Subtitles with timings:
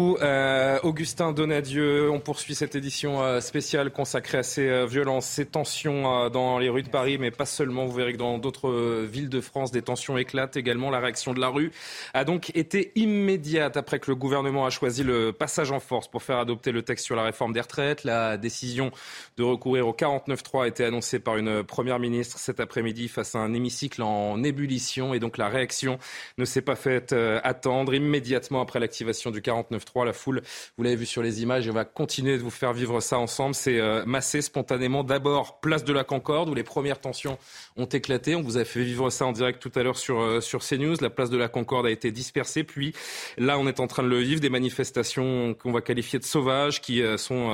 [0.00, 5.44] Euh, Augustin Donadieu, on poursuit cette édition euh, spéciale consacrée à ces euh, violences, ces
[5.44, 7.86] tensions dans les rues de Paris, mais pas seulement.
[7.86, 10.90] Vous verrez que dans d'autres villes de France, des tensions éclatent également.
[10.90, 11.72] La réaction de la rue
[12.14, 16.22] a donc été immédiate après que le gouvernement a choisi le passage en force pour
[16.22, 18.04] faire adopter le texte sur la réforme des retraites.
[18.04, 18.90] La décision
[19.36, 23.40] de recourir au 49.3 a été annoncée par une première ministre cet après-midi face à
[23.40, 25.98] un hémicycle en ébullition et donc la réaction
[26.38, 29.89] ne s'est pas faite attendre immédiatement après l'activation du 49.3.
[30.04, 30.42] La foule,
[30.78, 33.18] vous l'avez vu sur les images, et on va continuer de vous faire vivre ça
[33.18, 33.54] ensemble.
[33.54, 35.04] C'est euh, massé spontanément.
[35.04, 37.38] D'abord, place de la Concorde, où les premières tensions
[37.76, 38.34] ont éclaté.
[38.34, 40.96] On vous a fait vivre ça en direct tout à l'heure sur, euh, sur CNews.
[41.00, 42.64] La place de la Concorde a été dispersée.
[42.64, 42.94] Puis
[43.36, 44.40] là, on est en train de le vivre.
[44.40, 47.50] Des manifestations qu'on va qualifier de sauvages, qui euh, sont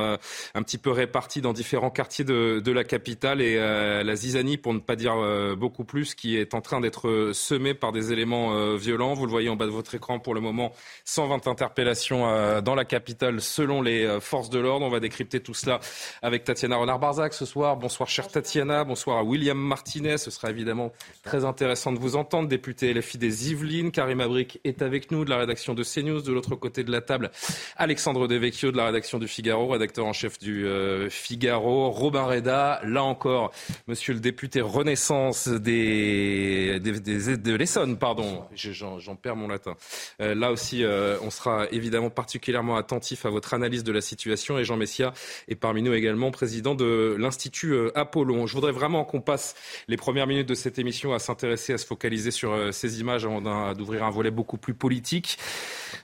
[0.54, 3.40] un petit peu réparties dans différents quartiers de, de la capitale.
[3.40, 5.14] Et la zizanie, pour ne pas dire
[5.56, 9.14] beaucoup plus, qui est en train d'être semée par des éléments violents.
[9.14, 10.72] Vous le voyez en bas de votre écran pour le moment.
[11.04, 14.84] 120 interpellations euh, dans la capitale selon les euh, forces de l'ordre.
[14.86, 15.80] On va décrypter tout cela
[16.22, 17.76] avec Tatiana Renard-Barzac ce soir.
[17.76, 20.18] Bonsoir chère Tatiana, bonsoir à William Martinez.
[20.18, 22.48] Ce sera évidemment très intéressant de vous entendre.
[22.48, 26.20] Député LFI des Yvelines, Karim Abric est avec nous de la rédaction de CNews.
[26.22, 27.30] De l'autre côté de la table,
[27.76, 31.90] Alexandre Devecchio de la rédaction du Figaro, rédacteur en chef du euh, Figaro.
[31.90, 33.52] Robin Reda, là encore,
[33.86, 38.44] monsieur le député Renaissance des, des, des- de l'Essonne, pardon.
[38.54, 39.74] Je- J'en j'en perds mon latin.
[40.20, 44.58] Euh, là aussi, euh, on sera évidemment particulièrement attentif à votre analyse de la situation.
[44.58, 45.12] Et Jean Messia
[45.46, 48.48] est parmi nous également, président de l'Institut euh, Apollon.
[48.48, 49.54] Je voudrais vraiment qu'on passe
[49.86, 53.24] les premières minutes de cette émission à s'intéresser, à se focaliser sur euh, ces images
[53.24, 55.38] avant d'ouvrir un volet beaucoup plus politique.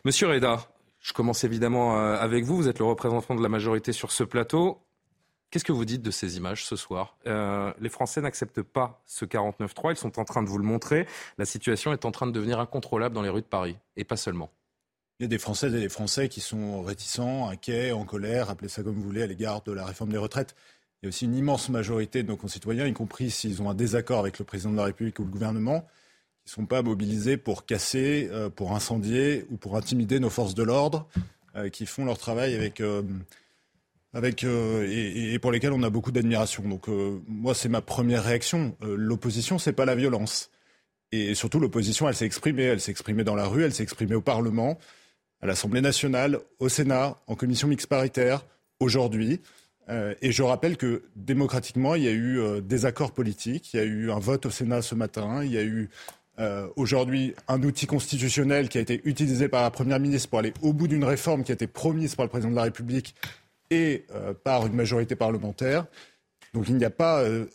[0.04, 0.68] Monsieur Reda,
[1.00, 2.56] je commence évidemment euh, avec vous.
[2.56, 4.78] Vous êtes le représentant de la majorité sur ce plateau.
[5.50, 7.18] Qu'est-ce que vous dites de ces images ce soir?
[7.26, 9.90] Les Français n'acceptent pas ce 49-3.
[9.90, 11.06] Ils sont en train de vous le montrer.
[11.36, 13.76] La situation est en train de devenir incontrôlable dans les rues de Paris.
[13.98, 14.50] Et pas seulement.
[15.22, 18.68] Il y a des Françaises et des Français qui sont réticents, inquiets, en colère, appelez
[18.68, 20.56] ça comme vous voulez, à l'égard de la réforme des retraites.
[21.00, 23.74] Il y a aussi une immense majorité de nos concitoyens, y compris s'ils ont un
[23.74, 25.82] désaccord avec le président de la République ou le gouvernement,
[26.44, 30.56] qui ne sont pas mobilisés pour casser, euh, pour incendier ou pour intimider nos forces
[30.56, 31.06] de l'ordre,
[31.54, 33.04] euh, qui font leur travail avec, euh,
[34.14, 36.64] avec et, pour lesquels on a beaucoup d'admiration.
[36.64, 36.88] Donc
[37.28, 38.76] moi, c'est ma première réaction.
[38.82, 40.50] Euh, L'opposition, c'est pas la violence.
[41.12, 42.64] Et surtout, l'opposition, elle s'est exprimée.
[42.64, 44.78] Elle s'est exprimée dans la rue, elle s'est exprimée au Parlement,
[45.42, 48.46] à l'Assemblée nationale, au Sénat, en commission mixte paritaire,
[48.78, 49.40] aujourd'hui.
[49.88, 53.76] Euh, et je rappelle que démocratiquement, il y a eu euh, des accords politiques, il
[53.76, 55.90] y a eu un vote au Sénat ce matin, il y a eu
[56.38, 60.54] euh, aujourd'hui un outil constitutionnel qui a été utilisé par la Première ministre pour aller
[60.62, 63.14] au bout d'une réforme qui a été promise par le président de la République
[63.70, 64.04] et
[64.44, 65.86] par une majorité parlementaire.
[66.54, 67.46] Donc il n'y a pas, euh,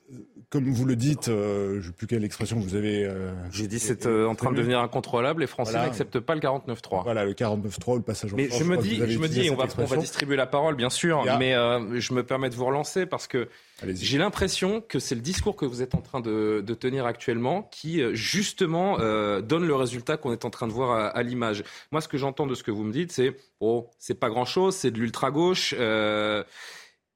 [0.50, 3.06] comme vous le dites, euh, je ne sais plus quelle expression vous avez.
[3.06, 5.42] euh, J'ai dit c'est euh, en train de devenir incontrôlable.
[5.42, 5.86] Les Français Voilà.
[5.88, 7.04] n'acceptent pas le 49-3.
[7.04, 9.52] Voilà, le 49.3 ou le passage en Mais force, je me dis, je me dis,
[9.52, 12.56] on va, on va distribuer la parole, bien sûr, mais euh, je me permets de
[12.56, 13.50] vous relancer parce que
[13.86, 17.62] j'ai l'impression que c'est le discours que vous êtes en train de, de tenir actuellement
[17.72, 21.22] qui, euh, justement, euh, donne le résultat qu'on est en train de voir à, à
[21.22, 21.64] l'image.
[21.92, 24.76] Moi, ce que j'entends de ce que vous me dites, c'est, oh, c'est pas grand-chose,
[24.76, 25.76] c'est de l'ultra-gauche.
[25.78, 26.44] euh,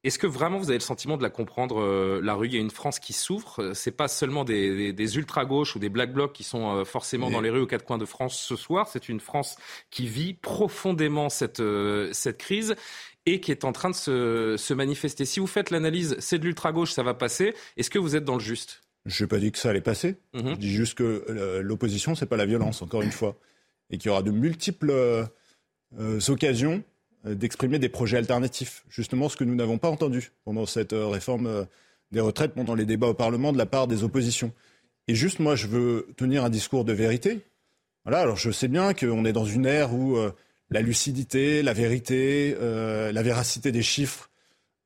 [0.03, 2.47] est-ce que vraiment vous avez le sentiment de la comprendre, euh, la rue?
[2.47, 3.61] Il y a une France qui souffre.
[3.61, 6.85] Euh, C'est pas seulement des, des, des ultra-gauches ou des black blocs qui sont euh,
[6.85, 8.87] forcément dans les rues aux quatre coins de France ce soir.
[8.87, 9.57] C'est une France
[9.91, 12.75] qui vit profondément cette, euh, cette crise
[13.27, 15.25] et qui est en train de se, se manifester.
[15.25, 17.53] Si vous faites l'analyse, c'est de l'ultra-gauche, ça va passer.
[17.77, 18.81] Est-ce que vous êtes dans le juste?
[19.05, 20.17] Je n'ai pas dit que ça allait passer.
[20.33, 20.53] Mhm.
[20.53, 23.37] Je dis juste que l'opposition, c'est pas la violence, encore une fois.
[23.91, 25.27] Et qu'il y aura de multiples
[26.27, 26.83] occasions
[27.25, 28.83] d'exprimer des projets alternatifs.
[28.89, 31.65] Justement, ce que nous n'avons pas entendu pendant cette euh, réforme euh,
[32.11, 34.53] des retraites, pendant les débats au Parlement de la part des oppositions.
[35.07, 37.41] Et juste, moi, je veux tenir un discours de vérité.
[38.05, 40.31] Voilà, alors je sais bien qu'on est dans une ère où euh,
[40.69, 44.31] la lucidité, la vérité, euh, la véracité des chiffres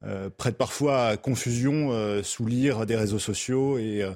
[0.04, 4.14] euh, prête parfois à confusion euh, sous l'ire des réseaux sociaux euh,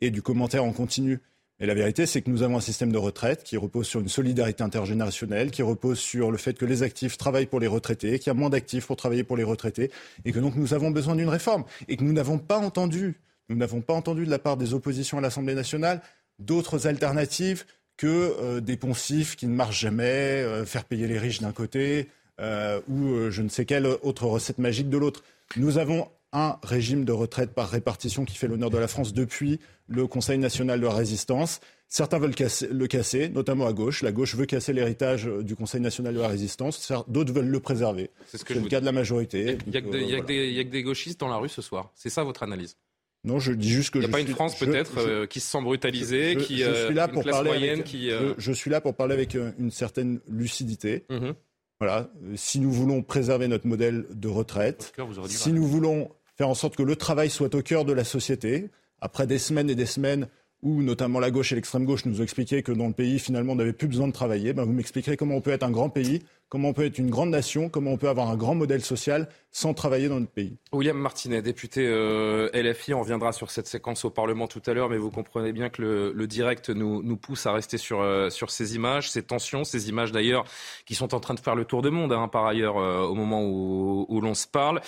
[0.00, 1.20] et du commentaire en continu.
[1.62, 4.08] Mais la vérité, c'est que nous avons un système de retraite qui repose sur une
[4.08, 8.26] solidarité intergénérationnelle, qui repose sur le fait que les actifs travaillent pour les retraités, qu'il
[8.26, 9.92] y a moins d'actifs pour travailler pour les retraités,
[10.24, 13.54] et que donc nous avons besoin d'une réforme, et que nous n'avons pas entendu, nous
[13.54, 16.02] n'avons pas entendu de la part des oppositions à l'Assemblée nationale
[16.40, 17.64] d'autres alternatives
[17.96, 22.08] que des poncifs qui ne marchent jamais, faire payer les riches d'un côté
[22.40, 25.22] ou je ne sais quelle autre recette magique de l'autre.
[25.54, 29.60] Nous avons un régime de retraite par répartition qui fait l'honneur de la France depuis
[29.86, 31.60] le Conseil national de la résistance.
[31.88, 32.34] Certains veulent
[32.70, 34.02] le casser, notamment à gauche.
[34.02, 36.90] La gauche veut casser l'héritage du Conseil national de la résistance.
[37.06, 38.10] D'autres veulent le préserver.
[38.28, 39.58] C'est ce le cas de la majorité.
[39.66, 39.76] Il n'y
[40.16, 41.90] a, que des gauchistes dans la rue ce soir.
[41.94, 42.76] C'est ça votre analyse?
[43.24, 43.98] Non, je dis juste que.
[43.98, 46.94] Il n'y a pas une France peut-être euh, qui se sent brutalisée, qui je, suis
[46.94, 48.10] là pour parler moyenne, qui.
[48.10, 51.04] Euh, je, suis là pour parler avec euh, une certaine lucidité.
[51.08, 51.34] Mhm.
[51.78, 54.92] Voilà, si nous voulons préserver notre modèle de retraite,
[55.26, 58.70] si nous voulons faire en sorte que le travail soit au cœur de la société.
[59.00, 60.28] Après des semaines et des semaines
[60.62, 63.54] où notamment la gauche et l'extrême gauche nous ont expliqué que dans le pays, finalement,
[63.54, 65.90] on n'avait plus besoin de travailler, ben, vous m'expliquerez comment on peut être un grand
[65.90, 66.20] pays
[66.52, 69.26] comment on peut être une grande nation, comment on peut avoir un grand modèle social
[69.52, 70.56] sans travailler dans notre pays.
[70.72, 74.90] William Martinet, député euh, LFI, on reviendra sur cette séquence au Parlement tout à l'heure,
[74.90, 78.74] mais vous comprenez bien que le, direct nous, pousse à rester sur, euh, sur ces
[78.74, 80.44] images, ces tensions, ces images d'ailleurs
[80.86, 83.14] qui sont en train de faire le tour du monde, hein, par ailleurs, euh, au
[83.14, 84.80] moment où, l'on se parle.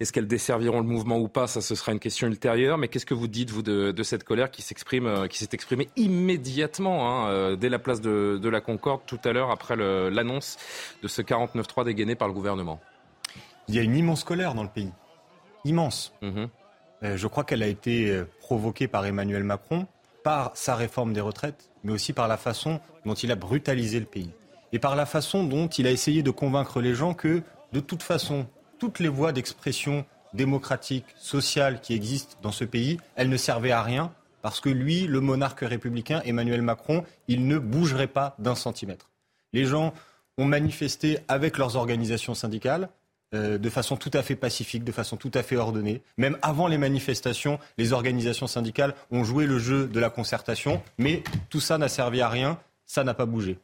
[0.00, 2.78] Est-ce qu'elles desserviront le mouvement ou pas Ça, ce sera une question ultérieure.
[2.78, 4.76] Mais qu'est-ce que vous dites, vous, de, cette colère qui s'est
[5.52, 10.56] exprimée immédiatement, hein, dès la place de, de la Concorde tout à l'heure, après l'annonce
[11.08, 12.80] ce 49-3 dégainé par le gouvernement
[13.68, 14.92] Il y a une immense colère dans le pays.
[15.64, 16.12] Immense.
[16.22, 16.48] Mhm.
[17.02, 19.86] Euh, je crois qu'elle a été euh, provoquée par Emmanuel Macron,
[20.22, 24.06] par sa réforme des retraites, mais aussi par la façon dont il a brutalisé le
[24.06, 24.30] pays.
[24.72, 27.42] Et par la façon dont il a essayé de convaincre les gens que,
[27.72, 28.46] de toute façon,
[28.78, 30.04] toutes les voies d'expression
[30.34, 34.12] démocratique, sociale qui existent dans ce pays, elles ne servaient à rien
[34.42, 39.10] parce que lui, le monarque républicain, Emmanuel Macron, il ne bougerait pas d'un centimètre.
[39.52, 39.92] Les gens
[40.38, 42.88] ont manifesté avec leurs organisations syndicales
[43.34, 46.00] euh, de façon tout à fait pacifique, de façon tout à fait ordonnée.
[46.16, 51.24] Même avant les manifestations, les organisations syndicales ont joué le jeu de la concertation, mais
[51.50, 53.58] tout ça n'a servi à rien, ça n'a pas bougé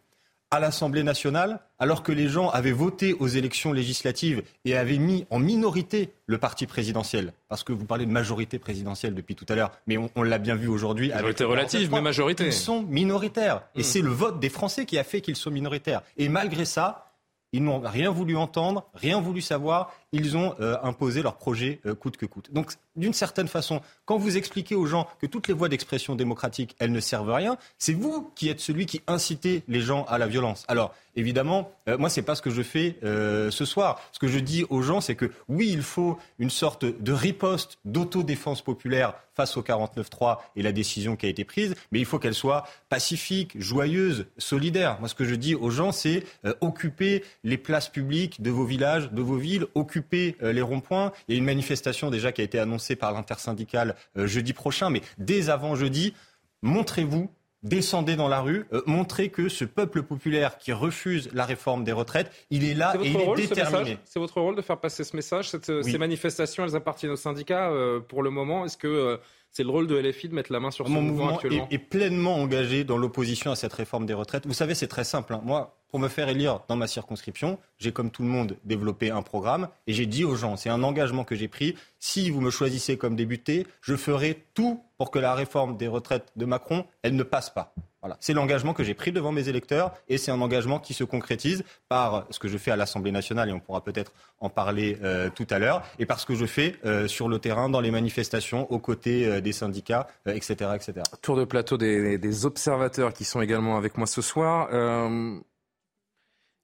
[0.53, 5.27] à l'Assemblée nationale, alors que les gens avaient voté aux élections législatives et avaient mis
[5.31, 9.55] en minorité le parti présidentiel, parce que vous parlez de majorité présidentielle depuis tout à
[9.55, 11.09] l'heure, mais on, l'a bien vu aujourd'hui.
[11.09, 12.45] Majorité relative, mais majorité.
[12.45, 13.63] Ils sont minoritaires.
[13.75, 13.85] Et hmm.
[13.85, 16.03] c'est le vote des Français qui a fait qu'ils sont minoritaires.
[16.19, 17.13] Et malgré ça,
[17.53, 19.95] ils n'ont rien voulu entendre, rien voulu savoir.
[20.15, 22.53] Ils ont euh, imposé leur projet euh, coûte que coûte.
[22.53, 26.77] Donc, d'une certaine façon, quand vous expliquez aux gens que toutes les voies d'expression démocratique,
[26.79, 30.19] elles ne servent à rien, c'est vous qui êtes celui qui incitez les gens à
[30.19, 30.65] la violence.
[30.69, 34.03] Alors, évidemment, euh, moi, c'est pas ce que je fais euh, ce soir.
[34.13, 37.79] Ce que je dis aux gens, c'est que oui, il faut une sorte de riposte
[37.87, 42.19] d'autodéfense populaire face au 49-3 et la décision qui a été prise, mais il faut
[42.19, 44.99] qu'elle soit pacifique, joyeuse, solidaire.
[45.01, 46.25] Moi, ce que je dis aux gens, c'est
[46.61, 50.02] occuper les places publiques de vos villages, de vos villes, occuper
[50.41, 51.13] les ronds-points.
[51.29, 55.03] Il y a une manifestation déjà qui a été annoncée par l'intersyndicale jeudi prochain, mais
[55.19, 56.15] dès avant jeudi,
[56.63, 57.31] montrez-vous
[57.63, 61.93] descendez dans la rue, euh, montrez que ce peuple populaire qui refuse la réforme des
[61.93, 63.99] retraites, il est là et il est déterminé.
[64.05, 68.01] C'est votre rôle de faire passer ce message Ces manifestations, elles appartiennent aux syndicats euh,
[68.01, 68.65] pour le moment.
[68.65, 69.17] Est-ce que euh,
[69.53, 71.75] c'est le rôle de LFI de mettre la main sur ce Mon mouvement, actuellement est,
[71.75, 74.47] est, pleinement engagé dans l'opposition à cette réforme des retraites.
[74.47, 75.35] Vous savez, c'est très simple.
[75.35, 75.43] Hein.
[75.45, 79.21] Moi, pour me faire élire dans ma circonscription, j'ai comme tout le monde développé un
[79.21, 82.51] programme et j'ai dit aux gens, c'est un engagement que j'ai pris, si vous me
[82.51, 87.15] choisissez comme député, je ferai tout pour que la réforme des retraites de Macron, elle
[87.15, 87.75] ne passe pas.
[88.03, 88.17] Voilà.
[88.19, 91.63] C'est l'engagement que j'ai pris devant mes électeurs et c'est un engagement qui se concrétise
[91.89, 95.31] par ce que je fais à l'Assemblée nationale et on pourra peut-être en parler euh,
[95.33, 97.93] tout à l'heure et par ce que je fais euh, sur le terrain, dans les
[97.93, 100.95] manifestations, aux côtés euh, des syndicats, etc., etc.
[101.23, 104.69] Tour de plateau des, des, observateurs qui sont également avec moi ce soir.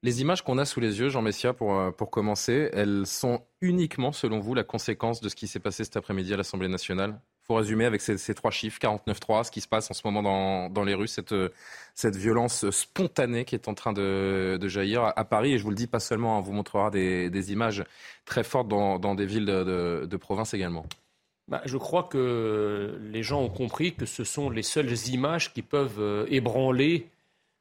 [0.02, 4.12] Les images qu'on a sous les yeux, Jean Messia, pour, pour commencer, elles sont uniquement,
[4.12, 7.20] selon vous, la conséquence de ce qui s'est passé cet après-midi à l'Assemblée nationale?
[7.48, 10.84] Faut résumer avec ces, trois chiffres, 49-3, ce qui se passe en ce moment dans,
[10.84, 11.34] les rues, cette,
[12.16, 15.54] violence spontanée qui est en train de, jaillir à, Paris.
[15.54, 17.84] Et je vous le dis pas seulement, on vous montrera des, images
[18.26, 20.84] très fortes dans, des villes de, province également.
[21.48, 25.62] Bah, je crois que les gens ont compris que ce sont les seules images qui
[25.62, 27.08] peuvent euh, ébranler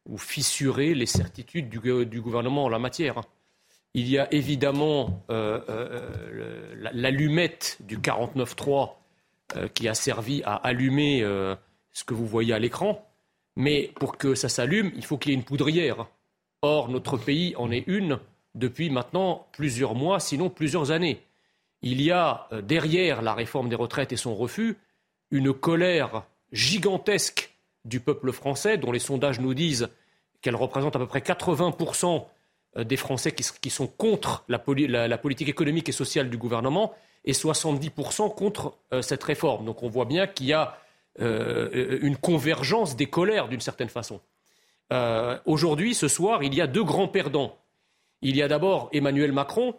[0.08, 3.22] ou fissurer les certitudes du, gouvernement en la matière.
[3.94, 8.94] Il y a évidemment euh, euh, l'allumette du 49.3 euh,
[9.74, 11.22] qui a servi à allumer
[11.92, 13.08] ce que vous voyez à l'écran,
[13.56, 16.08] mais pour que ça s'allume, il faut qu'il y ait une poudrière.
[16.62, 18.20] Or, notre pays en est une
[18.56, 21.22] depuis maintenant plusieurs mois, sinon plusieurs années.
[21.82, 24.78] Il y a derrière la réforme des retraites et son refus
[25.32, 27.54] une colère gigantesque
[27.86, 29.90] du peuple français, dont les sondages nous disent
[30.42, 32.26] qu'elle représente à peu près 80%
[32.78, 36.94] euh, des Français qui, sont contre la, politique économique et sociale du gouvernement
[37.28, 39.66] et 70% contre euh, cette réforme.
[39.66, 40.78] Donc on voit bien qu'il y a
[41.20, 44.20] euh, une convergence des colères d'une certaine façon.
[45.46, 47.58] Aujourd'hui, ce soir, il y a deux grands perdants.
[48.22, 49.76] Il y a d'abord Emmanuel Macron,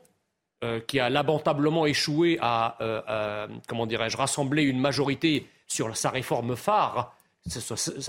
[0.87, 7.17] qui a lamentablement échoué à, comment dirais-je, rassembler une majorité sur sa réforme phare,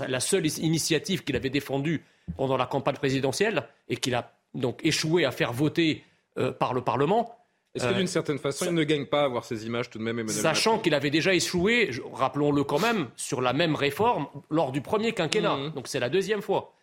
[0.08, 2.04] la seule initiative qu'il avait défendue
[2.36, 6.04] pendant la campagne présidentielle et qu'il a donc échoué à faire voter
[6.38, 7.34] euh, par le Parlement.
[7.74, 9.98] Est-ce que d'une euh, certaine façon, il ne gagne pas à voir ces images tout
[9.98, 14.26] de même Emmanuel Sachant qu'il avait déjà échoué, rappelons-le quand même, sur la même réforme
[14.50, 15.56] lors du premier quinquennat.
[15.56, 15.72] Mmh.
[15.74, 16.74] Donc c'est la deuxième fois.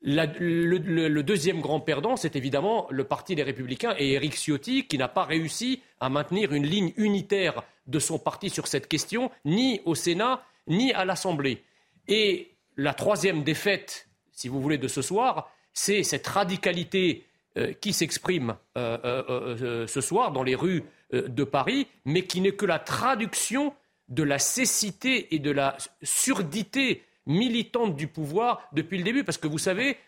[0.00, 5.08] le, deuxième grand perdant, c'est évidemment le Parti des Républicains et Éric Ciotti, qui n'a
[5.08, 9.94] pas réussi à maintenir une ligne unitaire de son parti sur cette question, ni au
[9.94, 11.62] Sénat, ni à l'Assemblée.
[12.08, 17.26] Et la troisième défaite, si vous voulez, de ce soir, c'est cette radicalité
[17.80, 22.64] qui s'exprime euh, euh, ce soir dans les rues de Paris, mais qui n'est que
[22.64, 23.74] la traduction
[24.08, 29.24] de la cécité et de la surdité militante du pouvoir depuis le début.
[29.24, 29.98] Parce que vous savez,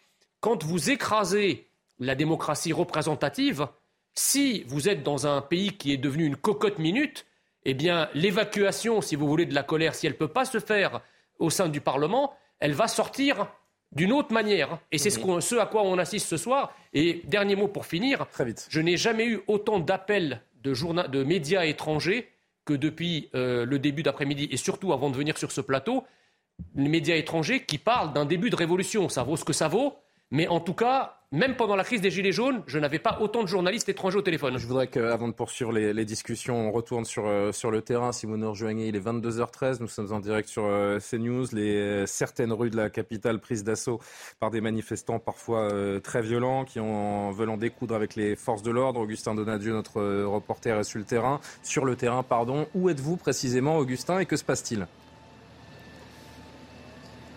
[0.41, 1.67] quand vous écrasez
[1.99, 3.67] la démocratie représentative,
[4.15, 7.27] si vous êtes dans un pays qui est devenu une cocotte minute,
[7.65, 10.61] eh bien, l'évacuation, si vous voulez, de la colère, si elle ne peut pas se
[10.61, 11.01] faire
[11.39, 13.49] au sein du Parlement, elle va sortir
[13.95, 14.79] d'une autre manière.
[14.93, 16.75] Et c'est ce, à quoi on assiste ce soir.
[16.93, 18.27] Et dernier mot pour finir.
[18.33, 18.67] Très vite.
[18.69, 20.73] Je n'ai jamais eu autant d'appels de,
[21.09, 22.29] de, médias étrangers
[22.65, 26.05] que depuis euh, le début d'après-midi et surtout avant de venir sur ce plateau.
[26.75, 29.09] Les médias étrangers qui parlent d'un début de révolution.
[29.09, 29.97] Ça vaut ce que ça vaut.
[30.35, 33.45] Mais en tout cas, même pendant la crise des Gilets jaunes, je n'avais pas autant
[33.45, 34.59] de journalistes étrangers au téléphone.
[34.59, 38.11] Je voudrais qu'avant de poursuivre les, discussions, on retourne sur, euh, le terrain.
[38.11, 39.77] Si vous nous rejoignez, il est 22h13.
[39.79, 41.47] Nous sommes en direct sur euh, CNews.
[41.53, 44.01] Les, euh, certaines rues de la capitale prises d'assaut
[44.41, 45.69] par des manifestants parfois
[46.03, 48.99] très violents qui ont, veulent en découdre avec les forces de l'ordre.
[48.99, 51.41] Augustin Donadieu, notre reporter, est sur le terrain.
[51.63, 52.67] Sur le terrain, pardon.
[52.75, 54.89] Où êtes-vous précisément, Augustin, et que se passe-t-il?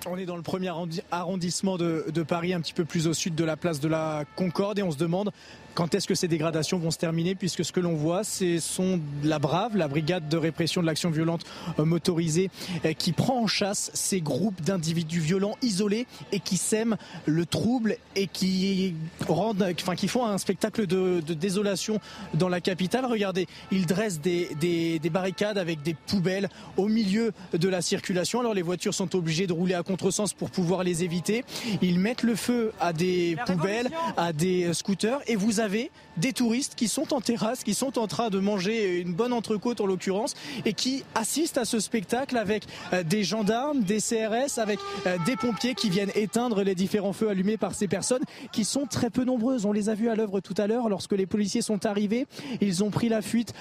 [0.10, 0.72] On est dans le premier
[1.12, 4.80] arrondissement de, Paris, un petit peu plus au sud de la place de la Concorde,
[4.80, 5.32] et on se demande
[5.78, 9.00] quand est-ce que ces dégradations vont se teriner Puisque ce que l'on voit, c'est son
[9.24, 11.44] la Brave, la brigade de répression de l'action violente
[11.78, 12.50] euh, motorisée,
[12.84, 17.98] euh, qui prend en chasse ces groupes d'individus violents isolés et qui sèment le trouble
[18.16, 18.96] et qui
[19.28, 22.00] rendent, enfin, qui font un spectacle de, désolation
[22.34, 23.06] dans la capitale.
[23.06, 28.40] Regardez, ils dressent des, des, des, barricades avec des poubelles au milieu de la circulation.
[28.40, 31.46] Alors les voitures sont obligées de rouler à contresens pour pouvoir les éviter.
[31.84, 36.34] Ils mettent le feu à des poubelles, à des scooters, et vous avez avez des
[36.34, 39.86] touristes qui sont en terrasse, qui sont en train de manger une bonne entrecôte en
[39.86, 40.34] l'occurrence,
[40.66, 45.36] et qui assistent à ce spectacle avec euh, des gendarmes, des CRS, avec euh, des
[45.36, 49.24] pompiers qui viennent éteindre les différents feux allumés par ces personnes qui sont très peu
[49.24, 49.66] nombreuses.
[49.66, 52.28] On les a vues à l'œuvre tout à l'heure lorsque les policiers sont arrivés.
[52.62, 53.54] Ils ont pris la fuite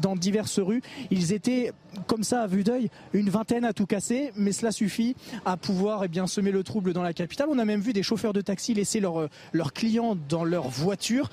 [0.00, 0.82] dans diverses rues.
[1.10, 1.72] Ils étaient
[2.06, 6.04] comme ça à vue d'œil une vingtaine à tout casser, mais cela suffit à pouvoir
[6.04, 7.48] eh bien semer le trouble dans la capitale.
[7.50, 11.30] On a même vu des chauffeurs de taxi laisser leurs leurs clients dans leur voiture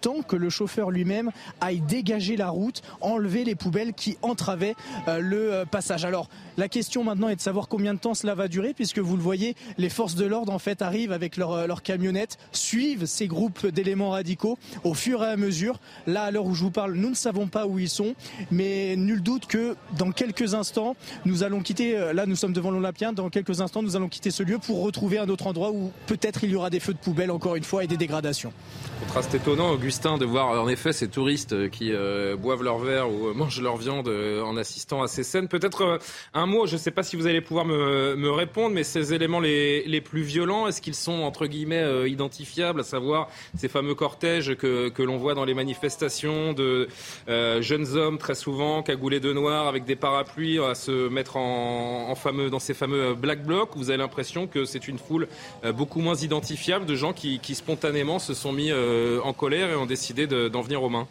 [0.00, 4.74] temps que le chauffeur lui-même aille dégager la route, enlever les poubelles qui entravaient
[5.08, 6.04] euh, le euh, passage.
[6.04, 9.16] Alors la question maintenant est de savoir combien de temps cela va durer, puisque vous
[9.16, 13.06] le voyez, les forces de l'ordre en fait arrivent avec leurs leur euh, camionnettes, suivent
[13.06, 15.80] ces groupes d'éléments radicaux au fur et à mesure.
[16.06, 18.14] Là, à l'heure où je vous parle, nous ne savons pas où ils sont,
[18.50, 22.12] mais nul doute que dans quelques instants, nous allons quitter.
[22.12, 23.12] Là, nous sommes devant l'Olympien.
[23.12, 26.44] Dans quelques instants, nous allons quitter ce lieu pour retrouver un autre endroit où peut-être
[26.44, 28.52] il y aura des feux de poubelle encore une fois et des dégradations.
[29.00, 33.32] Contraste étonnant, Augustin, de voir en effet ces touristes qui euh, boivent leur verre ou
[33.32, 35.48] mangent leur viande euh, en assistant à ces scènes.
[35.48, 35.98] Peut-être euh,
[36.34, 39.40] un mot, je ne sais pas si vous allez pouvoir me, répondre, mais ces éléments
[39.40, 45.02] les, plus violents, est-ce qu'ils sont entre guillemets identifiables, à savoir ces fameux cortèges que,
[45.02, 46.88] l'on voit dans les manifestations de
[47.26, 52.50] jeunes hommes très souvent cagoulés de noir avec des parapluies à se mettre en, fameux
[52.50, 53.70] dans ces fameux black blocs?
[53.74, 55.28] Vous avez l'impression que c'est une foule
[55.74, 60.60] beaucoup moins identifiable de gens qui, spontanément se sont mis en colère ont décidé d'en
[60.60, 61.08] venir aux mains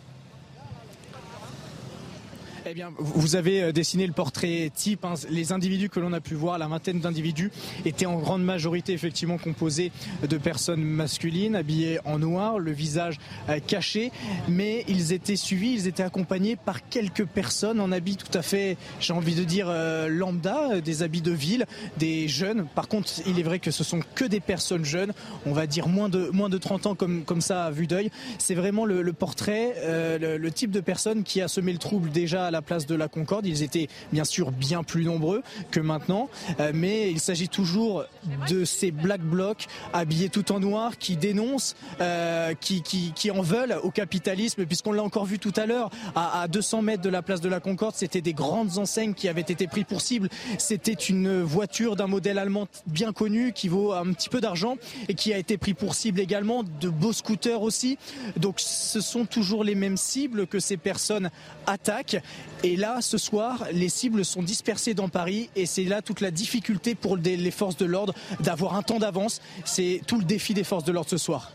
[2.69, 5.05] eh vous avez euh, dessiné le portrait type.
[5.05, 5.13] Hein.
[5.29, 7.51] Les individus que l'on a pu voir, la vingtaine d'individus,
[7.85, 9.91] étaient en grande majorité effectivement composés
[10.27, 13.19] de personnes masculines, habillées en noir, le visage
[13.49, 14.11] euh, caché,
[14.47, 18.77] mais ils étaient suivis, ils étaient accompagnés par quelques personnes en habits tout à fait,
[18.99, 21.65] j'ai envie de dire, euh, lambda, des habits de ville,
[21.97, 22.67] des jeunes.
[22.75, 25.13] Par contre, il est vrai que ce sont que des personnes jeunes,
[25.45, 28.11] on va dire moins de, moins de 30 ans comme, comme ça à vue d'œil.
[28.39, 29.75] C'est vraiment le, portrait,
[30.19, 32.87] le, le, type de personne qui a semé le trouble déjà à la la place
[32.87, 33.45] de la Concorde.
[33.45, 36.27] Ils étaient bien sûr bien plus nombreux que maintenant,
[36.59, 38.03] euh, mais il s'agit toujours
[38.49, 43.91] de ces black blocs habillés tout en noir qui dénoncent, euh, qui, en veulent au
[43.91, 47.41] capitalisme, puisqu'on l'a encore vu tout à l'heure, à, à 200 mètres de la place
[47.41, 50.29] de la Concorde, c'était des grandes enseignes qui avaient été prises pour cible.
[50.57, 54.77] C'était une voiture d'un modèle allemand bien connu qui vaut un petit peu d'argent
[55.09, 57.99] et qui a été pris pour cible également, de beaux scooters aussi.
[58.35, 61.29] Donc ce sont toujours les mêmes cibles que ces personnes
[61.65, 62.21] attaquent.
[62.63, 66.31] Et là, ce soir, les cibles sont dispersées dans Paris et c'est là toute la
[66.31, 69.41] difficulté pour les forces de l'ordre d'avoir un temps d'avance.
[69.65, 71.51] C'est tout le défi des forces de l'ordre ce soir.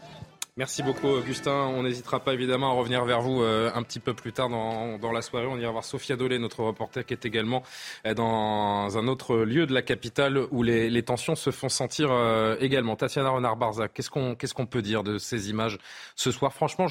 [0.58, 1.50] Merci beaucoup, Augustin.
[1.50, 5.12] On n'hésitera pas évidemment à revenir vers vous euh, un petit peu plus tard dans,
[5.12, 5.46] la soirée.
[5.46, 7.62] On ira voir Sophia Dolé, notre reporter, qui est également
[8.06, 12.56] euh, dans un autre lieu de la capitale où les, tensions se font sentir euh,
[12.60, 12.96] également.
[12.96, 14.10] Tatiana Renard-Barzac, qu'est-ce
[14.54, 15.78] qu'on peut dire de ces images
[16.16, 16.52] ce soir?
[16.52, 16.86] Franchement,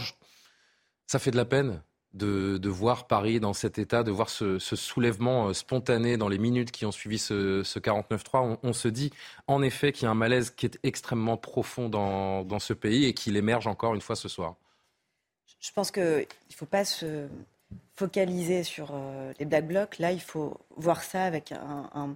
[1.06, 5.48] ça fait de la peine de, voir Paris dans cet état, de voir ce, soulèvement
[5.48, 8.58] euh, spontané dans les minutes qui ont suivi ce, ce 49-3.
[8.64, 9.12] On, se dit
[9.48, 13.14] en effet qu'il y a un malaise qui est extrêmement profond dans, ce pays et
[13.14, 14.56] qu'il émerge encore une fois ce soir.
[15.60, 17.28] Je pense qu'il ne faut pas se
[17.96, 20.00] focaliser sur euh, les black blocs.
[20.00, 22.16] Là, il faut voir ça avec un, un,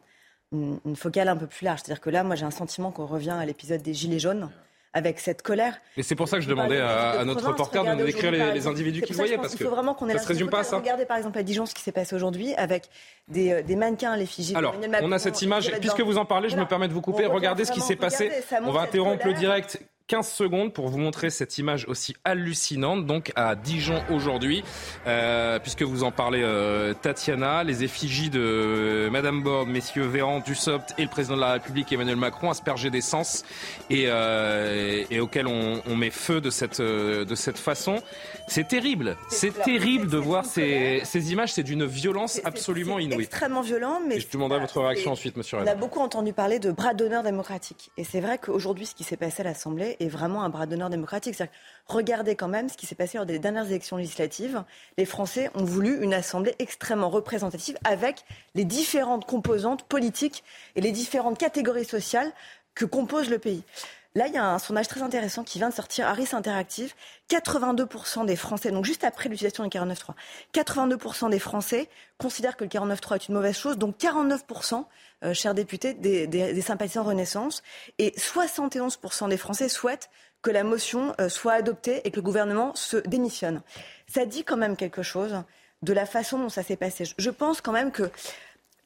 [0.51, 1.81] une, une focale un peu plus large.
[1.81, 4.49] C'est-à-dire que là, moi, j'ai un sentiment qu'on revient à l'épisode des Gilets jaunes
[4.95, 5.77] avec cette colère.
[5.97, 8.53] Et c'est pour ça que je demandais à, à notre reporter de nous décrire les,
[8.53, 9.35] les, individus qu'il voyait.
[9.35, 10.77] Parce qu'il faut vraiment qu'on ait ça se résume pas à ça.
[10.77, 12.89] Regardez par exemple à Dijon ce qui s'est passé aujourd'hui avec
[13.27, 14.55] des, euh, des, mannequins à l'effigie.
[14.55, 15.71] Alors, on a cette image.
[15.81, 17.25] Puisque vous en parlez, je me permets de vous couper.
[17.25, 18.31] Regardez ce qui s'est passé.
[18.63, 23.31] On va interrompre le direct 15 secondes pour vous montrer cette image aussi hallucinante, donc
[23.35, 24.63] à Dijon aujourd'hui,
[25.07, 30.41] euh, puisque vous en parlez, euh, Tatiana, les effigies de euh, Madame Borne, messieurs Véran,
[30.41, 33.45] Dussopt et le président de la République Emmanuel Macron aspergés d'essence
[33.89, 37.95] et, euh, et auxquels on, on, met feu de cette, de cette façon.
[38.47, 43.23] C'est terrible, c'est terrible de voir ces, ces images, c'est d'une violence absolument inouïe.
[43.23, 44.17] extrêmement violent, mais...
[44.17, 47.23] Et je demanderai votre réaction ensuite, monsieur On a beaucoup entendu parler de bras d'honneur
[47.23, 47.89] démocratique.
[47.97, 50.89] Et c'est vrai qu'aujourd'hui, ce qui s'est passé à l'Assemblée, est vraiment un bras d'honneur
[50.89, 51.41] démocratique.
[51.87, 54.63] Regardez quand même ce qui s'est passé lors des dernières élections législatives.
[54.97, 58.25] Les Français ont voulu une assemblée extrêmement représentative avec
[58.55, 60.43] les différentes composantes politiques
[60.75, 62.31] et les différentes catégories sociales
[62.75, 63.63] que compose le pays.
[64.15, 66.93] Là, il y a un sondage très intéressant qui vient de sortir, Harris Interactive.
[67.29, 70.13] 82% des Français, donc juste après l'utilisation du 49.3,
[70.53, 74.85] 82% des Français considèrent que le 49.3 est une mauvaise chose, donc 49%,
[75.23, 77.61] euh, chers députés, des, des, sympathisants Renaissance,
[77.97, 80.09] et 71% des Français souhaitent
[80.41, 83.61] que la motion euh, soit adoptée et que le gouvernement se démissionne.
[84.07, 85.43] Ça dit quand même quelque chose
[85.81, 87.05] de la façon dont ça s'est passé.
[87.17, 88.11] Je pense quand même que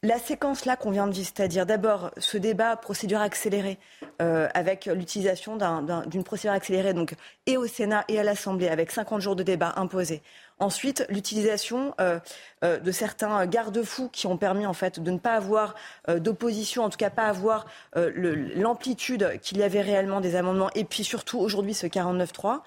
[0.01, 3.77] la séquence là qu'on vient de vivre, c'est-à-dire d'abord ce débat procédure accélérée
[4.21, 5.57] euh, avec l'utilisation
[6.05, 9.73] d'une procédure accélérée donc et au Sénat et à l'Assemblée avec 50 jours de débat
[9.75, 10.21] imposés.
[10.57, 12.19] Ensuite, l'utilisation euh,
[12.63, 15.75] euh, de certains garde-fous qui ont permis en fait de ne pas avoir
[16.07, 20.69] d'opposition, en tout cas pas avoir l'amplitude qu'il y avait réellement des amendements.
[20.75, 22.61] Et puis surtout aujourd'hui ce 49-3,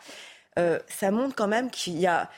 [0.87, 2.29] ça montre quand même qu'il y a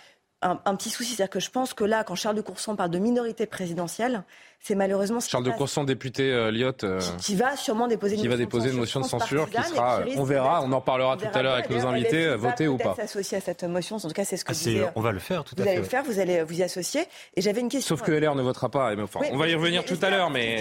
[0.42, 1.14] un, un, petit souci.
[1.14, 4.22] C'est-à-dire que je pense que là, quand Charles de Courson parle de minorité présidentielle,
[4.66, 8.14] c'est malheureusement ce Charles de Courson, député euh, Lyotte, euh, qui, qui, va sûrement déposer
[8.14, 11.18] une, qui va déposer une motion de censure, qui sera, on verra, on en parlera
[11.18, 12.94] tout à l'heure avec nos invités, voter ou pas.
[12.94, 15.18] S'associer à cette motion, en tout cas c'est ce que ah, disait, On va le
[15.18, 15.64] faire, tout à fait.
[15.64, 17.02] Vous allez le faire, vous allez vous y associer.
[17.36, 17.94] Et j'avais une question.
[17.94, 18.94] Sauf que LR ne votera pas.
[19.02, 20.60] Enfin, oui, on va y revenir tout à l'heure, mais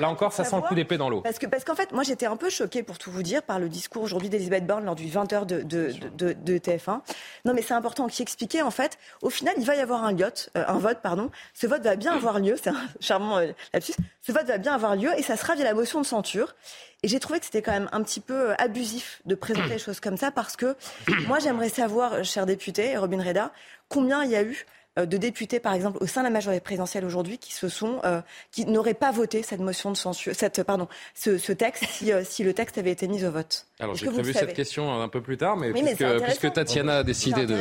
[0.00, 1.20] là encore, ça sent le coup d'épée dans l'eau.
[1.20, 3.60] Parce que, parce qu'en fait, moi j'étais un peu choquée pour tout vous dire par
[3.60, 7.00] le discours aujourd'hui d'Elisabeth Borne lors du 20h de, de, de, de, TF1.
[7.44, 10.12] Non, mais c'est important qui expliquait en fait, au final, il va y avoir un,
[10.16, 11.30] euh, un vote, pardon.
[11.52, 12.56] Ce vote va bien avoir lieu.
[12.60, 15.64] C'est un charmant euh, lapsus ce vote va bien avoir lieu et ça sera via
[15.64, 16.54] la motion de censure.
[17.02, 19.78] Et j'ai trouvé que c'était quand même un petit peu euh, abusif de présenter les
[19.78, 20.76] choses comme ça parce que
[21.26, 23.52] moi j'aimerais savoir, cher député, Robin Reda,
[23.88, 26.60] combien il y a eu euh, de députés, par exemple, au sein de la majorité
[26.60, 28.20] présidentielle aujourd'hui, qui se sont, euh,
[28.52, 32.22] qui n'auraient pas voté cette motion de censure, cette, pardon, ce, ce texte si, euh,
[32.24, 33.66] si, le texte avait été mis au vote.
[33.80, 36.98] Alors j'ai prévu cette question un peu plus tard, mais, oui, puisque, mais puisque, Tatiana
[36.98, 37.56] a décidé de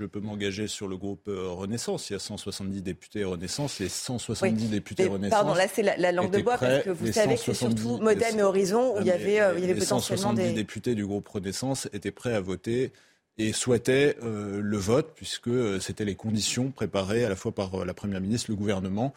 [0.00, 2.10] je peux m'engager sur le groupe euh, Renaissance.
[2.10, 3.78] Il y a 170 députés Renaissance.
[3.78, 4.68] Les 170 oui.
[4.68, 5.38] députés mais, Renaissance.
[5.38, 7.98] Pardon, là c'est la, la, langue de bois parce que vous savez que c'est surtout
[7.98, 10.52] Modem et Horizon où il y avait, euh, il y avait les potentiellement 170 des
[10.52, 12.92] députés du groupe Renaissance étaient prêts à voter
[13.40, 17.74] et souhaitaient euh, le vote puisque euh, c'était les conditions préparées à la fois par
[17.74, 19.14] euh, la première ministre, le gouvernement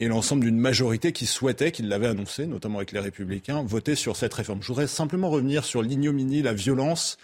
[0.00, 4.16] et l'ensemble d'une majorité qui souhaitait, qui l'avait annoncé, notamment avec les Républicains, voter sur
[4.16, 4.60] cette réforme.
[4.60, 7.16] Je voudrais simplement revenir sur l'ignominie, la violence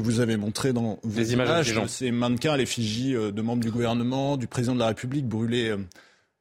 [0.00, 3.62] que vous avez montré dans vos Les images, images ces mannequins à l'effigie de membres
[3.62, 5.74] du gouvernement, du président de la République brûlés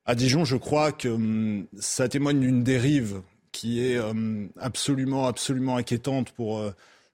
[0.05, 0.45] à Dijon.
[0.45, 6.63] Je crois que hum, ça témoigne d'une dérive qui est hum, absolument, absolument inquiétante pour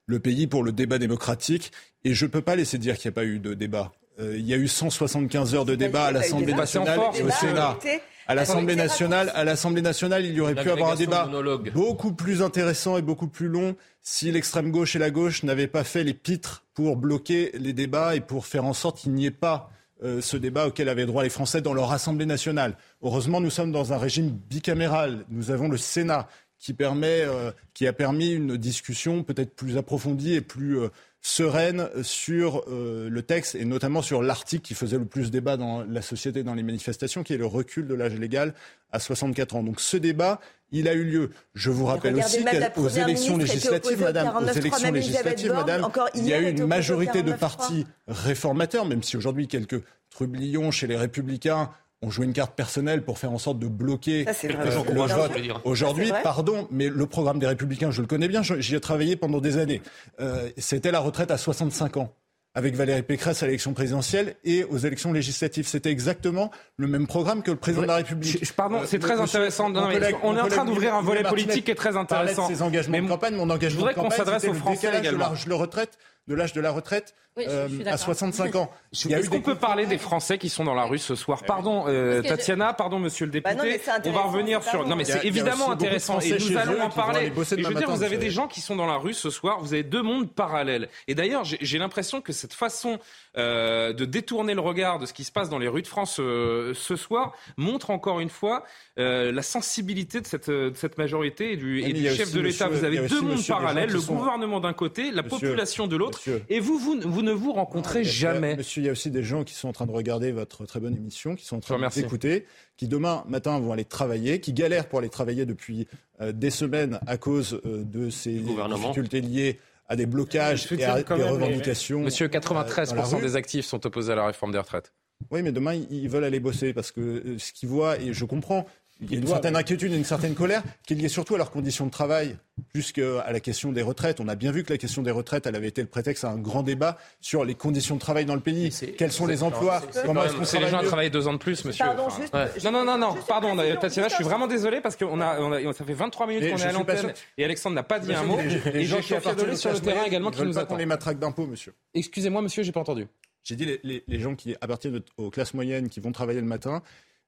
[0.06, 1.72] le pays, pour le débat démocratique.
[2.04, 4.46] Et je ne peux pas laisser dire qu'il n'y a pas eu de débat il
[4.46, 7.80] y a eu 175 heures de débat à l'Assemblée nationale et au Sénat.
[8.28, 11.30] À l'Assemblée nationale, à l'Assemblée nationale, il y aurait pu avoir un débat
[11.74, 15.84] beaucoup plus intéressant et beaucoup plus long si l'extrême gauche et la gauche n'avaient pas
[15.84, 19.32] fait les pitres pour bloquer les débats et pour faire en sorte qu'il n'y ait
[19.32, 19.70] pas
[20.04, 22.76] euh, ce débat auquel avaient droit les Français dans leur Assemblée nationale.
[23.04, 25.26] Heureusement, nous sommes dans un régime bicaméral.
[25.30, 30.34] Nous avons le Sénat qui, permet, euh, qui a permis une discussion peut-être plus approfondie
[30.34, 30.90] et plus euh,
[31.22, 36.02] sereine sur le texte et notamment sur l'article qui faisait le plus débat dans la
[36.02, 38.54] société, dans les manifestations, qui est le recul de l'âge légal
[38.92, 39.64] à 64 ans.
[39.64, 40.40] Donc ce débat,
[40.72, 41.30] il a eu lieu.
[41.54, 46.40] Je vous rappelle aussi qu'aux élections législatives, madame, aux élections législatives, madame, il y a
[46.40, 51.70] eu une majorité de partis réformateurs, même si aujourd'hui quelques trublions chez les républicains
[52.02, 55.32] ont joué une carte personnelle pour faire en sorte de bloquer le vote.
[55.66, 59.40] Aujourd'hui, pardon, mais le programme des Républicains, je le connais bien, j'y ai travaillé pendant
[59.40, 59.82] des années.
[60.20, 62.14] Euh, C'était la retraite à 65 ans
[62.54, 65.68] avec Valérie Pécresse à l'élection présidentielle et aux élections législatives.
[65.68, 68.44] C'était exactement le même programme que le président de la République.
[68.44, 69.72] Je, pardon, c'est très intéressant.
[69.72, 72.48] on est en train d'ouvrir un volet politique qui est très intéressant.
[72.48, 75.98] ses engagements de campagne, mon engagement de campagne, c'était le décalage de l'âge de retraite
[76.28, 78.70] de l'âge de la retraite euh, à 65 ans.
[78.92, 82.22] Est-ce qu'on peut parler des Français qui sont dans la rue ce soir Pardon, euh,
[82.22, 83.80] Tatiana, pardon, monsieur le bah député.
[84.06, 84.86] on va revenir sur.
[84.86, 87.28] Non, mais c'est évidemment intéressant et nous allons en parler.
[87.28, 89.60] Et je veux dire, vous avez des gens qui sont dans la rue ce soir.
[89.62, 90.90] Vous avez deux mondes parallèles.
[91.08, 93.00] Et d'ailleurs, j'ai l'impression que cette façon
[93.38, 96.16] euh, de détourner le regard de ce qui se passe dans les rues de France
[96.16, 98.66] ce soir montre encore une fois
[98.98, 102.68] la sensibilité de cette, de cette majorité et du, et du chef de l'État.
[102.68, 106.20] Vous avez deux mondes parallèles, le gouvernement d'un côté, la population de l'autre.
[106.50, 108.56] Et vous, vous, vous, ne vous rencontrez jamais.
[108.56, 110.80] Monsieur, il y a aussi des gens qui sont en train de regarder votre très
[110.80, 112.46] bonne émission, qui sont en train d'écouter,
[112.78, 115.88] qui demain matin vont aller travailler, qui galèrent pour aller travailler depuis
[116.20, 121.02] euh, des semaines à cause euh, de ces difficultés liées à des blocages et à
[121.02, 122.02] des revendications.
[122.02, 124.94] Monsieur, 93% euh, des actifs sont opposés à la réforme des retraites.
[125.30, 128.66] Oui, mais demain, ils veulent aller bosser parce que ce qu'ils voient, et je comprends,
[129.02, 131.38] il y a une certaine inquiétude et une certaine colère qui est liée surtout à
[131.38, 132.38] leurs conditions de travail,
[132.72, 134.20] plus qu'à la question des retraites.
[134.20, 136.30] On a bien vu que la question des retraites, elle avait été le prétexte à
[136.30, 138.70] un grand débat sur les conditions de travail dans le pays.
[138.98, 141.66] Quels sont les emplois Comment est-ce qu'on les gens à travailler deux ans de plus,
[141.66, 141.84] monsieur.
[141.84, 142.34] Pardon, juste,
[142.64, 145.84] Non, non, non, non, pardon, Tatiana, je suis vraiment désolé parce que on a, ça
[145.84, 148.40] fait 23 minutes qu'on est à l'antenne et Alexandre n'a pas dit un mot.
[148.40, 150.80] Et gens qui appartiennent sur le terrain également qui nous attendent.
[150.80, 151.74] les matraques d'impôts, monsieur.
[151.94, 153.08] Excusez-moi, monsieur, j'ai pas entendu.
[153.44, 156.84] J'ai dit les, les, gens qui appartiennent aux classes moyennes, qui vont travailler le matin,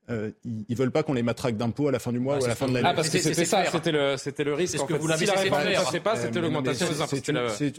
[0.10, 2.42] euh, ils, ne veulent pas qu'on les matraque d'impôts à la fin du mois ah,
[2.42, 2.88] ou à la fin de l'année.
[2.90, 4.80] Ah, parce que c'était ça, c'était le, c'était le risque.
[4.80, 5.00] En que fait.
[5.00, 7.18] vous l'avez si la réforme ne passait pas, c'était l'augmentation des impôts.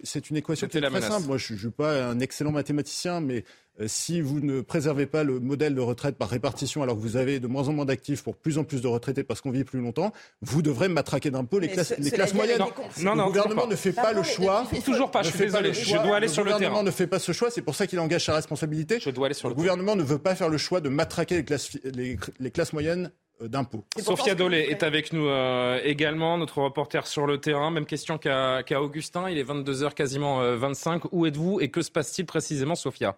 [0.02, 1.26] C'est une équation qui est très simple.
[1.26, 3.42] Moi, je ne suis pas un excellent mathématicien, mais euh,
[3.86, 7.40] si vous ne préservez pas le modèle de retraite par répartition alors que vous avez
[7.40, 9.80] de moins en moins d'actifs pour plus en plus de retraités parce qu'on vit plus
[9.80, 12.62] longtemps, vous devrez matraquer d'impôts les classes, les classes moyennes.
[13.02, 14.64] Non, non, le gouvernement ne fait pas le choix.
[14.84, 16.58] Toujours pas, je suis désolé, je dois aller sur le terrain.
[16.58, 18.98] Le gouvernement ne fait pas ce choix, c'est pour ça qu'il engage sa responsabilité.
[19.00, 21.44] Je dois aller sur le, gouvernement ne veut pas faire le choix de matraquer les
[21.44, 23.10] classes, les, classes moyennes
[23.42, 23.84] euh, d'impôts.
[23.98, 27.70] Sophia Dolé est avec nous euh, également, notre reporter sur le terrain.
[27.70, 31.12] Même question qu'à Augustin, il est 22h quasiment 25.
[31.12, 33.16] Où êtes-vous et que se passe-t-il précisément, Sophia?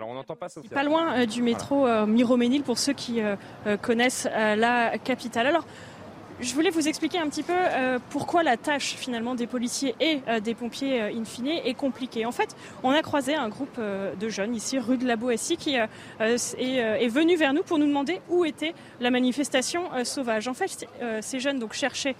[0.00, 0.70] Alors on n'entend pas Sophia.
[0.70, 3.36] Pas loin euh, du métro euh, Miroménil pour ceux qui euh,
[3.82, 5.46] connaissent la capitale.
[5.46, 5.66] Alors
[6.40, 10.20] je voulais vous expliquer un petit peu euh, pourquoi la tâche finalement des policiers et
[10.26, 12.24] euh, des pompiers euh, in fine est compliquée.
[12.24, 15.74] En fait, on a croisé un groupe de jeunes ici rue de la Boétie qui
[15.74, 15.86] est,
[16.20, 20.48] est, venu vers nous pour nous demander où était la manifestation sauvage.
[20.48, 20.86] En fait,
[21.20, 22.14] ces jeunes donc cherchaient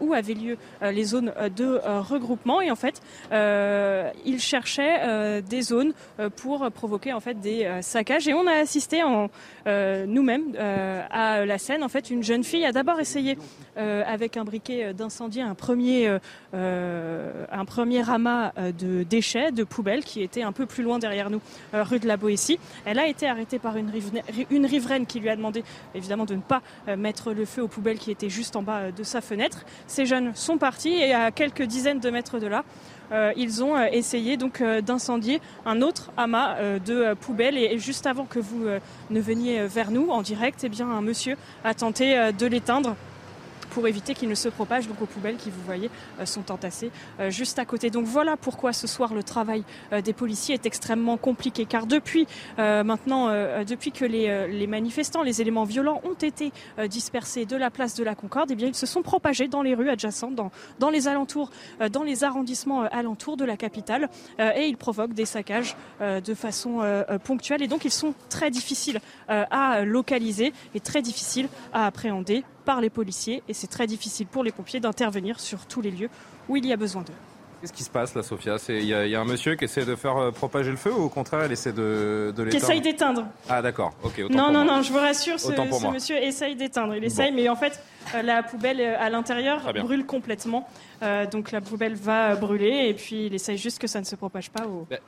[0.00, 3.00] où avaient lieu les zones de regroupement et en fait,
[3.32, 5.92] ils cherchaient des zones
[6.36, 9.28] pour provoquer en fait des saccages et on a assisté en
[9.66, 10.54] nous-mêmes
[11.10, 11.82] à la scène.
[11.82, 16.08] En fait, une jeune fille a d'abord essayé euh, avec un briquet d'incendie, un premier,
[16.08, 16.18] euh,
[16.54, 21.30] euh, un premier amas de déchets, de poubelles qui était un peu plus loin derrière
[21.30, 21.40] nous,
[21.72, 22.58] rue de la Boétie.
[22.84, 23.90] Elle a été arrêtée par une,
[24.50, 26.62] une riveraine qui lui a demandé évidemment de ne pas
[26.96, 29.64] mettre le feu aux poubelles qui étaient juste en bas de sa fenêtre.
[29.86, 32.64] Ces jeunes sont partis et à quelques dizaines de mètres de là,
[33.36, 38.64] ils ont essayé donc d'incendier un autre amas de poubelles et, juste avant que vous
[39.10, 42.96] ne veniez vers nous en direct, eh bien un monsieur a tenté de l'éteindre
[43.76, 44.88] pour éviter qu'il ne se propage.
[44.88, 47.90] Donc aux poubelles qui, vous voyez, euh, sont entassées euh, juste à côté.
[47.90, 52.26] Donc voilà pourquoi ce soir le travail euh, des policiers est extrêmement compliqué, car depuis
[52.56, 53.28] maintenant,
[53.64, 56.52] depuis que les, manifestants, les éléments violents ont été
[56.88, 59.74] dispersés de la place de la Concorde, eh bien ils se sont propagés dans les
[59.74, 61.50] rues adjacentes, dans, dans les alentours,
[61.92, 64.08] dans les arrondissements alentours de la capitale,
[64.38, 69.84] et ils provoquent des saccages de façon ponctuelle, et donc ils sont très difficiles à
[69.84, 74.52] localiser et très difficiles à appréhender par les policiers et c'est très difficile pour les
[74.52, 76.10] pompiers d'intervenir sur tous les lieux
[76.48, 77.14] où il y a besoin d'eux.
[77.60, 78.56] Qu'est-ce qui se passe là, Sophia?
[78.68, 81.08] Il y, a un monsieur qui essaie de faire euh, propager le feu ou au
[81.08, 82.50] contraire, elle essaie de, de l'éteindre?
[82.50, 83.26] Qui essaye d'éteindre.
[83.48, 84.18] Ah d'accord, ok.
[84.28, 85.48] non, non, non, je vous rassure, ce,
[85.90, 86.94] monsieur essaye d'éteindre.
[86.94, 87.82] Il essaye, mais en fait,
[88.14, 90.68] euh, la poubelle euh, à l'intérieur brûle complètement.
[91.32, 94.50] donc la poubelle va brûler et puis il essaye juste que ça ne se propage
[94.50, 94.98] pas aux, bah,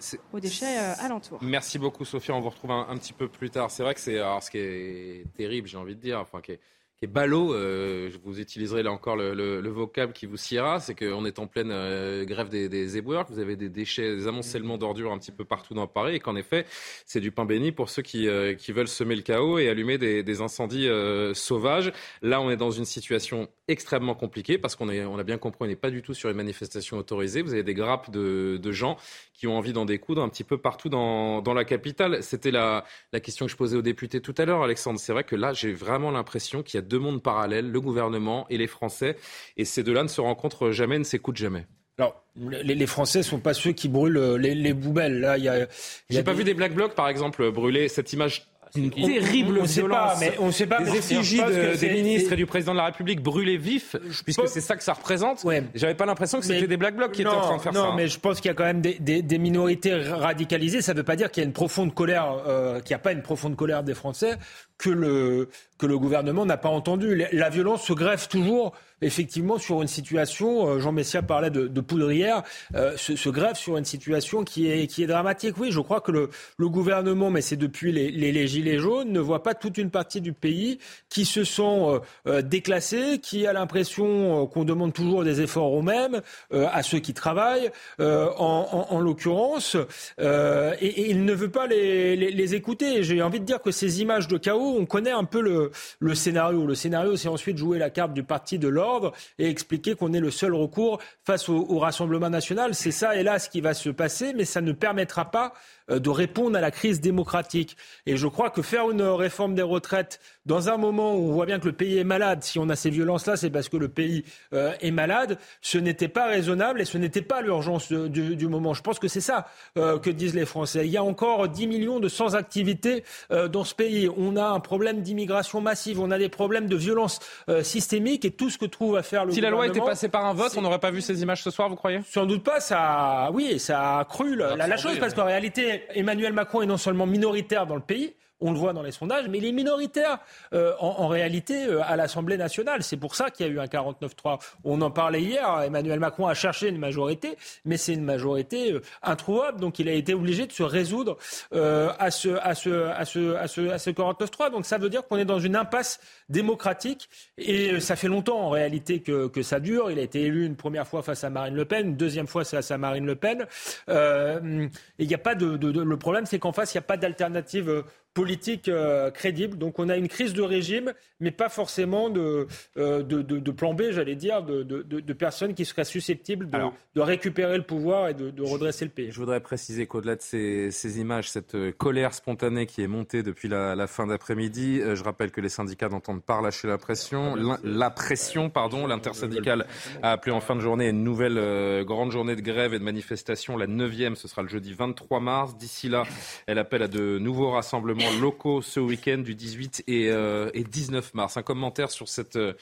[0.40, 1.38] déchets alentours.
[1.42, 2.35] Merci beaucoup, Sophia.
[2.35, 3.71] On vous retrouve un, petit peu plus tard.
[3.71, 6.61] C'est vrai que c'est ce qui est terrible, j'ai envie de dire, enfin, qui est
[6.98, 10.80] qui est ballot, euh, vous utiliserez là encore le, le, le vocable qui vous siera,
[10.80, 14.16] c'est qu'on est en pleine euh, grève des, des éboueurs, que vous avez des déchets,
[14.16, 16.66] des amoncellements d'ordures un petit peu partout dans Paris, et qu'en effet,
[17.06, 19.96] c'est du pain béni pour ceux qui, euh, qui veulent semer le chaos et allumer
[19.96, 21.92] des, des incendies euh, sauvages.
[22.20, 25.66] Là, on est dans une situation extrêmement compliquée, parce qu'on on a bien compris, on
[25.68, 27.42] n'est pas du tout sur une manifestation autorisée.
[27.42, 28.96] Vous avez des grappes de, de gens
[29.38, 32.24] qui ont envie d'en découdre un petit peu partout dans, dans la capitale.
[32.24, 34.98] C'était la, la question que je posais aux députés tout à l'heure, Alexandre.
[34.98, 38.46] C'est vrai que là, j'ai vraiment l'impression qu'il y a deux mondes parallèles, le gouvernement
[38.51, 39.16] et les Français.
[39.57, 41.66] Et ces deux-là ne se rencontrent jamais, ne s'écoutent jamais.
[41.98, 45.20] Alors, les, Français ne sont pas ceux qui brûlent les, les poubelles.
[45.20, 45.68] Là, il y a.
[46.11, 49.83] J'ai pas vu des black blocs, par exemple, brûler cette image une terrible on, Sait
[49.83, 50.83] pas, mais on sait pas.
[50.83, 51.42] Des effigies
[51.81, 54.92] des ministres et du président de la République brûlés vifs, puisque c'est ça que ça
[54.92, 55.44] représente.
[55.44, 55.64] Ouais.
[55.74, 57.78] J'avais pas l'impression que c'était des black blocs qui étaient en train de faire ça.
[57.78, 57.94] Non, hein.
[57.96, 60.83] mais je pense qu'il y a quand même des, des, des minorités radicalisées.
[60.83, 63.02] Ça ne veut pas dire qu'il y a une profonde colère, euh, qu'il n'y a
[63.02, 64.37] pas une profonde colère des Français
[64.79, 67.25] que le que le gouvernement n'a pas entendu.
[67.33, 72.43] La violence se greffe toujours effectivement sur une situation, euh, Jean Messia parlait de, poudrière,
[72.75, 75.57] euh, se, se, greffe sur une situation qui est, qui est dramatique.
[75.59, 79.21] Oui, je crois que le, le gouvernement, mais c'est depuis les, les, Gilets jaunes, ne
[79.21, 83.53] voit pas toute une partie du pays qui se sent euh, euh déclassés, qui a
[83.53, 86.21] l'impression qu'on demande toujours des efforts aux mêmes,
[86.53, 88.07] à ceux qui travaillent, en,
[88.38, 89.77] en, en l'occurrence,
[90.19, 93.03] et, il ne veut pas les, les écouter.
[93.03, 96.66] J'ai envie de dire que ces images de chaos, on connaît un peu le, scénario.
[96.66, 100.20] Le scénario, c'est ensuite jouer la carte du parti de l'ordre et expliquer qu'on est
[100.20, 102.74] le seul recours face au, Rassemblement national.
[102.74, 105.54] C'est ça, hélas, qui va se passer, mais ça ne permettra pas
[105.88, 107.77] de répondre à la crise démocratique.
[108.07, 111.46] Et je crois que faire une réforme des retraites dans un moment où on voit
[111.46, 113.88] bien que le pays est malade, si on a ces violences-là, c'est parce que le
[113.88, 114.24] pays
[114.55, 118.72] euh, est malade, ce n'était pas raisonnable et ce n'était pas l'urgence du, moment.
[118.72, 119.46] Je pense que c'est ça
[119.77, 120.87] euh, que disent les Français.
[120.87, 124.09] Il y a encore 10 millions de sans-activité dans ce pays.
[124.16, 127.20] On a un problème d'immigration massive, on a des problèmes de violence
[127.62, 129.62] systémique et tout ce que trouve à faire le si gouvernement...
[129.62, 131.51] Si la loi était passée par un vote, on n'aurait pas vu ces images ce
[131.51, 132.01] soir, vous croyez?
[132.09, 132.61] Sans doute pas.
[132.61, 136.77] Ça, oui, ça a cru la, la chose parce qu'en réalité, Emmanuel Macron est non
[136.77, 140.18] seulement minoritaire dans le pays, on le voit dans les sondages, mais il est minoritaire
[140.53, 142.83] euh, en, réalité euh, à l'Assemblée nationale.
[142.83, 144.40] C'est pour ça qu'il y a eu un 49-3.
[144.64, 148.83] On en parlait hier, Emmanuel Macron a cherché une majorité, mais c'est une majorité euh,
[149.03, 151.16] introuvable, donc il a été obligé de se résoudre
[151.53, 154.51] à ce, à ce, à ce, à ce, à ce 49-3.
[154.51, 158.51] Donc ça veut dire qu'on est dans une impasse démocratique, et ça fait longtemps en
[158.51, 159.90] réalité que, que, ça dure.
[159.90, 162.44] Il a été élu une première fois face à Marine Le Pen, une deuxième fois
[162.44, 163.46] face à Marine Le Pen.
[163.88, 164.70] il
[165.07, 167.85] n'y a pas de, de, le problème, c'est qu'en face, il n'y a pas d'alternative
[168.18, 169.57] politique euh, crédible.
[169.57, 173.74] Donc on a une crise de régime, mais pas forcément de, euh, de, de, plan
[173.74, 178.85] B, j'allais dire, de, personnes qui seraient susceptibles de, récupérer le pouvoir et de, redresser
[178.85, 179.12] le pays.
[179.12, 183.22] Je voudrais préciser qu'au-delà de ces, ces, images, cette euh, colère spontanée qui est montée
[183.22, 187.37] depuis la, fin d'après-midi, je rappelle que les syndicats n'entendent pas relâcher la pression.
[187.62, 189.66] La, pression, pardon, l'intersyndicale
[190.02, 193.57] a appelé en fin de journée une nouvelle grande journée de grève et de manifestation.
[193.57, 195.57] La neuvième, ce sera le jeudi 23 mars.
[195.57, 196.02] D'ici là,
[196.48, 201.37] elle appelle à de nouveaux rassemblements locaux ce week-end du 18 et, 19 euh, mars.
[201.37, 202.55] Un commentaire sur cette euh,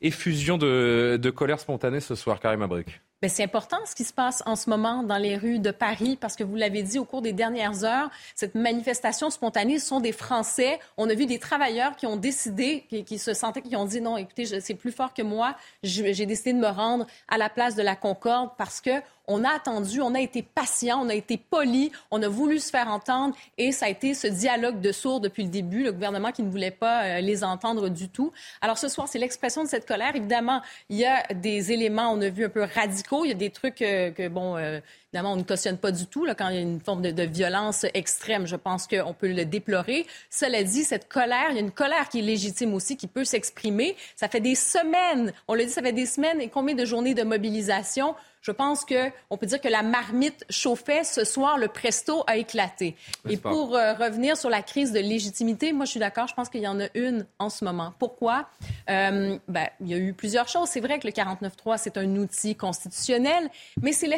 [0.00, 3.00] effusion de, colère spontanée ce soir, Karim Abrik.
[3.20, 6.18] Ben, c'est important ce qui se passe en ce moment dans les rues de Paris
[6.20, 10.00] parce que vous l'avez dit au cours des dernières heures, cette manifestation spontanée ce sont
[10.00, 10.80] des Français.
[10.96, 14.00] On a vu des travailleurs qui ont décidé, qui, qui se sentaient, qui ont dit
[14.00, 15.54] non, écoutez, c'est plus fort que moi.
[15.84, 18.90] J'ai décidé de me rendre à la place de la Concorde parce que
[19.28, 22.70] on a attendu, on a été patient, on a été poli, on a voulu se
[22.70, 26.32] faire entendre et ça a été ce dialogue de sourds depuis le début, le gouvernement
[26.32, 28.32] qui ne voulait pas euh, les entendre du tout.
[28.60, 30.14] Alors ce soir, c'est l'expression de cette colère.
[30.14, 33.34] Évidemment, il y a des éléments, on a vu un peu radicaux, il y a
[33.34, 34.80] des trucs euh, que, bon, euh,
[35.12, 36.24] évidemment, on ne cautionne pas du tout.
[36.24, 39.28] Là, quand il y a une forme de, de violence extrême, je pense qu'on peut
[39.28, 40.06] le déplorer.
[40.30, 43.24] Cela dit, cette colère, il y a une colère qui est légitime aussi, qui peut
[43.24, 43.94] s'exprimer.
[44.16, 47.14] Ça fait des semaines, on le dit, ça fait des semaines et combien de journées
[47.14, 48.14] de mobilisation?
[48.40, 51.04] Je pense qu'on peut dire que la marmite chauffait.
[51.04, 52.96] Ce soir, le presto a éclaté.
[53.28, 56.26] Et pour euh, revenir sur la crise de légitimité, moi, je suis d'accord.
[56.26, 57.94] Je pense qu'il y en a une en ce moment.
[58.00, 58.48] Pourquoi?
[58.90, 60.68] Euh, ben, il y a eu plusieurs choses.
[60.70, 63.48] C'est vrai que le 49.3, c'est un outil constitutionnel,
[63.80, 64.08] mais c'est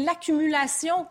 [0.00, 0.43] l'accumulation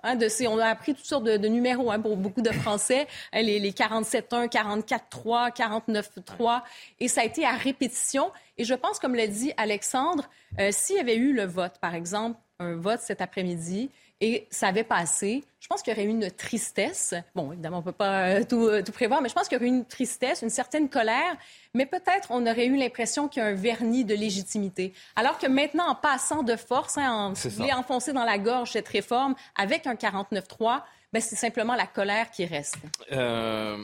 [0.03, 0.47] hein, de ces...
[0.47, 3.71] On a appris toutes sortes de, numéros hein, pour beaucoup de Français, hein, les, les
[3.71, 6.61] 47.1, 44.3, 49.3,
[6.99, 8.31] et ça a été à répétition.
[8.57, 11.95] Et je pense, comme l'a dit Alexandre, euh, s'il y avait eu le vote, par
[11.95, 13.89] exemple, un vote cet après-midi
[14.23, 15.43] et ça avait passé.
[15.59, 17.13] Je pense qu'il y aurait eu une tristesse.
[17.35, 19.59] Bon, évidemment, on ne peut pas euh, tout, tout, prévoir, mais je pense qu'il y
[19.59, 21.35] aurait eu une tristesse, une certaine colère,
[21.73, 24.93] mais peut-être on aurait eu l'impression qu'il y a un vernis de légitimité.
[25.17, 28.87] Alors que maintenant, en passant de force, hein, en voulait enfoncer dans la gorge cette
[28.87, 32.77] réforme avec un 49-3, ben, c'est simplement la colère qui reste.
[33.11, 33.77] Euh,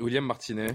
[0.00, 0.74] William Martinet,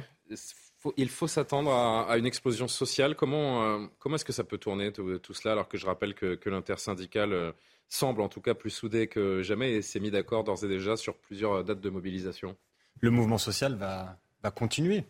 [0.98, 3.15] il faut s'attendre à, une explosion sociale.
[3.15, 6.36] Comment, euh, comment est-ce que ça peut tourner tout, cela alors que je rappelle que,
[6.36, 7.52] que l'intersyndicale euh,
[7.88, 10.96] semble en tout cas plus soudé que jamais et s'est mis d'accord d'ores et déjà
[10.98, 12.56] sur plusieurs dates de mobilisation?
[13.00, 15.04] Le mouvement social va, va continuer.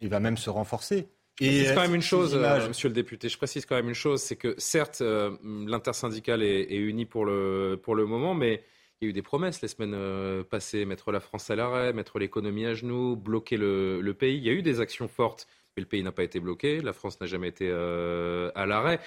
[0.00, 1.08] Il va même se renforcer.
[1.40, 3.94] Et c'est quand même une chose, euh, monsieur le député, je précise quand même une
[3.94, 8.62] chose, c'est que certes, l'intersyndicale est, est unie pour le, pour le moment, mais
[9.02, 11.92] il y a eu des promesses les semaines euh, passées, mettre la France à l'arrêt,
[11.92, 14.36] mettre l'économie à genoux, bloquer le, pays.
[14.36, 16.92] Il y a eu des actions fortes, mais le pays n'a pas été bloqué, la
[16.92, 19.00] France n'a jamais été euh, à l'arrêt.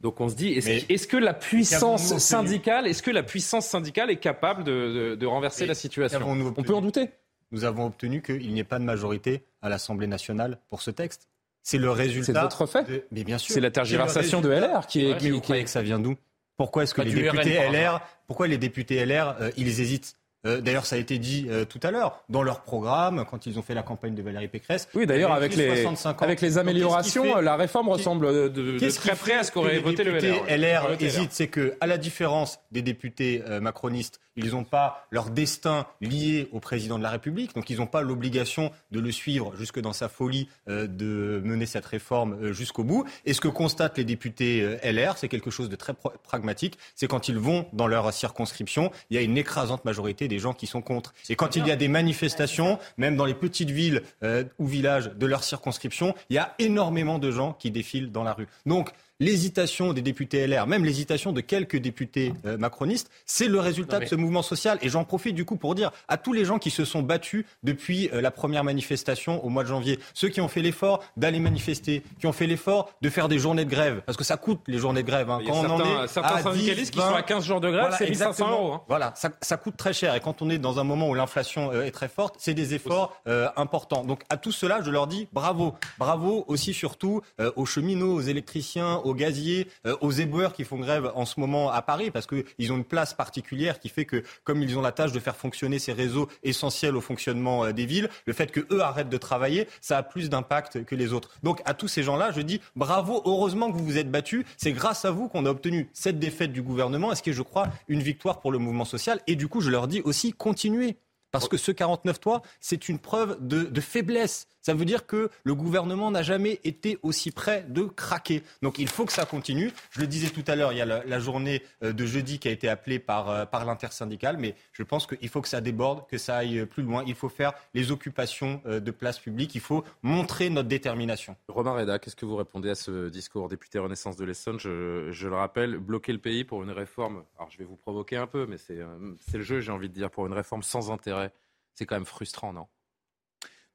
[0.00, 4.16] Donc on se dit, est-ce, que la puissance syndicale, est-ce que la puissance syndicale est
[4.16, 6.20] capable de, renverser la situation?
[6.56, 7.08] On peut en douter.
[7.50, 11.28] Nous avons obtenu qu'il n'y ait pas de majorité à l'Assemblée nationale pour ce texte.
[11.62, 12.32] C'est le résultat.
[12.32, 13.06] C'est votre fait.
[13.10, 13.54] Mais bien sûr.
[13.54, 15.30] C'est la tergiversation de LR qui est.
[15.30, 16.16] vous croyez que ça vient d'où?
[16.60, 20.14] Pourquoi est-ce que les députés LR, pourquoi les députés LR, ils hésitent
[20.46, 23.58] euh, d'ailleurs, ça a été dit euh, tout à l'heure dans leur programme quand ils
[23.58, 24.88] ont fait la campagne de Valérie Pécresse.
[24.94, 25.86] Oui, d'ailleurs, avec les,
[26.20, 30.44] avec les améliorations, la réforme ressemble de, très près à ce qu'aurait voté le LR.
[30.48, 35.30] LR hésite, c'est que, à la différence des députés euh, macronistes, ils n'ont pas leur
[35.30, 39.54] destin lié au président de la République, donc ils n'ont pas l'obligation de le suivre
[39.56, 43.04] jusque dans sa folie de mener cette réforme jusqu'au bout.
[43.24, 47.28] Et ce que constatent les députés LR, c'est quelque chose de très pragmatique, c'est quand
[47.28, 50.82] ils vont dans leur circonscription, il y a une écrasante majorité des gens qui sont
[50.82, 51.14] contre.
[51.28, 55.10] Et quand il y a des manifestations, même dans les petites villes euh, ou villages
[55.14, 58.48] de leur circonscription, il y a énormément de gens qui défilent dans la rue.
[58.66, 58.90] Donc,
[59.20, 64.06] l'hésitation des députés LR, même l'hésitation de quelques députés euh, macronistes, c'est le résultat de
[64.06, 64.78] ce mouvement social.
[64.82, 67.44] Et j'en profite du coup pour dire à tous les gens qui se sont battus
[67.62, 71.38] depuis euh, la première manifestation au mois de janvier, ceux qui ont fait l'effort d'aller
[71.38, 74.60] manifester, qui ont fait l'effort de faire des journées de grève, parce que ça coûte
[74.66, 75.30] les journées de grève.
[75.30, 75.40] Hein.
[75.46, 78.50] Quand on en est certains syndicalistes qui sont à 15 jours de grève, c'est 1500
[78.50, 78.72] euros.
[78.72, 78.82] Hein.
[78.88, 80.14] Voilà, ça, ça, coûte très cher.
[80.14, 82.74] Et quand on est dans un moment où l'inflation euh, est très forte, c'est des
[82.74, 83.14] efforts
[83.56, 84.04] importants.
[84.04, 85.74] Donc à tout cela, je leur dis bravo.
[85.98, 87.20] Bravo aussi surtout
[87.56, 91.70] aux cheminots, aux électriciens, aux gaziers, euh, aux éboueurs qui font grève en ce moment
[91.70, 94.92] à Paris, parce qu'ils ont une place particulière qui fait que, comme ils ont la
[94.92, 98.60] tâche de faire fonctionner ces réseaux essentiels au fonctionnement euh, des villes, le fait que
[98.72, 101.30] eux arrêtent de travailler, ça a plus d'impact que les autres.
[101.42, 104.44] Donc à tous ces gens-là, je dis bravo, heureusement que vous vous êtes battus.
[104.56, 107.42] C'est grâce à vous qu'on a obtenu cette défaite du gouvernement, ce qui est, je
[107.42, 109.20] crois, une victoire pour le mouvement social.
[109.26, 110.96] Et du coup, je leur dis aussi, continuez.
[111.32, 114.48] Parce que ce 49-3, c'est une preuve de, faiblesse.
[114.62, 118.42] Ça veut dire que le gouvernement n'a jamais été aussi près de craquer.
[118.62, 119.72] Donc il faut que ça continue.
[119.90, 122.48] Je le disais tout à l'heure, il y a la, journée euh, de jeudi qui
[122.48, 126.06] a été appelée par, euh, par l'intersyndicale, mais je pense qu'il faut que ça déborde,
[126.08, 127.04] que ça aille plus loin.
[127.06, 129.54] Il faut faire les occupations euh, de place publique.
[129.54, 131.36] Il faut montrer notre détermination.
[131.48, 134.60] Romain Reda, qu'est-ce que vous répondez à ce discours député Renaissance de l'Essonne?
[134.60, 137.24] Je, je, le rappelle, bloquer le pays pour une réforme.
[137.38, 140.10] Alors je vais vous provoquer un peu, mais c'est le jeu, j'ai envie de dire,
[140.10, 141.32] pour une réforme sans intérêt.
[141.74, 142.66] C'est quand même frustrant, non?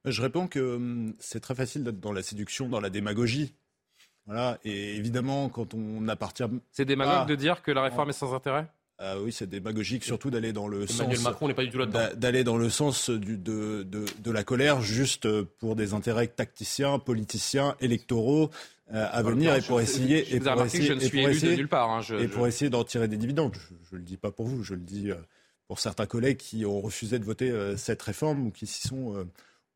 [0.06, 3.54] Je réponds que hum, c'est très facile d'être dans la séduction, dans la démagogie.
[4.26, 6.44] Voilà, et évidemment, quand on appartient.
[6.72, 7.26] C'est démagogue ah.
[7.26, 8.68] de dire que la réforme est sans intérêt?
[8.98, 11.26] Ah oui, c'est démagogique, surtout d'aller dans le Emmanuel sens.
[11.26, 12.08] Macron n'est pas du tout là-dedans.
[12.16, 15.28] D'aller dans le sens du, de, de, de, la colère, juste
[15.60, 18.52] pour des intérêts tacticiens, politiciens, électoraux
[18.94, 20.34] euh, à venir et pour essayer.
[20.34, 21.90] et pour essayer, je ne suis élu de nulle part.
[21.90, 23.58] Hein, et pour essayer d'en tirer des dividendes.
[23.90, 25.16] Je ne le dis pas pour vous, je le dis euh,
[25.68, 29.16] pour certains collègues qui ont refusé de voter euh, cette réforme ou qui s'y sont
[29.16, 29.26] euh,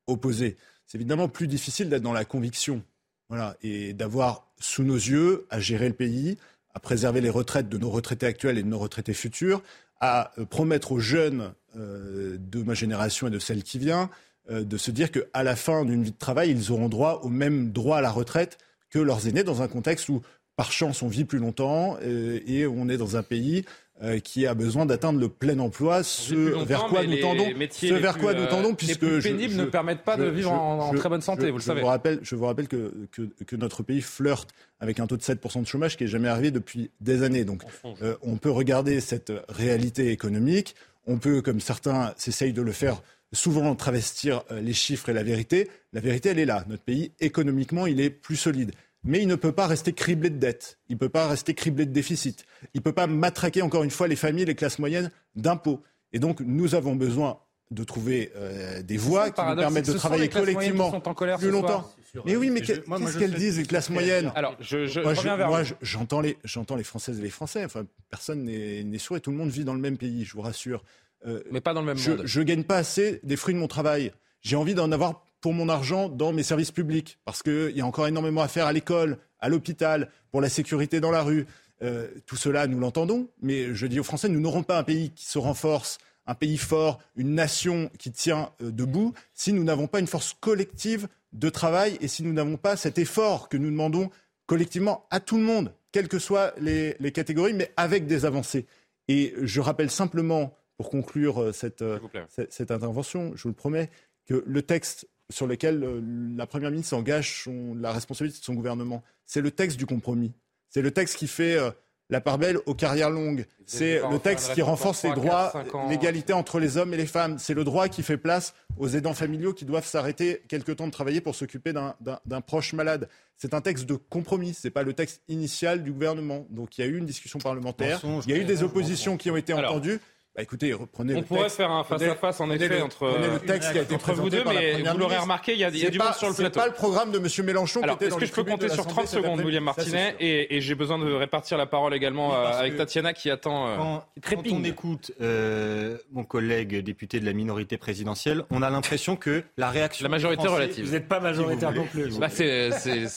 [0.07, 0.57] opposés.
[0.85, 2.83] C'est évidemment plus difficile d'être dans la conviction
[3.29, 6.37] voilà, et d'avoir sous nos yeux à gérer le pays,
[6.73, 9.61] à préserver les retraites de nos retraités actuels et de nos retraités futurs,
[9.99, 14.09] à euh, promettre aux jeunes de ma génération et de celle qui vient
[14.49, 17.71] de se dire qu'à la fin d'une vie de travail, ils auront droit au même
[17.71, 18.57] droit à la retraite
[18.89, 20.23] que leurs aînés dans un contexte où,
[20.55, 23.65] par chance, on vit plus longtemps et on est dans un pays
[24.01, 26.33] euh, qui a besoin d'atteindre le plein emploi, ce
[26.63, 30.03] vers quoi nous tendons, ce vers quoi nous tendons, puisque les plus pénibles ne permettent
[30.03, 31.81] pas de vivre en, très bonne santé, vous le savez.
[31.81, 35.21] Vous rappelle, je vous rappelle que, que, que, notre pays flirte avec un taux de
[35.21, 37.43] 7% de chômage qui n'est jamais arrivé depuis des années.
[37.43, 37.63] Donc,
[38.01, 40.75] euh, on peut regarder cette réalité économique.
[41.05, 43.01] On peut, comme certains s'essayent de le faire,
[43.33, 45.69] souvent travestir euh, les chiffres et la vérité.
[45.93, 46.63] La vérité, elle est là.
[46.69, 48.71] Notre pays, économiquement, il est plus solide
[49.03, 51.85] mais il ne peut pas rester criblé de dettes, il ne peut pas rester criblé
[51.85, 52.37] de déficits,
[52.73, 55.81] il ne peut pas matraquer encore une fois les familles, les classes moyennes d'impôts.
[56.11, 57.39] Et donc nous avons besoin
[57.71, 60.99] de trouver euh, des voies qui nous permettent de travailler collectivement
[61.37, 61.89] plus longtemps.
[62.25, 66.37] Mais oui, mais qu'est-ce qu'elles disent, les classes moyennes Alors, je, je moi, j'entends les,
[66.43, 67.63] j'entends les Françaises et les Français.
[67.63, 70.41] Enfin, personne n'est sourd et tout le monde vit dans le même pays, je vous
[70.41, 70.83] rassure.
[71.27, 72.21] Euh, mais pas dans le même je, monde.
[72.25, 74.11] Je gagne pas assez des fruits de mon travail.
[74.41, 77.85] J'ai envie d'en avoir pour mon argent dans mes services publics parce qu'il y a
[77.85, 81.45] encore énormément à faire à l'école, à l'hôpital, pour la sécurité dans la rue.
[81.81, 85.11] Euh, tout cela, nous l'entendons, mais je dis aux Français, nous n'aurons pas un pays
[85.11, 89.87] qui se renforce, un pays fort, une nation qui tient euh, debout, si nous n'avons
[89.87, 93.69] pas une force collective de travail et si nous n'avons pas cet effort que nous
[93.69, 94.09] demandons
[94.45, 98.65] collectivement à tout le monde, quelles que soient les, les catégories, mais avec des avancées.
[99.07, 101.83] Et je rappelle simplement, pour conclure euh, cette,
[102.29, 103.89] cette, cette intervention, je vous le promets,
[104.27, 106.03] que le texte sur lequel
[106.35, 110.33] la Première ministre engage son, la responsabilité de son gouvernement, c'est le texte du compromis.
[110.69, 111.71] C'est le texte qui fait euh,
[112.09, 113.45] la part belle aux carrières longues.
[113.65, 115.53] C'est le texte qui renforce les droits,
[115.89, 117.37] l'égalité entre les hommes et les femmes.
[117.37, 120.91] C'est le droit qui fait place aux aidants familiaux qui doivent s'arrêter quelque temps de
[120.91, 123.09] travailler pour s'occuper d'un proche malade.
[123.37, 126.47] C'est un texte de compromis, ce n'est pas le texte initial du gouvernement.
[126.49, 129.29] Donc il y a eu une discussion parlementaire, il y a eu des oppositions qui
[129.29, 129.99] ont été entendues.
[130.39, 131.57] Bah écoutez, reprenez on le pourrait texte.
[131.57, 134.45] faire un face-à-face en effet le, entre, le texte qui a été entre vous deux,
[134.45, 136.53] mais vous l'aurez remarqué, il y a, y a du monde sur le plateau.
[136.53, 137.45] C'est pas le programme de M.
[137.45, 140.55] Mélenchon Alors, qui était est-ce que je peux compter sur 30 secondes, William Martinet et,
[140.55, 143.67] et j'ai besoin de répartir la parole également euh, avec Tatiana qui attend.
[143.67, 143.97] Euh,
[144.29, 149.43] quand, on écoute euh, mon collègue député de la minorité présidentielle, on a l'impression que
[149.57, 150.03] la réaction.
[150.03, 150.85] La majorité Français, relative.
[150.85, 152.17] Vous n'êtes pas majoritaire non plus.
[152.17, 152.69] Bah, c'est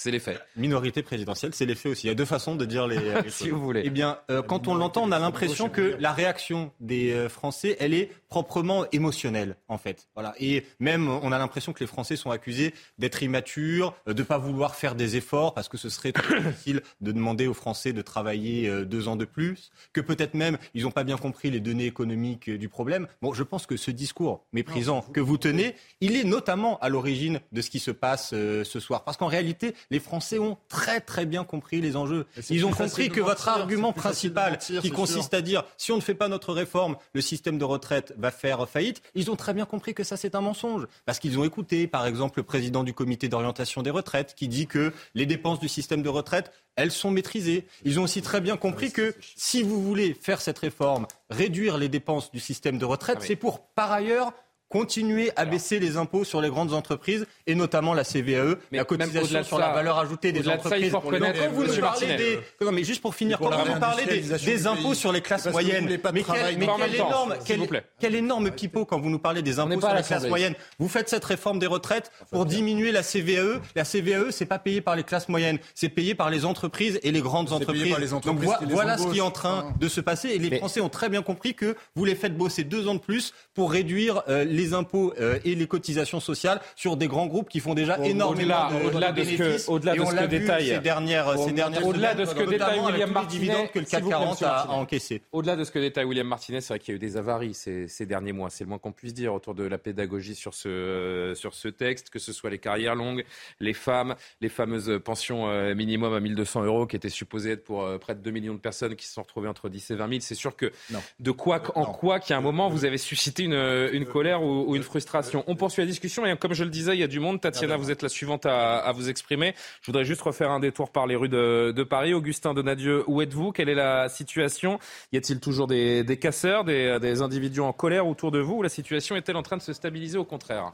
[0.07, 0.41] les faits.
[0.57, 2.09] Minorité présidentielle, c'est les faits aussi.
[2.09, 2.99] Il y a deux façons de dire les.
[3.29, 3.83] si vous voulez.
[3.85, 7.77] Eh bien, euh, quand on l'entend, on a l'impression que la réaction des euh, Français,
[7.81, 10.09] elle est proprement émotionnelle, en fait.
[10.15, 10.33] Voilà.
[10.41, 14.27] Et même, on a l'impression que les Français sont accusés d'être immatures, euh, de ne
[14.27, 17.93] pas vouloir faire des efforts, parce que ce serait trop difficile de demander aux Français
[17.93, 21.51] de travailler euh, deux ans de plus, que peut-être même ils n'ont pas bien compris
[21.51, 23.07] les données économiques euh, du problème.
[23.21, 27.39] Bon, je pense que ce discours méprisant que vous tenez, il est notamment à l'origine
[27.53, 29.05] de ce qui se passe ce soir.
[29.05, 32.27] Parce qu'en réalité, les Français ont très très bien compris les enjeux.
[32.49, 36.15] Ils ont compris que votre argument principal, qui consiste à dire si on ne fait
[36.15, 39.93] pas notre réforme, le système de retraite va faire faillite, ils ont très bien compris
[39.93, 40.87] que ça c'est un mensonge.
[41.05, 44.67] Parce qu'ils ont écouté, par exemple, le président du comité d'orientation des retraites qui dit
[44.67, 47.67] que les dépenses du système de retraite, elles sont maîtrisées.
[47.85, 51.89] Ils ont aussi très bien compris que si vous voulez faire cette réforme, réduire les
[51.89, 54.33] dépenses du système de retraite, c'est pour par ailleurs
[54.73, 58.85] continuer à baisser les impôts sur les grandes entreprises et notamment la CVAE, Mais la
[58.85, 60.91] cotisation sur la valeur ajoutée des ça, entreprises.
[60.91, 62.65] faut reconnaître, Donc, quand vous nous Monsieur parlez Martinet, des...
[62.65, 65.85] Non, mais juste pour finir, quand vous nous parlez des, impôts sur les classes moyennes,
[65.85, 69.81] mais quel, mais quel énorme, quel, quel énorme pipeau quand vous nous parlez des impôts
[69.81, 70.55] sur les classes moyennes.
[70.79, 73.61] Vous faites cette réforme des retraites pour diminuer la CVAE.
[73.77, 77.13] La CVAE, c'est pas payé par les classes moyennes, c'est payé par les entreprises et
[77.13, 77.95] les grandes entreprises.
[77.99, 80.31] les entreprises Donc les voilà ce qui est en train de se passer.
[80.31, 83.01] Et les Français ont très bien compris que vous les faites bosser deux ans de
[83.01, 87.49] plus pour réduire euh, les impôts euh, et les cotisations sociales sur des grands groupes
[87.49, 89.69] qui font déjà Au- énormément au-delà- de, au-delà de ce que- bénéfices.
[89.69, 92.25] au-delà Et de on ce l'a que vu détaille- ces dernières, ces dernières au-delà de
[92.25, 94.51] ce que détaille William Martinet, dividendes que le s'il CAC vous plaît, 40 monsieur a,
[94.51, 94.77] a Martinet.
[94.77, 95.23] encaissé.
[95.33, 97.55] Au-delà de ce que détaille William Martinez, c'est vrai qu'il y a eu des avaries
[97.55, 98.51] ces, ces derniers mois.
[98.51, 101.69] C'est le moins qu'on puisse dire autour de la pédagogie sur ce, euh, sur ce
[101.69, 103.25] texte, que ce soit les carrières longues,
[103.61, 107.83] les femmes, les fameuses pensions euh, minimum à 1200 euros qui étaient supposées être pour
[107.83, 110.09] euh, près de 2 millions de personnes qui se sont retrouvées entre 10 et 20
[110.09, 110.21] 000.
[110.21, 111.01] C'est sûr que Non.
[111.21, 111.93] de quoi, en Non.
[111.93, 115.45] quoi qu'à un moment vous avez suscité une, une colère ou, ou une frustration.
[115.47, 117.41] On poursuit la discussion et comme je le disais, il y a du monde.
[117.41, 119.55] Tatiana, vous êtes la suivante à, à vous exprimer.
[119.81, 122.15] Je voudrais juste refaire un détour par les rues de, de Paris.
[122.15, 123.53] Augustin Donadieu, où êtes-vous?
[123.53, 124.79] Quelle est la situation?
[125.13, 128.57] Y a-t-il toujours des, des casseurs, des, des individus en colère autour de vous?
[128.57, 130.19] Ou la situation est-elle en train de se stabiliser?
[130.19, 130.73] Au contraire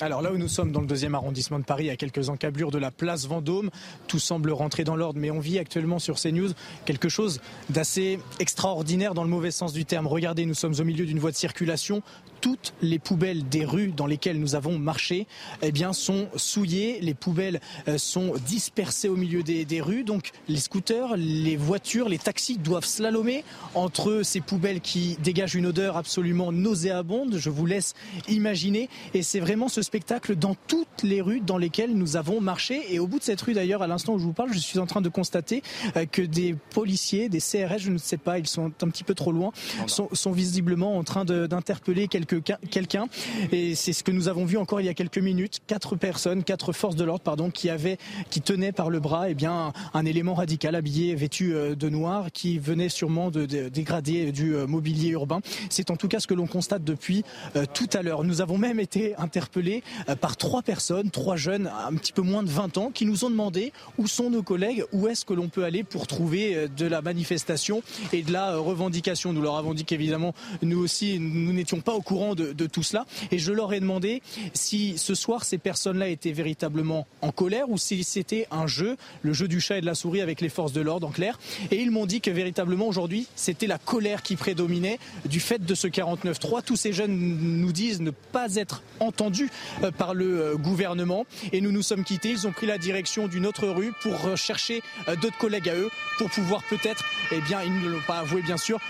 [0.00, 2.78] Alors là où nous sommes dans le deuxième arrondissement de Paris, à quelques encablures de
[2.78, 3.68] la place Vendôme,
[4.06, 6.50] tout semble rentrer dans l'ordre, mais on vit actuellement sur CNews
[6.84, 10.06] quelque chose d'assez extraordinaire dans le mauvais sens du terme.
[10.06, 12.02] Regardez, nous sommes au milieu d'une voie de circulation.
[12.40, 15.26] Toutes les poubelles des rues dans lesquelles nous avons marché
[15.62, 17.00] eh bien, sont souillées.
[17.00, 20.04] Les poubelles euh, sont dispersées au milieu des, des rues.
[20.04, 25.66] Donc les scooters, les voitures, les taxis doivent slalomer entre ces poubelles qui dégagent une
[25.66, 27.36] odeur absolument nauséabonde.
[27.38, 27.94] Je vous laisse
[28.28, 28.88] imaginer.
[29.14, 32.82] Et c'est vraiment ce spectacle dans toutes les rues dans lesquelles nous avons marché.
[32.94, 34.78] Et au bout de cette rue d'ailleurs, à l'instant où je vous parle, je suis
[34.78, 35.62] en train de constater
[35.96, 39.14] euh, que des policiers, des CRS, je ne sais pas, ils sont un petit peu
[39.14, 39.52] trop loin,
[39.86, 42.27] sont, sont visiblement en train d'interpeller quelque-
[42.70, 43.06] quelqu'un.
[43.52, 45.60] Et c'est ce que nous avons vu encore il y a quelques minutes.
[45.66, 47.98] Quatre personnes, quatre forces de l'ordre, pardon, qui avaient,
[48.30, 52.26] qui tenaient par le bras, eh bien, un élément radical habillé, vêtu euh, de noir,
[52.32, 55.40] qui venait sûrement de, de- dégrader du euh, mobilier urbain.
[55.70, 57.24] C'est en tout cas ce que l'on constate depuis
[57.56, 58.24] euh, tout à l'heure.
[58.24, 59.82] Nous avons même été interpellés
[60.20, 63.30] par trois personnes, trois jeunes, un petit peu moins de 20 ans, qui nous ont
[63.30, 67.02] demandé où sont nos collègues, où est-ce que l'on peut aller pour trouver de la
[67.02, 69.32] manifestation et de la revendication.
[69.32, 73.06] Nous leur avons dit qu'évidemment, nous aussi, nous n'étions pas au courant de, tout cela.
[73.30, 77.78] Et je leur ai demandé si ce soir ces personnes-là étaient véritablement en colère ou
[77.78, 80.72] si c'était un jeu, le jeu du chat et de la souris avec les forces
[80.72, 81.38] de l'ordre en clair.
[81.70, 85.74] Et ils m'ont dit que véritablement aujourd'hui c'était la colère qui prédominait du fait de
[85.74, 86.62] ce 49-3.
[86.64, 89.50] Tous ces jeunes nous disent ne pas être entendus
[89.82, 92.30] euh, par le euh, gouvernement et nous nous sommes quittés.
[92.30, 94.82] Ils ont pris la direction d'une autre rue pour chercher
[95.22, 95.88] d'autres collègues à eux
[96.18, 98.80] pour pouvoir peut-être, eh bien ils ne l'ont pas avoué bien sûr,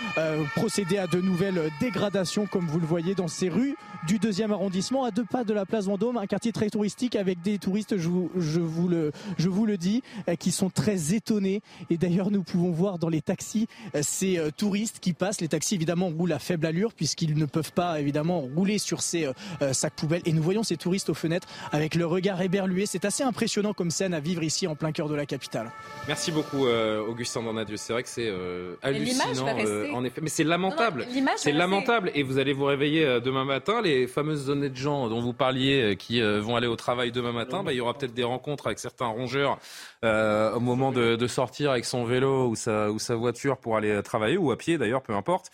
[0.54, 3.76] procéder à de nouvelles dégradations comme vous le voyez dans ces rues
[4.06, 7.42] du deuxième arrondissement, à deux pas de la place Vendôme, un quartier très touristique avec
[7.42, 11.14] des touristes, je vous, je vous, le, je vous le dis, euh, qui sont très
[11.14, 11.62] étonnés.
[11.90, 15.40] Et d'ailleurs, nous pouvons voir dans les taxis euh, ces euh, touristes qui passent.
[15.40, 19.30] Les taxis, évidemment, roulent à faible allure puisqu'ils ne peuvent pas, évidemment, rouler sur ces
[19.72, 20.22] sacs poubelles.
[20.24, 22.86] Et nous voyons ces touristes aux fenêtres avec le regard éberlué.
[22.86, 25.70] C'est assez impressionnant comme scène à vivre ici en plein cœur de la capitale.
[26.06, 27.76] Merci beaucoup, Augustin Dornadieu.
[27.76, 28.32] C'est vrai que c'est
[28.82, 29.56] hallucinant,
[29.94, 30.20] en effet.
[30.20, 31.06] Mais c'est lamentable.
[31.36, 32.10] C'est lamentable.
[32.14, 33.80] Et vous allez vous réveiller demain matin.
[33.82, 37.72] Les fameuses honnêtes gens dont vous parliez qui vont aller au travail demain matin, bah,
[37.72, 39.58] il y aura peut-être des rencontres avec certains rongeurs
[40.04, 44.02] euh, au moment de, sortir avec son vélo ou sa, ou sa voiture pour aller
[44.02, 45.50] travailler, ou à pied d'ailleurs, peu importe.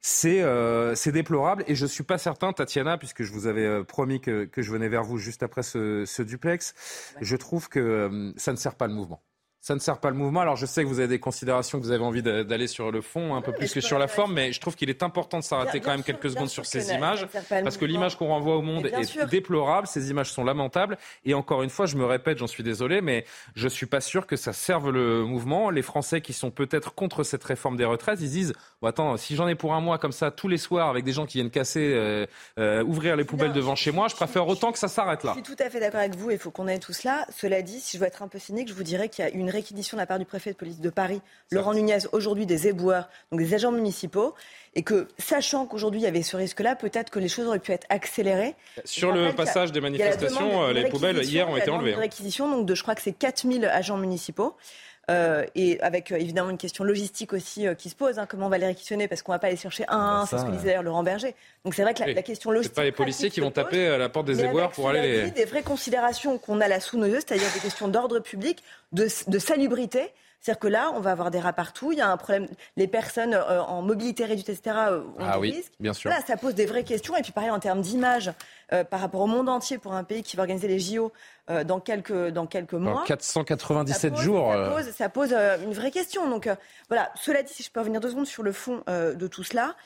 [0.00, 4.20] C'est euh, déplorable et je suis pas certain, Tatiana, puisque je vous avais euh, promis
[4.20, 6.74] que, que je venais vers vous juste après ce, ce duplex,
[7.20, 9.22] je trouve que ça ne sert pas le mouvement
[9.62, 10.40] ça ne sert pas le mouvement.
[10.40, 13.00] Alors je sais que vous avez des considérations, que vous avez envie d'aller sur le
[13.00, 15.44] fond un peu plus que sur la forme, mais je trouve qu'il est important de
[15.44, 18.86] s'arrêter quand même quelques secondes sur ces images, parce que l'image qu'on renvoie au monde
[18.86, 22.64] est déplorable, ces images sont lamentables, et encore une fois, je me répète, j'en suis
[22.64, 25.70] désolé, mais je suis pas sûr que ça serve le mouvement.
[25.70, 29.36] Les Français qui sont peut-être contre cette réforme des retraites, ils disent, bon, attends, si
[29.36, 31.50] j'en ai pour un mois comme ça tous les soirs avec des gens qui viennent
[31.50, 32.26] casser, euh,
[32.58, 35.34] euh, ouvrir les poubelles devant chez moi, je préfère autant que ça s'arrête là.
[35.36, 37.26] Je suis tout à fait d'accord avec vous, il faut qu'on ait tout cela.
[37.30, 39.30] Cela dit, si je veux être un peu cynique, je vous dirais qu'il y a
[39.30, 42.68] une réquisition de la part du préfet de police de Paris, Laurent Nunez, aujourd'hui des
[42.68, 44.34] éboueurs, donc des agents municipaux,
[44.74, 47.72] et que, sachant qu'aujourd'hui il y avait ce risque-là, peut-être que les choses auraient pu
[47.72, 48.54] être accélérées.
[48.84, 51.90] Sur le passage des manifestations, euh, les poubelles hier ont été enlevées.
[51.90, 52.00] Une hein.
[52.00, 54.56] réquisition, donc de, je crois que c'est 4000 agents municipaux.
[55.10, 58.48] Euh, et avec euh, évidemment une question logistique aussi qui se pose, hein, comment on
[58.48, 60.66] va les réquisitionner parce qu'on va pas aller chercher un, bah, c'est ce que disait
[60.66, 61.34] d'ailleurs Laurent Berger.
[61.64, 62.74] Donc c'est vrai que la, question logistique.
[62.74, 65.30] C'est pas les policiers qui vont taper à la porte des éboueurs pour aller les.
[65.32, 69.08] Des vraies considérations qu'on a là sous nos yeux, c'est-à-dire des questions d'ordre public, de,
[69.26, 70.12] de salubrité.
[70.42, 71.92] C'est-à-dire que là, on va avoir des rats partout.
[71.92, 72.48] Il y a un problème.
[72.76, 75.72] Les personnes euh, en mobilité réduite, etc., euh, ont ah des oui, risques.
[75.78, 76.10] Bien sûr.
[76.10, 77.16] Là, ça pose des vraies questions.
[77.16, 78.32] Et puis, pareil, en termes d'image,
[78.72, 81.12] euh, par rapport au monde entier, pour un pays qui va organiser les JO
[81.66, 83.04] dans quelques, dans quelques mois.
[83.06, 84.52] 497 jours.
[84.52, 85.32] Ça pose, ça pose
[85.64, 86.28] une vraie question.
[86.28, 86.48] Donc,
[86.88, 87.12] voilà.
[87.14, 89.76] Cela dit, si je peux revenir deux secondes sur le fond de tout cela.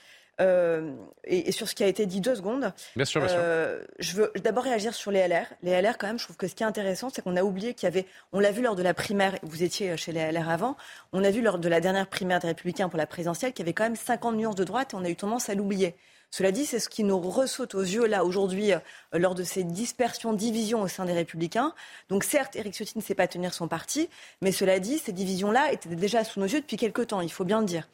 [0.41, 0.93] Euh,
[1.25, 2.73] et, sur ce qui a été dit deux secondes.
[2.95, 3.39] Bien sûr, bien sûr.
[3.41, 5.47] Euh, je veux d'abord réagir sur les LR.
[5.63, 7.73] Les LR, quand même, je trouve que ce qui est intéressant, c'est qu'on a oublié
[7.73, 10.51] qu'il y avait, on l'a vu lors de la primaire, vous étiez chez les LR
[10.51, 10.77] avant,
[11.13, 13.67] on a vu lors de la dernière primaire des Républicains pour la présidentielle qu'il y
[13.67, 15.95] avait quand même 50 nuances de droite et on a eu tendance à l'oublier.
[16.31, 18.79] Cela dit, c'est ce qui nous ressaute aux yeux là aujourd'hui euh,
[19.13, 21.73] lors de ces dispersions, divisions au sein des Républicains.
[22.11, 24.11] Donc certes, Éric Ciotti ne sait pas tenir son parti,
[24.43, 27.45] mais cela dit, ces divisions-là étaient déjà sous nos yeux depuis quelque temps, il faut
[27.45, 27.89] bien le dire.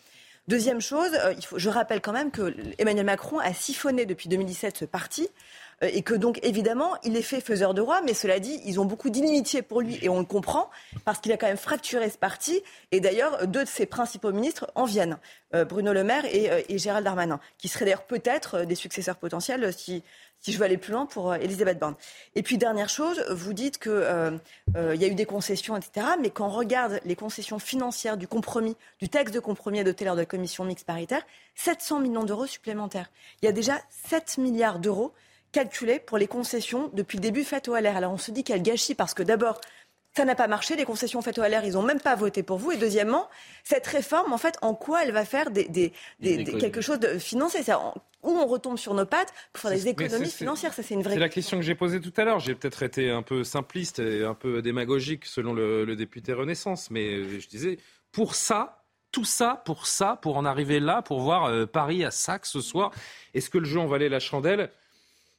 [0.49, 4.84] Deuxième chose, euh, je rappelle quand même que Emmanuel Macron a siphonné depuis 2017 ce
[4.84, 5.28] parti
[5.83, 8.85] et que donc évidemment il est fait faiseur de roi, mais cela dit, ils ont
[8.85, 10.70] beaucoup d'inimitié pour lui et on le comprend
[11.05, 14.70] parce qu'il a quand même fracturé ce parti et d'ailleurs deux de ses principaux ministres
[14.74, 15.18] en viennent,
[15.55, 19.72] euh, Bruno Le Maire et, et Gérald Darmanin, qui seraient d'ailleurs peut-être des successeurs potentiels
[19.72, 20.03] si
[20.43, 21.95] si je veux aller plus loin pour euh, Elisabeth Borne.
[22.35, 24.37] Et puis dernière chose, vous dites qu'il euh,
[24.76, 26.07] euh, y a eu des concessions, etc.
[26.20, 30.16] Mais quand on regarde les concessions financières du compromis, du texte de compromis adopté lors
[30.16, 31.22] de la commission mixte paritaire,
[31.55, 33.11] 700 millions d'euros supplémentaires.
[33.41, 33.78] Il y a déjà
[34.09, 35.12] 7 milliards d'euros
[35.53, 37.96] calculés pour les concessions depuis le début faites au LR.
[37.96, 39.61] Alors on se dit qu'elle gâchit parce que d'abord,
[40.14, 42.59] ça n'a pas marché, les concessions faites au LR, ils n'ont même pas voté pour
[42.59, 42.72] vous.
[42.72, 43.28] Et deuxièmement,
[43.64, 47.61] cette réforme, en fait, en quoi elle va faire des, quelque chose de financé
[48.22, 50.74] où on retombe sur nos pattes pour faire des économies financières?
[50.74, 51.14] Ça, c'est une vraie.
[51.14, 52.40] C'est la question que j'ai posée tout à l'heure.
[52.40, 57.14] J'ai peut-être été un peu simpliste et un peu démagogique selon le, député Renaissance, mais
[57.14, 57.78] euh, je disais
[58.12, 62.11] pour ça, tout ça, pour ça, pour en arriver là, pour voir euh, Paris à
[62.11, 62.92] Sac ce soir.
[63.34, 64.70] Est-ce que le jeu en valait la chandelle?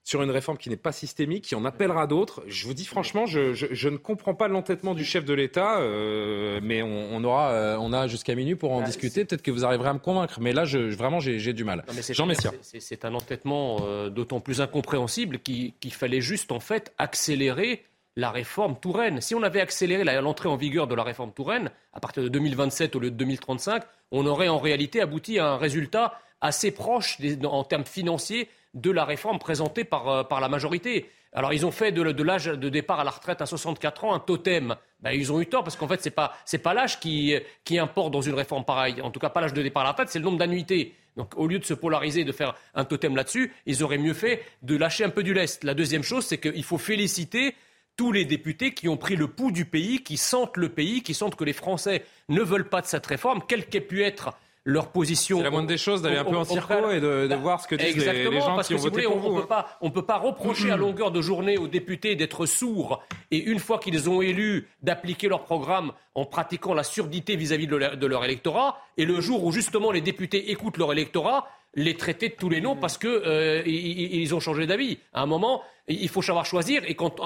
[0.04, 2.44] Sur une réforme qui n'est pas systémique, qui en appellera d'autres.
[2.48, 6.82] Je vous dis franchement, je, ne comprends pas l'entêtement du chef de l'État, euh, mais
[6.82, 9.24] on, aura, euh, on a jusqu'à minuit pour en bah, discuter.
[9.24, 11.86] Peut-être que vous arriverez à me convaincre, mais là, je, vraiment, j'ai du mal.
[12.10, 12.52] Jean Messia.
[12.62, 17.84] C'est un entêtement euh, d'autant plus incompréhensible qu'il fallait juste en fait accélérer
[18.16, 19.22] la réforme Touraine.
[19.22, 22.96] Si on avait accéléré l'entrée en vigueur de la réforme Touraine à partir de 2027
[22.96, 27.64] au lieu de 2035, on aurait en réalité abouti à un résultat assez proche en
[27.64, 31.10] termes financiers de la réforme présentée par, par la majorité.
[31.32, 34.20] Alors, ils ont fait de, l'âge de départ à la retraite à 64 ans un
[34.20, 34.76] totem.
[35.00, 37.80] Ben, ils ont eu tort parce qu'en fait, ce n'est pas, pas l'âge qui, qui
[37.80, 39.02] importe dans une réforme pareille.
[39.02, 40.94] En tout cas, pas l'âge de départ à la retraite, c'est le nombre d'annuités.
[41.18, 44.44] Donc, au lieu de se polariser de faire un totem là-dessus, ils auraient mieux fait
[44.62, 45.64] de lâcher un peu du lest.
[45.64, 47.56] La deuxième chose, c'est qu'il faut féliciter
[47.96, 51.14] tous les députés qui ont pris le pouls du pays, qui sentent le pays, qui
[51.14, 54.36] sentent que les Français ne veulent pas de cette réforme, quelle qu'ait pu être
[54.66, 55.38] leur position.
[55.38, 57.76] C'est la moindre des choses d'aller un peu en circo et de, voir ce que
[57.76, 59.42] disent les, gens qui ont voté pour vous.
[59.82, 63.60] On ne peut pas reprocher à longueur de journée aux députés d'être sourds et une
[63.60, 68.80] fois qu'ils ont élu d'appliquer leur programme en pratiquant la surdité vis-à-vis de leur électorat
[68.98, 72.62] et le jour où justement les députés écoutent leur électorat, les traiter de tous les
[72.62, 75.00] noms parce qu'ils euh, ont changé d'avis.
[75.14, 76.84] À un moment, il faut savoir choisir.
[76.88, 77.20] Et quand,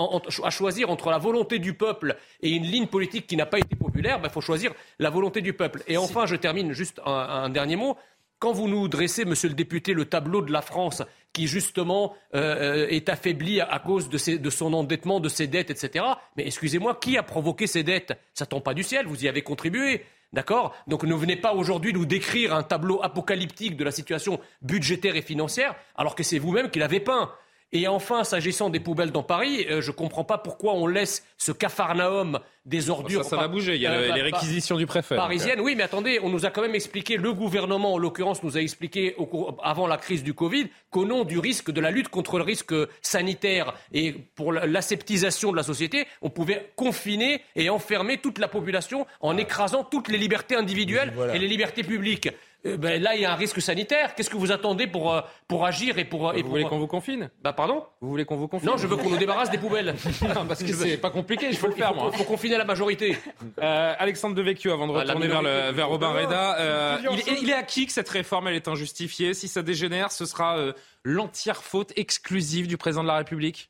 [0.44, 3.76] à choisir entre la volonté du peuple et une ligne politique qui n'a pas été
[3.76, 5.84] populaire, il ben, faut choisir la volonté du peuple.
[5.88, 7.98] Et enfin, je termine juste un, dernier mot.
[8.40, 11.02] Quand vous nous dressez, monsieur le député, le tableau de la France
[11.34, 15.72] qui justement euh, euh, est affaibli à, cause de, de, son endettement, de ses dettes,
[15.72, 16.06] etc.
[16.36, 18.14] Mais excusez-moi, qui a provoqué ces dettes?
[18.34, 20.04] Ça tombe pas du ciel, vous y avez contribué.
[20.34, 20.76] D'accord?
[20.88, 25.22] Donc ne venez pas aujourd'hui nous décrire un tableau apocalyptique de la situation budgétaire et
[25.22, 27.32] financière, alors que c'est vous-même qui l'avez peint.
[27.74, 31.26] Et enfin, s'agissant des poubelles dans Paris, euh, je ne comprends pas pourquoi on laisse
[31.38, 33.26] ce cafarnaum des ordures.
[33.26, 33.76] Ça, va bouger.
[33.76, 35.16] Il y a euh, les réquisitions du préfet.
[35.16, 38.58] Parisienne, oui, mais attendez, on nous a quand même expliqué, le gouvernement en l'occurrence nous
[38.58, 39.16] a expliqué
[39.64, 42.74] avant la crise du Covid qu'au nom du risque, de la lutte contre le risque
[43.02, 49.06] sanitaire et pour l'aseptisation de la société, on pouvait confiner et enfermer toute la population
[49.20, 52.30] en écrasant toutes les libertés individuelles et les libertés publiques.
[52.68, 54.16] Euh, ben là, il y a un risque sanitaire.
[54.16, 56.34] Qu'est-ce que vous attendez pour, euh, pour agir et pour.
[56.34, 58.98] vous voulez qu'on vous confine Bah, pardon Vous voulez qu'on vous confine Non, je veux
[58.98, 59.96] qu'on nous débarrasse des poubelles.
[60.22, 62.10] non, parce que c'est pas compliqué, il faut le faire, moi.
[62.12, 63.18] Il faut confiner la majorité.
[63.62, 67.54] Euh, Alexandre Devecchio, avant de ah, retourner vers, le, vers Robin Reda, il, il, est
[67.54, 69.34] acquis que cette réforme, elle est injustifiée.
[69.34, 70.58] Si ça dégénère, ce sera
[71.04, 73.70] l'entière faute exclusive du président de la République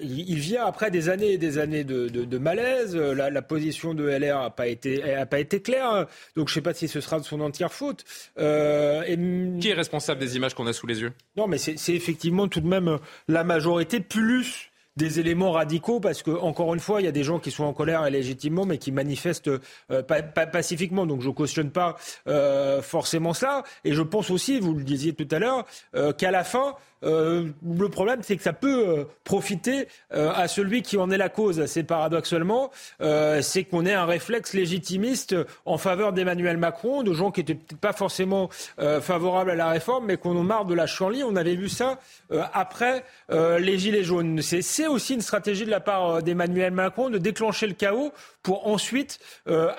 [0.00, 2.96] il vient après des années et des années de, malaise.
[2.96, 6.06] La, position de LR n'a pas été, pas été claire.
[6.36, 8.04] Donc je ne sais pas si ce sera de son entière faute.
[8.38, 9.02] Euh,
[9.60, 11.12] Qui est responsable des images qu'on a sous les yeux?
[11.36, 16.30] Non, mais c'est effectivement tout de même la majorité plus des éléments radicaux parce que
[16.30, 18.92] encore une fois, il y a des gens qui sont en colère légitimement, mais qui
[18.92, 19.50] manifestent
[19.90, 20.02] euh,
[20.52, 21.04] pacifiquement.
[21.04, 21.96] Donc je cautionne pas
[22.28, 23.64] euh, forcément ça.
[23.84, 25.66] Et je pense aussi, vous le disiez tout à l'heure,
[26.16, 30.82] qu'à la fin, euh, le problème, c'est que ça peut euh, profiter euh, à celui
[30.82, 31.66] qui en est la cause.
[31.66, 32.70] C'est paradoxalement,
[33.40, 37.80] c'est qu'on ait un réflexe légitimiste en faveur d'Emmanuel Macron, de gens qui n'étaient peut-être
[37.80, 38.48] pas forcément
[39.00, 41.22] favorables à la réforme, mais qu'on en marre de la chanlie.
[41.22, 41.98] On avait vu ça
[42.52, 44.40] après les Gilets jaunes.
[44.42, 49.18] C'est aussi une stratégie de la part d'Emmanuel Macron de déclencher le chaos pour ensuite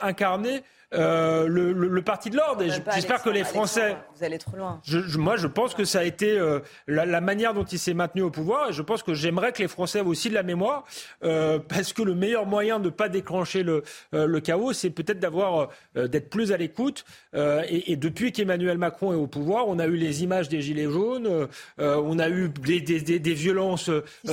[0.02, 0.64] incarner
[0.96, 2.62] euh, le, parti de l'ordre.
[2.64, 3.98] Et j'espère que les Français.
[4.16, 4.82] Vous allez trop loin.
[5.18, 8.30] moi, je pense que ça a été euh, la, manière dont il s'est maintenu au
[8.30, 8.70] pouvoir.
[8.70, 10.86] Et je pense que j'aimerais que les Français aient aussi de la mémoire.
[11.24, 15.20] Euh, parce que le meilleur moyen de ne pas déclencher le, le chaos, c'est peut-être
[15.20, 17.06] d'avoir d'être plus à l'écoute.
[17.34, 21.48] Et, depuis qu'Emmanuel Macron est au pouvoir, on a eu les images des Gilets jaunes,
[21.78, 23.90] on a eu des, des, violences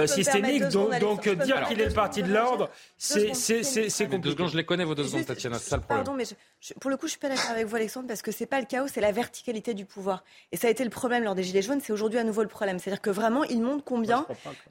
[0.07, 0.69] systémiques.
[0.69, 4.19] Donc, donc dire qu'il est le parti de l'ordre, c'est compliqué.
[4.23, 5.59] Deux secondes, je les connais, vos deux secondes, Tatiana.
[5.59, 6.05] C'est ça le problème.
[6.05, 6.25] Pardon, mais
[6.81, 8.67] pour le coup, je suis pas d'accord avec vous, Alexandre, parce que c'est pas le
[8.67, 10.23] chaos, c'est la verticalité du pouvoir.
[10.53, 12.49] Et ça a été le problème lors des Gilets jaunes, c'est aujourd'hui à nouveau le
[12.49, 12.79] problème.
[12.79, 14.27] C'est-à-dire que vraiment, il montre combien,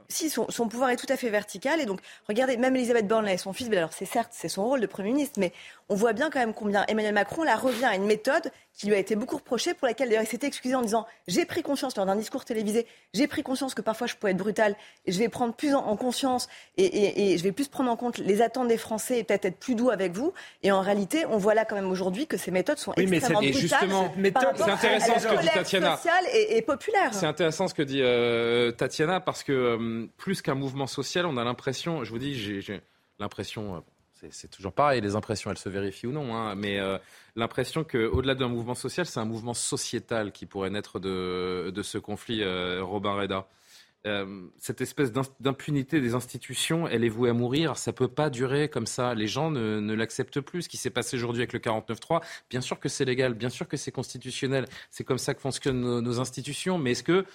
[0.07, 3.33] si son, pouvoir est tout à fait vertical, et donc, regardez, même Elisabeth Borne, là,
[3.33, 5.51] et son fils, alors c'est certes, c'est son rôle de Premier ministre, mais
[5.89, 8.95] on voit bien quand même combien Emmanuel Macron, là, revient à une méthode qui lui
[8.95, 11.95] a été beaucoup reprochée, pour laquelle d'ailleurs il s'était excusé en disant J'ai pris conscience
[11.97, 14.75] lors d'un discours télévisé, j'ai pris conscience que parfois je pouvais être brutal,
[15.05, 18.41] et je vais prendre plus en, conscience et, je vais plus prendre en compte les
[18.41, 20.33] attentes des Français et peut-être être plus doux avec vous.
[20.63, 23.53] Et en réalité, on voit là quand même aujourd'hui que ces méthodes sont extrêmement brutales.
[23.53, 24.13] Justement,
[24.55, 25.99] c'est intéressant ce que dit Tatiana.
[26.33, 27.13] Et, populaire.
[27.13, 31.37] C'est intéressant ce que dit euh, Tatiana parce que euh, plus qu'un mouvement social, on
[31.37, 32.81] a l'impression, je vous dis, j'ai
[33.19, 33.75] l'impression.
[33.75, 33.79] Euh,
[34.29, 36.97] c'est toujours pareil, les impressions, elles se vérifient ou non, hein, mais euh,
[37.35, 42.43] l'impression qu'au-delà d'un mouvement social, c'est un mouvement sociétal qui pourrait naître de, ce conflit,
[42.43, 43.47] euh, Robin Reda.
[44.07, 47.77] Euh, cette espèce d'impunité des institutions, elle est vouée à mourir.
[47.77, 49.13] Ça peut pas durer comme ça.
[49.13, 50.63] Les gens ne, l'acceptent plus.
[50.63, 53.67] Ce qui s'est passé aujourd'hui avec le 49.3, bien sûr que c'est légal, bien sûr
[53.67, 54.65] que c'est constitutionnel.
[54.89, 56.77] C'est comme ça que fonctionnent nos, institutions.
[56.77, 57.25] Mais est-ce que,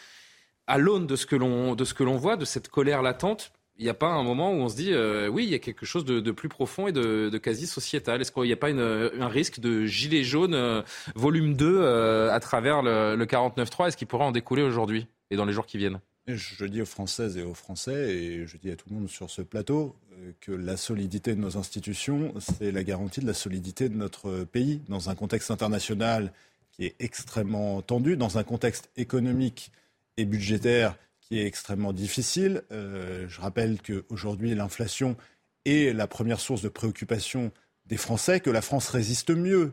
[0.66, 4.08] à l'aune de ce que l'on voit, de cette colère latente, il n'y a pas
[4.08, 6.48] un moment où on se dit, euh, oui, il y a quelque chose de, plus
[6.48, 8.20] profond et de, quasi sociétal?
[8.20, 10.82] Est-ce qu'il n'y a pas un risque de gilet jaune euh,
[11.14, 15.36] volume 2 euh, à travers le, le 49.3 Est-ce qu'il pourrait en découler aujourd'hui et
[15.36, 16.00] dans les jours qui viennent?
[16.28, 19.30] Je dis aux Françaises et aux Français, et je dis à tout le monde sur
[19.30, 19.96] ce plateau,
[20.40, 24.82] que la solidité de nos institutions, c'est la garantie de la solidité de notre pays
[24.88, 26.32] dans un contexte international
[26.72, 29.72] qui est extrêmement tendu, dans un contexte économique
[30.16, 32.62] et budgétaire qui est extrêmement difficile.
[32.70, 35.16] Euh, je rappelle qu'aujourd'hui, l'inflation
[35.64, 37.50] est la première source de préoccupation
[37.86, 39.72] des Français, que la France résiste mieux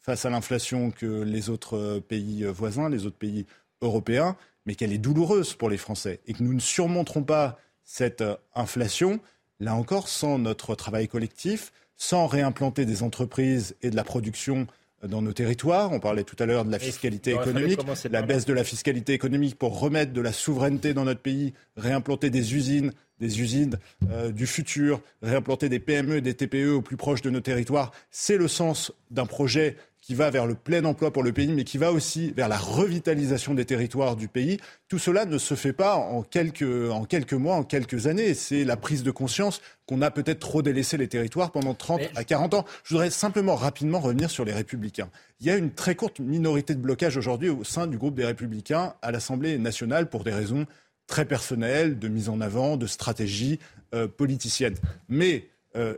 [0.00, 3.44] face à l'inflation que les autres pays voisins, les autres pays
[3.82, 4.36] européens,
[4.66, 9.20] mais qu'elle est douloureuse pour les Français et que nous ne surmonterons pas cette inflation,
[9.60, 14.66] là encore, sans notre travail collectif, sans réimplanter des entreprises et de la production
[15.06, 15.92] dans nos territoires.
[15.92, 19.56] On parlait tout à l'heure de la fiscalité économique, la baisse de la fiscalité économique
[19.56, 23.78] pour remettre de la souveraineté dans notre pays, réimplanter des usines, des usines
[24.10, 27.92] euh, du futur, réimplanter des PME et des TPE au plus proche de nos territoires.
[28.10, 29.76] C'est le sens d'un projet
[30.06, 32.58] qui va vers le plein emploi pour le pays, mais qui va aussi vers la
[32.58, 34.58] revitalisation des territoires du pays.
[34.86, 38.32] Tout cela ne se fait pas en quelques, en quelques mois, en quelques années.
[38.34, 42.22] C'est la prise de conscience qu'on a peut-être trop délaissé les territoires pendant 30 à
[42.22, 42.64] 40 ans.
[42.84, 45.10] Je voudrais simplement rapidement revenir sur les Républicains.
[45.40, 48.26] Il y a une très courte minorité de blocage aujourd'hui au sein du groupe des
[48.26, 50.66] Républicains à l'Assemblée nationale pour des raisons
[51.08, 53.58] très personnelles, de mise en avant, de stratégie
[53.92, 54.76] euh, politicienne.
[55.08, 55.96] Mais euh,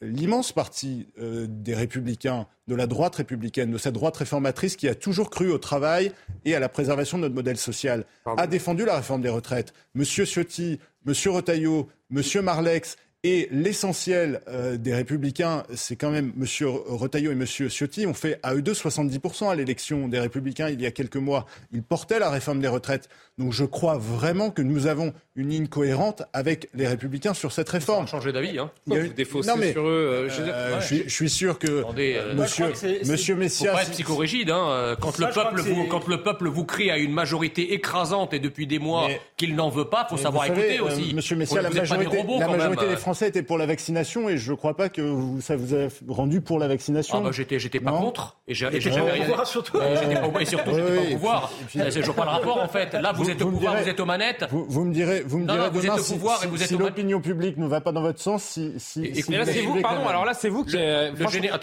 [0.00, 4.94] l'immense partie euh, des républicains, de la droite républicaine, de cette droite réformatrice qui a
[4.94, 6.12] toujours cru au travail
[6.44, 9.72] et à la préservation de notre modèle social, a défendu la réforme des retraites.
[9.94, 16.46] Monsieur Ciotti, Monsieur Retailleau, Monsieur Marlex et l'essentiel euh, des Républicains, c'est quand même M.
[16.86, 17.44] Retailleau et M.
[17.44, 21.16] Ciotti, ont fait à eux deux 70% à l'élection des Républicains il y a quelques
[21.16, 21.44] mois.
[21.72, 23.08] Ils portaient la réforme des retraites.
[23.36, 27.68] Donc je crois vraiment que nous avons une ligne cohérente avec les Républicains sur cette
[27.68, 28.06] réforme.
[28.06, 29.12] changer d'avis, hein Il y a eu...
[29.46, 30.28] non, mais, sur eux.
[30.28, 32.72] Euh, je, euh, je, suis sûr que euh, monsieur,
[33.04, 33.70] monsieur Messias...
[33.70, 34.50] Faut pas être psychorigide.
[34.50, 38.38] Hein, quand, le peuple vous, quand le peuple vous crie à une majorité écrasante et
[38.38, 41.14] depuis des mois qu'il n'en veut pas, il faut savoir écouter aussi.
[41.14, 44.56] Monsieur Messias, la majorité, la majorité des Français était pour la vaccination et je ne
[44.56, 47.18] crois pas que vous, ça vous a rendu pour la vaccination.
[47.18, 49.24] Ah bah j'étais, j'étais pas contre et j'ai, jamais rien.
[49.24, 49.78] Pouvoir, surtout.
[49.78, 51.52] et surtout, j'étais pas au pouvoir.
[51.74, 52.94] Je vois pas le rapport en fait.
[52.94, 54.46] Là, vous, êtes au pouvoir, vous êtes aux manettes.
[54.50, 57.56] Vous, me direz, vous me direz demain si, pouvoir et vous êtes si l'opinion publique
[57.56, 60.06] ne va pas dans votre sens, si, si, et, là c'est vous, pardon.
[60.06, 60.72] Alors là c'est vous qui.
[60.72, 61.12] J'ai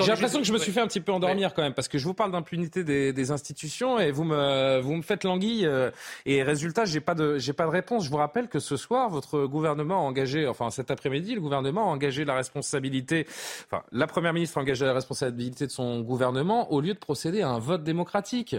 [0.08, 2.06] l'impression que je me suis fait un petit peu endormir quand même parce que je
[2.06, 5.68] vous parle d'impunité des, institutions et vous me vous me faites languille
[6.28, 8.06] et résultat j'ai pas de j'ai pas de réponse.
[8.06, 11.90] Je vous rappelle que ce soir votre gouvernement a engagé, enfin cet après-midi, le gouvernement
[11.90, 13.28] a engagé la responsabilité,
[13.66, 17.42] enfin, la Première ministre a engagé la responsabilité de son gouvernement au lieu de procéder
[17.42, 18.56] à un vote démocratique.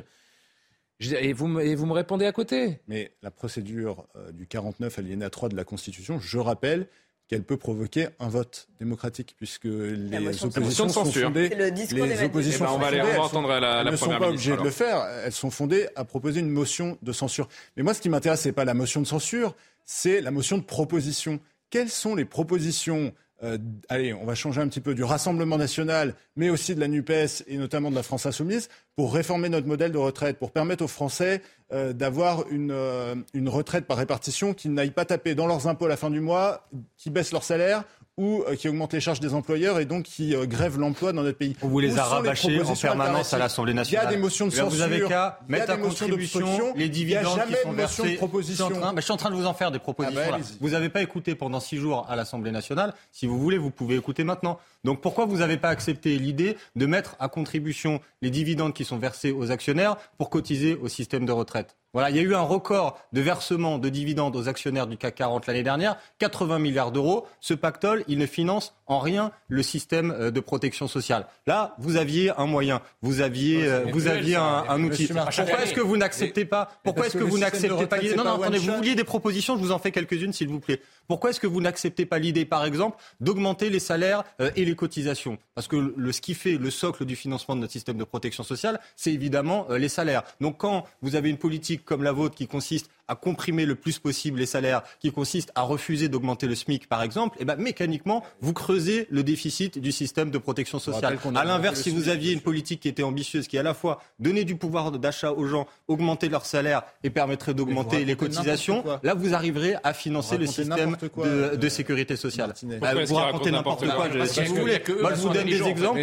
[1.01, 2.81] Et vous, me, et vous me répondez à côté.
[2.89, 6.89] Mais la procédure euh, du 49 alinéa 3 de la Constitution, je rappelle
[7.29, 11.49] qu'elle peut provoquer un vote démocratique, puisque les oppositions sont fondées.
[11.49, 14.63] les oppositions eh ben, on va, les, entendre la, la ne sont pas obligées de
[14.63, 15.05] le faire.
[15.25, 17.49] Elles sont fondées à proposer une motion de censure.
[17.77, 20.63] Mais moi, ce qui m'intéresse, c'est pas la motion de censure, c'est la motion de
[20.63, 21.41] proposition.
[21.71, 23.13] Quelles sont les propositions
[23.43, 23.59] euh,
[23.91, 27.45] allez, on va changer un petit peu du Rassemblement national, mais aussi de la NUPES
[27.47, 30.89] et notamment de la France insoumise, pour réformer notre modèle de retraite, pour permettre aux
[30.89, 31.43] Français
[31.73, 35.85] euh, d'avoir une, euh, une retraite par répartition qui n'aille pas taper dans leurs impôts
[35.85, 37.85] à la fin du mois, qui baisse leur salaire
[38.19, 41.23] ou euh, qui augmente les charges des employeurs et donc qui euh, grève l'emploi dans
[41.23, 41.55] notre pays.
[41.63, 44.07] On vous les a rabâchés en permanence à l'Assemblée nationale.
[44.07, 44.69] Il y a des motions de censure.
[44.71, 48.13] Vous avez qu'à mettre à contribution les dividendes qui sont versés.
[48.13, 48.69] De proposition.
[48.69, 50.21] Je, suis en train, je suis en train de vous en faire des propositions.
[50.27, 52.95] Ah bah, vous n'avez pas écouté pendant six jours à l'Assemblée nationale.
[53.13, 54.59] Si vous voulez, vous pouvez écouter maintenant.
[54.85, 58.99] Donc pourquoi vous n'avez pas accepté l'idée de mettre à contribution les dividendes qui sont
[58.99, 61.77] versés aux actionnaires pour cotiser au système de retraite?
[61.97, 65.15] Voilà, il y a eu un record de versement de dividendes aux actionnaires du CAC
[65.15, 67.27] 40 l'année dernière, 80 milliards d'euros.
[67.41, 71.27] Ce pactole, il ne finance en rien le système euh, de protection sociale.
[71.47, 75.07] Là, vous aviez un moyen, vous aviez, euh, vous aviez un, outil.
[75.07, 78.59] Pourquoi est-ce que vous n'acceptez pas Pourquoi est-ce que vous n'acceptez pas Non, non, attendez,
[78.59, 80.83] vous vouliez des propositions, je vous en fais quelques-unes, s'il vous plaît.
[81.09, 84.75] Pourquoi est-ce que vous n'acceptez pas l'idée, par exemple, d'augmenter les salaires euh, et les
[84.75, 85.39] cotisations?
[85.55, 88.43] Parce que le, ce qui fait le socle du financement de notre système de protection
[88.43, 90.23] sociale, c'est évidemment les salaires.
[90.41, 93.99] Donc, quand vous avez une politique comme la vôtre qui consiste à comprimer le plus
[93.99, 98.23] possible les salaires, qui consiste à refuser d'augmenter le SMIC, par exemple, eh ben, mécaniquement,
[98.41, 101.19] vous creusez le déficit du système de protection sociale.
[101.35, 104.45] À l'inverse, si vous aviez une politique qui était ambitieuse, qui à la fois donnait
[104.45, 109.35] du pouvoir d'achat aux gens, augmentait leur salaire et permettrait d'augmenter les cotisations, là, vous
[109.35, 112.55] arriverez à financer le système de, euh, sécurité sociale.
[112.81, 114.83] Bah, vous racontez n'importe quoi, si vous voulez.
[115.01, 116.01] Moi, je vous donne des exemples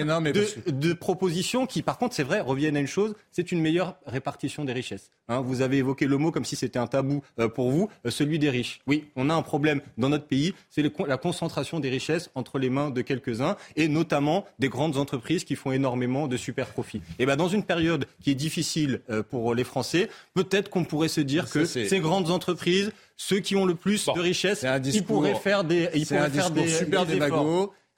[0.71, 4.63] de, propositions qui, par contre, c'est vrai, reviennent à une chose, c'est une meilleure répartition
[4.63, 5.11] des richesses.
[5.27, 8.11] Hein, vous avez évoqué le mot comme si c'était un tabou euh, pour vous, euh,
[8.11, 8.81] celui des riches.
[8.85, 12.69] Oui, on a un problème dans notre pays, c'est la concentration des richesses entre les
[12.69, 17.01] mains de quelques-uns, et notamment des grandes entreprises qui font énormément de super profits.
[17.17, 21.07] Et ben dans une période qui est difficile euh, pour les Français, peut-être qu'on pourrait
[21.07, 25.35] se dire que ces grandes entreprises, ceux qui ont le plus de richesses, ils pourraient
[25.35, 27.05] faire des, ils pourraient faire des, super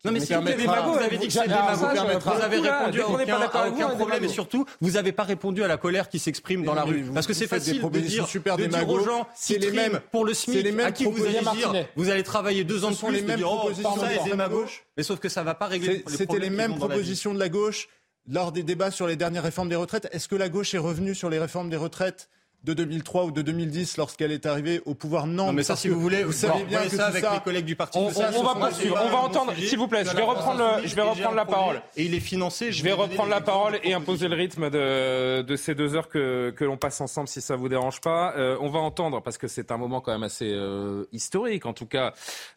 [0.06, 0.20] Non, mais
[0.66, 0.94] magots.
[0.94, 1.88] Vous avez dit que c'est des magots.
[2.20, 5.68] Vous avez répondu à aucun, à aucun problème et surtout, vous n'avez pas répondu à
[5.68, 7.06] la colère qui s'exprime dans la rue.
[7.14, 10.26] Parce que c'est facile de dire, super de dire aux gens, c'est les mêmes pour
[10.26, 13.22] le SMIC, à qui vous allez dire, vous allez travailler deux ans de plus, les
[13.22, 14.86] mêmes propositions de la gauche.
[14.98, 16.04] Mais sauf que ça ne va pas régler.
[16.08, 17.88] C'était les mêmes propositions de la gauche
[18.28, 20.08] lors des débats sur les dernières réformes des retraites.
[20.12, 22.30] Est-ce que la gauche est revenue sur les réformes des retraites
[22.66, 25.28] de 2003 ou de 2010 lorsqu'elle est arrivée au pouvoir.
[25.28, 27.76] Non, mais ça, si vous voulez, vous savez bien que ça avec les collègues du
[27.76, 28.00] parti.
[28.00, 29.00] On, va poursuivre.
[29.04, 31.82] On va entendre, s'il vous plaît, je vais reprendre, je vais reprendre la parole.
[31.96, 32.72] Et il est financé.
[32.72, 36.50] Je vais reprendre la parole et imposer le rythme de, de ces deux heures que,
[36.52, 38.34] que l'on passe ensemble, si ça vous dérange pas.
[38.36, 41.74] Euh, on va entendre parce que c'est un moment quand même assez euh, historique, en
[41.74, 42.14] tout cas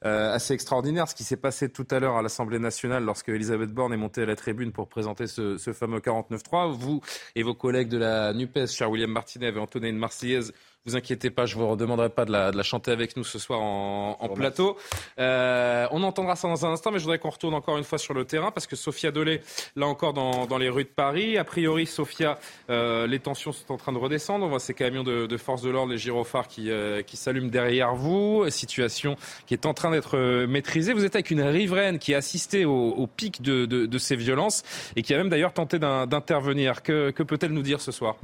[0.07, 3.71] euh, assez extraordinaire, ce qui s'est passé tout à l'heure à l'Assemblée nationale lorsque Elisabeth
[3.71, 6.73] Borne est montée à la tribune pour présenter ce, ce fameux 49.3.
[6.73, 7.03] Vous
[7.35, 10.53] et vos collègues de la Nupes, cher William Martinet, avez entonné une Marseillaise
[10.89, 13.39] vous inquiétez pas, je vous redemanderai pas de la, de la chanter avec nous ce
[13.39, 14.79] soir en, en plateau.
[15.19, 17.99] Euh, on entendra ça dans un instant, mais je voudrais qu'on retourne encore une fois
[17.99, 19.43] sur le terrain parce que Sophia Dolé,
[19.77, 21.37] là encore dans, dans les rues de Paris.
[21.37, 22.39] A priori, Sophia,
[22.71, 24.47] euh, les tensions sont en train de redescendre.
[24.47, 27.51] On voit ces camions de, de force de l'ordre, les gyrophares qui, euh, qui s'allument
[27.51, 28.49] derrière vous.
[28.49, 30.95] Situation qui est en train d'être euh, maîtrisée.
[30.95, 34.17] Vous êtes avec une riveraine qui a assisté au, au pic de, de, de, ces
[34.17, 34.63] violences
[34.97, 36.83] et qui a même d'ailleurs tenté d'intervenir.
[36.83, 38.17] Que, que peut-elle nous dire ce soir?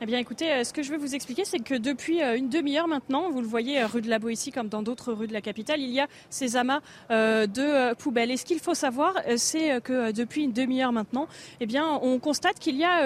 [0.00, 2.48] Eh bien, écoutez, euh, ce que je veux vous expliquer, c'est que depuis euh, une
[2.48, 5.32] demi-heure maintenant, vous le voyez euh, rue de la Boétie comme dans d'autres rues de
[5.32, 6.80] la capitale, il y a ces amas
[7.10, 8.30] de poubelles.
[8.30, 11.28] Et ce qu'il faut savoir, c'est que depuis une demi-heure maintenant,
[11.60, 13.02] eh bien, on constate qu'il y a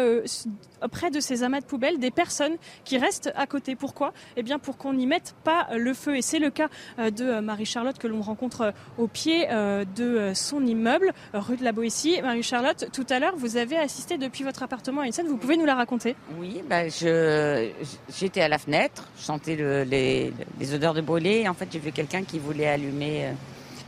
[0.91, 3.76] près de ces amas de poubelles des personnes qui restent à côté.
[3.76, 4.12] Pourquoi?
[4.36, 6.16] Eh bien, pour qu'on n'y mette pas le feu.
[6.16, 6.68] Et c'est le cas
[6.99, 12.20] de Marie-Charlotte que l'on rencontre au pied de son immeuble, rue de la Boétie.
[12.22, 15.28] Marie-Charlotte, tout à l'heure, vous avez assisté depuis votre appartement à une scène.
[15.28, 16.16] Vous pouvez nous la raconter?
[16.39, 20.33] Oui, bah, j'étais à la fenêtre, je sentais les,
[20.74, 21.43] odeurs de brûlé.
[21.43, 23.33] Et en fait, j'ai vu quelqu'un qui voulait allumer euh,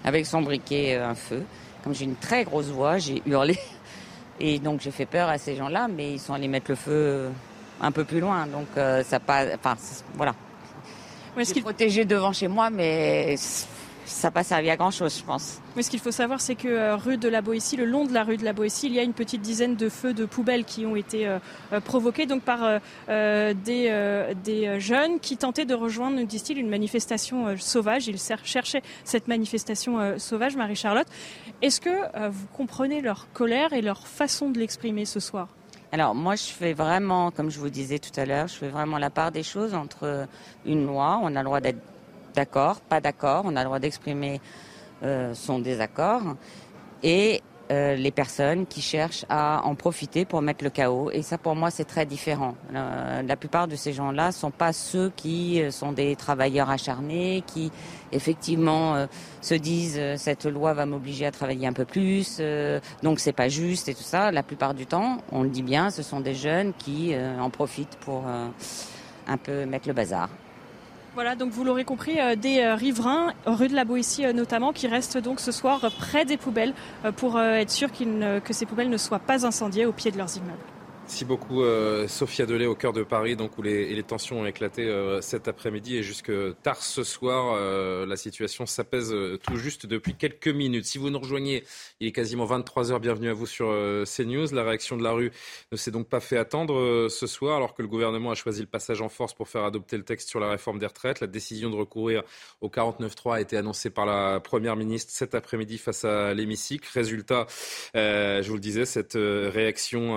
[0.05, 1.43] avec son briquet euh, un feu.
[1.83, 3.59] Comme j'ai une très grosse voix, j'ai hurlé.
[4.41, 6.93] Et donc, j'ai fait peur à ces gens-là, mais ils sont allés mettre le feu
[6.93, 7.31] euh,
[7.81, 8.47] un peu plus loin.
[8.47, 8.69] Donc,
[9.05, 9.45] ça pas.
[9.55, 9.77] Enfin,
[10.15, 10.35] voilà.
[11.37, 13.37] J'ai protégé devant chez moi, mais
[14.11, 15.61] ça n'a pas servi à grand chose, je pense.
[15.77, 18.13] Mais ce qu'il faut savoir, c'est que euh, rue de la Boétie, le long de
[18.13, 20.65] la rue de la Boétie, il y a une petite dizaine de feux de poubelles
[20.65, 21.39] qui ont été euh,
[21.73, 27.57] euh, provoqués donc par des, des jeunes qui tentaient de rejoindre, nous disent-ils, une manifestation
[27.57, 28.09] sauvage.
[28.09, 31.07] Ils cherchaient cette manifestation sauvage, Marie-Charlotte.
[31.63, 35.49] Est-ce que vous comprenez leur colère et leur façon de l'exprimer ce soir?
[35.93, 38.99] Alors moi, je fais vraiment, comme je vous disais tout à l'heure, je fais vraiment
[38.99, 40.27] la part des choses entre
[40.65, 41.81] une loi, on a le droit d'être
[42.35, 44.41] d'accord, pas d'accord, on a le droit d'exprimer
[45.03, 46.23] euh, son désaccord,
[47.03, 51.11] et euh, les personnes qui cherchent à en profiter pour mettre le chaos.
[51.11, 52.55] Et ça, pour moi, c'est très différent.
[52.75, 57.43] Euh, la plupart de ces gens-là ne sont pas ceux qui sont des travailleurs acharnés,
[57.47, 57.73] qui
[58.13, 59.07] effectivement
[59.41, 62.43] se disent cette loi va m'obliger à travailler un peu plus,
[63.03, 64.33] donc c'est pas juste et tout ça.
[64.33, 67.97] La plupart du temps, on le dit bien, ce sont des jeunes qui en profitent
[68.01, 70.29] pour un peu mettre le bazar.
[71.15, 74.73] Voilà, donc vous l'aurez compris, euh, des euh, riverains, rue de la Boétie euh, notamment,
[74.73, 76.73] qui restent donc ce soir près des poubelles
[77.17, 80.80] pour être sûr que ces poubelles ne soient pas incendiées au pied de leurs immeubles.
[81.11, 84.85] Merci beaucoup, euh, Sophia Delay, au cœur de Paris, donc où les, tensions ont éclaté
[84.85, 86.31] euh, cet après-midi et jusque
[86.63, 87.57] tard ce soir.
[87.59, 90.85] Euh, la situation s'apaise tout juste depuis quelques minutes.
[90.85, 91.65] Si vous nous rejoignez,
[91.99, 93.01] il est quasiment 23 heures.
[93.01, 94.55] Bienvenue à vous sur CNews.
[94.55, 95.33] La réaction de la rue
[95.73, 98.69] ne s'est donc pas fait attendre ce soir, alors que le gouvernement a choisi le
[98.69, 101.19] passage en force pour faire adopter le texte sur la réforme des retraites.
[101.19, 102.23] La décision de recourir
[102.61, 106.89] au 49.3 a été annoncée par la première ministre cet après-midi face à l'hémicycle.
[106.95, 107.49] Résultat,
[107.95, 110.15] je vous le disais, cette réaction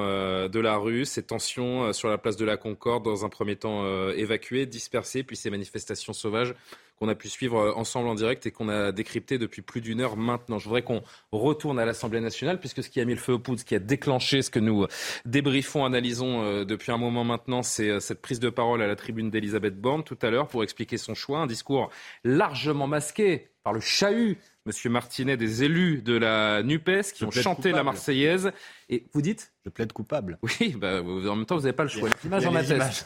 [0.48, 3.84] de la ces tensions euh, sur la place de la Concorde, dans un premier temps
[3.84, 6.54] euh, évacuées, dispersées, puis ces manifestations sauvages
[7.00, 10.02] qu'on a pu suivre euh, ensemble en direct et qu'on a décrypté depuis plus d'une
[10.02, 10.60] heure maintenant.
[10.60, 13.40] Je voudrais qu'on retourne à l'Assemblée nationale, puisque ce qui a mis le feu au
[13.40, 14.86] poudre, ce qui a déclenché ce que nous
[15.26, 19.80] débriefons, analysons depuis un moment maintenant, c'est cette prise de parole à la tribune d'Elisabeth
[19.80, 21.90] Borne tout à l'heure pour expliquer son choix, un discours
[22.24, 27.74] largement masqué par le chahut Monsieur Martinet, des élus de la NUPES qui ont chanté
[27.74, 28.54] la Marseillaise.
[28.88, 29.52] Et vous dites?
[29.66, 30.40] Je plaide coupable.
[30.42, 32.08] Oui, bah, en même temps, vous n'avez pas le choix.
[32.24, 33.06] L'image en atteste.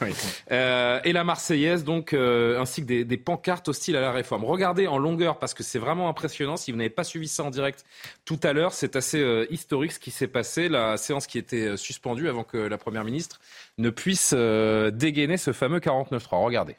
[0.52, 4.44] Euh, et la Marseillaise, donc, euh, ainsi que des, des, pancartes hostiles à la réforme.
[4.44, 6.56] Regardez en longueur, parce que c'est vraiment impressionnant.
[6.56, 7.84] Si vous n'avez pas suivi ça en direct
[8.24, 10.68] tout à l'heure, c'est assez euh, historique ce qui s'est passé.
[10.68, 13.40] La séance qui était suspendue avant que la Première ministre
[13.78, 16.44] ne puisse dégainer ce fameux 49.3.
[16.44, 16.76] Regardez.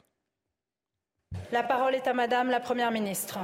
[1.52, 3.38] La parole est à Madame la Première ministre.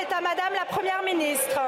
[0.00, 1.60] Est à Madame la Première ministre.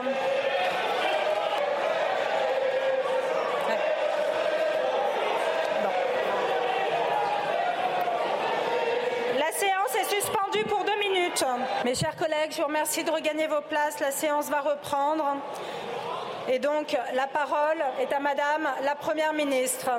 [9.38, 11.44] La séance est suspendue pour deux minutes.
[11.84, 14.00] Mes chers collègues, je vous remercie de regagner vos places.
[14.00, 15.36] La séance va reprendre.
[16.48, 19.90] Et donc, la parole est à Madame la Première ministre.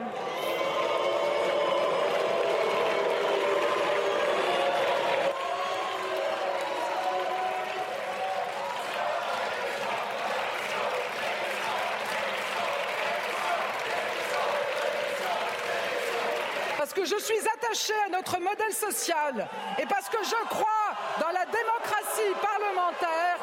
[16.83, 19.47] parce que je suis attachée à notre modèle social
[19.77, 23.37] et parce que je crois dans la démocratie parlementaire,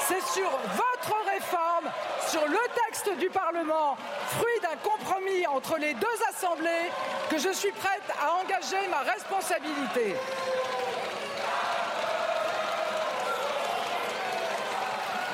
[0.00, 1.88] c'est sur votre réforme,
[2.26, 3.96] sur le texte du Parlement,
[4.30, 6.90] fruit d'un compromis entre les deux assemblées,
[7.30, 10.16] que je suis prête à engager ma responsabilité.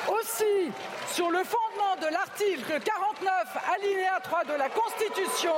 [0.09, 0.71] Aussi,
[1.11, 3.33] sur le fondement de l'article 49,
[3.73, 5.55] alinéa 3 de la Constitution,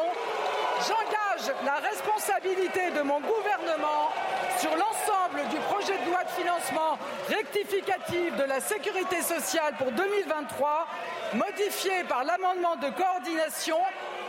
[0.88, 1.19] j'engage
[1.66, 4.12] la responsabilité de mon gouvernement
[4.58, 6.98] sur l'ensemble du projet de loi de financement
[7.30, 10.88] rectificatif de la sécurité sociale pour 2023,
[11.34, 13.78] modifié par l'amendement de coordination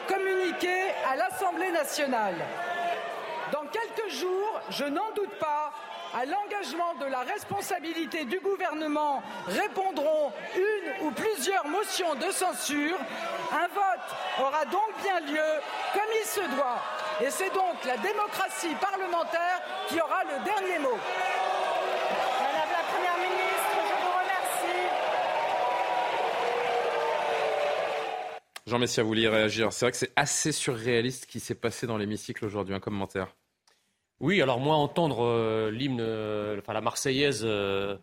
[0.08, 2.36] communiqué à l'Assemblée nationale.
[3.52, 5.72] Dans quelques jours, je n'en doute pas,
[6.12, 12.98] à l'engagement de la responsabilité du gouvernement répondront une ou plusieurs motions de censure.
[13.52, 15.60] Un vote aura donc bien lieu
[16.20, 16.80] il se doit.
[17.20, 20.98] Et c'est donc la démocratie parlementaire qui aura le dernier mot.
[22.40, 24.88] Madame la Première ministre, je vous remercie.
[28.66, 29.72] Jean Messia, vous vouliez réagir.
[29.72, 32.74] C'est vrai que c'est assez surréaliste ce qui s'est passé dans l'hémicycle aujourd'hui.
[32.74, 33.34] Un commentaire.
[34.20, 37.96] Oui, alors moi, entendre euh, l'hymne, euh, enfin la Marseillaise euh,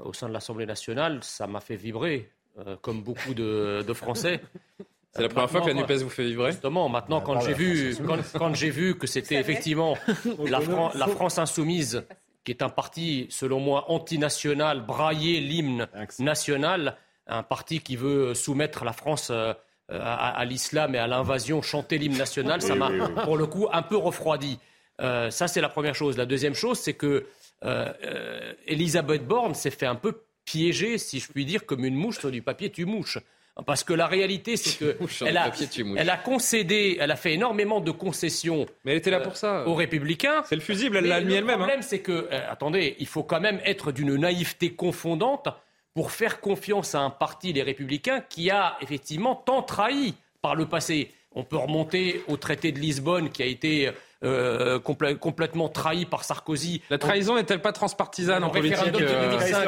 [0.00, 4.40] au sein de l'Assemblée nationale, ça m'a fait vibrer, euh, comme beaucoup de, de Français.
[5.14, 7.96] C'est la première fois que la NUPES vous fait vibrer Justement, maintenant, quand j'ai vu,
[8.06, 9.96] quand, quand j'ai vu que c'était effectivement
[10.46, 12.04] la, Fran- la France insoumise,
[12.44, 15.86] qui est un parti, selon moi, antinational, brailler l'hymne
[16.18, 16.96] national,
[17.26, 19.52] un parti qui veut soumettre la France euh,
[19.90, 22.90] à, à l'islam et à l'invasion, chanter l'hymne national, ça m'a,
[23.24, 24.58] pour le coup, un peu refroidi.
[25.00, 26.16] Euh, ça, c'est la première chose.
[26.16, 27.26] La deuxième chose, c'est que
[27.64, 31.94] euh, euh, Elisabeth Borne s'est fait un peu piéger, si je puis dire, comme une
[31.96, 33.18] mouche sur du papier, tu mouches.
[33.66, 34.96] Parce que la réalité, c'est que
[35.26, 38.66] elle a, papier, elle a concédé, elle a fait énormément de concessions.
[38.84, 39.66] Mais elle était là pour ça.
[39.66, 40.42] Aux Républicains.
[40.48, 41.50] C'est le fusible, elle l'a Le elle-même.
[41.50, 41.56] hein.
[41.58, 45.48] problème, c'est que, euh, attendez, il faut quand même être d'une naïveté confondante
[45.94, 50.66] pour faire confiance à un parti, les Républicains, qui a effectivement tant trahi par le
[50.66, 51.10] passé.
[51.34, 53.90] On peut remonter au traité de Lisbonne qui a été
[54.24, 56.82] euh, complè- complètement trahi par Sarkozy.
[56.90, 59.64] La trahison n'est-elle pas transpartisane en Le référendum politique de euh, 2005,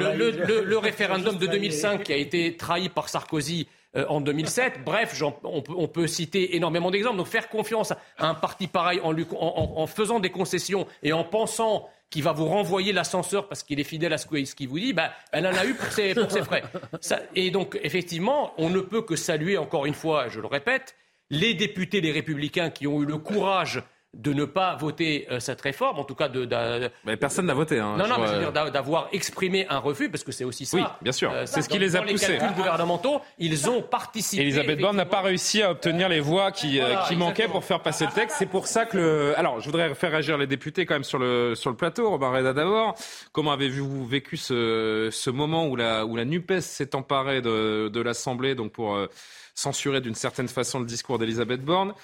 [0.00, 4.20] le, le- le- le référendum de 2005 qui a été trahi par Sarkozy euh, en
[4.22, 4.80] 2007.
[4.84, 7.18] Bref, j'en- on, peut, on peut citer énormément d'exemples.
[7.18, 10.86] Donc faire confiance à un parti pareil en, lui- en- en- en faisant des concessions
[11.02, 14.68] et en pensant qu'il va vous renvoyer l'ascenseur parce qu'il est fidèle à ce qu'il
[14.68, 16.62] vous dit, bah, elle en a eu pour ses, pour ses frais.
[17.00, 20.94] Ça- et donc, effectivement, on ne peut que saluer, encore une fois, je le répète,
[21.32, 23.82] les députés, les républicains qui ont eu le courage
[24.14, 26.44] de ne pas voter euh, cette réforme, en tout cas de...
[26.44, 27.78] de- Mais personne n'a voté.
[27.78, 27.96] hein.
[27.96, 30.32] non, non, mais vois, je veux dire euh, d'a- d'avoir exprimé un refus, parce que
[30.32, 30.76] c'est aussi ça.
[30.76, 31.30] Oui, bien sûr.
[31.32, 32.32] Euh, C'est ce qui les a dans poussés.
[32.32, 34.42] Les calculs gouvernementaux, ils ont participé.
[34.42, 37.52] Elisabeth Borne n'a pas réussi à obtenir les voix qui, euh, Voilà, qui manquaient exactement.
[37.52, 38.36] pour faire passer le texte.
[38.38, 39.38] C'est pour ça que le.
[39.38, 42.10] Alors, je voudrais faire réagir les députés quand même sur le, sur le plateau.
[42.10, 42.94] Robin Reda d'abord.
[43.32, 48.00] Comment avez-vous vécu ce, ce moment où la, où la NUPES s'est emparée de, de
[48.02, 49.06] l'Assemblée donc pour euh,
[49.54, 51.94] censurer d'une certaine façon le discours d'Elisabeth Borne?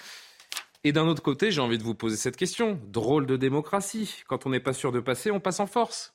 [0.84, 2.80] Et d'un autre côté, j'ai envie de vous poser cette question.
[2.88, 4.22] Drôle de démocratie.
[4.26, 6.14] Quand on n'est pas sûr de passer, on passe en force.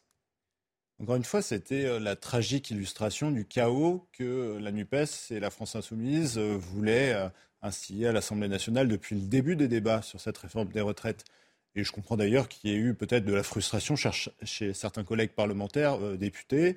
[1.00, 5.50] Encore une fois, c'était euh, la tragique illustration du chaos que la NUPES et la
[5.50, 7.30] France insoumise euh, voulaient euh,
[7.62, 11.26] instiller à l'Assemblée nationale depuis le début des débats sur cette réforme des retraites.
[11.76, 15.32] Et je comprends d'ailleurs qu'il y ait eu peut-être de la frustration chez certains collègues
[15.32, 16.76] parlementaires, euh, députés, euh,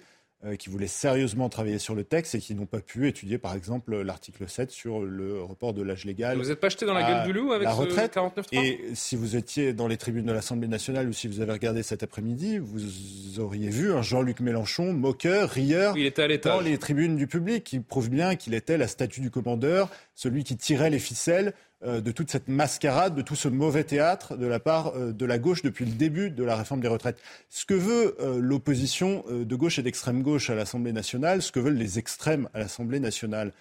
[0.58, 4.00] qui voulaient sérieusement travailler sur le texte et qui n'ont pas pu étudier, par exemple,
[4.02, 6.38] l'article 7 sur le report de l'âge légal.
[6.38, 8.14] Vous n'êtes pas jeté dans la gueule du loup avec la ce retraite.
[8.14, 11.52] 49.3 Et si vous étiez dans les tribunes de l'Assemblée nationale ou si vous avez
[11.52, 16.60] regardé cet après-midi, vous auriez vu un Jean-Luc Mélenchon moqueur, rieur Il était à dans
[16.60, 20.56] les tribunes du public, qui prouve bien qu'il était la statue du commandeur, celui qui
[20.56, 21.52] tirait les ficelles euh,
[21.84, 25.38] de toute cette mascarade, de tout ce mauvais théâtre de la part euh, de la
[25.38, 27.18] gauche depuis le début de la réforme des retraites.
[27.50, 31.60] Ce que veut euh, l'opposition de gauche et d'extrême gauche à l'Assemblée nationale, ce que
[31.60, 33.52] veulent les extrêmes à l'Assemblée nationale,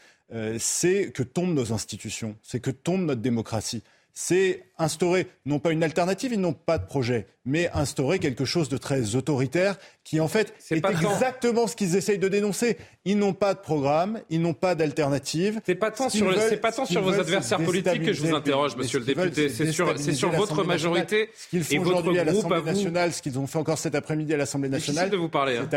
[0.58, 3.84] c'est que tombent nos institutions, c'est que tombe notre démocratie
[4.16, 8.70] c'est instaurer, non pas une alternative, ils n'ont pas de projet, mais instaurer quelque chose
[8.70, 12.78] de très autoritaire qui, en fait, est, exactement ce qu'ils essayent de dénoncer.
[13.06, 15.62] Ils n'ont pas de programme, ils n'ont pas d'alternative.
[15.66, 16.28] C'est pas tant sur,
[16.62, 19.50] pas tant sur vos adversaires politiques que je vous interroge, monsieur le député.
[19.50, 23.48] C'est sur, sur votre majorité ce qu'ils font aujourd'hui à l'Assemblée nationale, ce qu'ils ont
[23.48, 25.10] fait encore cet après-midi à l'Assemblée nationale.
[25.10, 25.58] de vous parler.
[25.58, 25.68] Hein.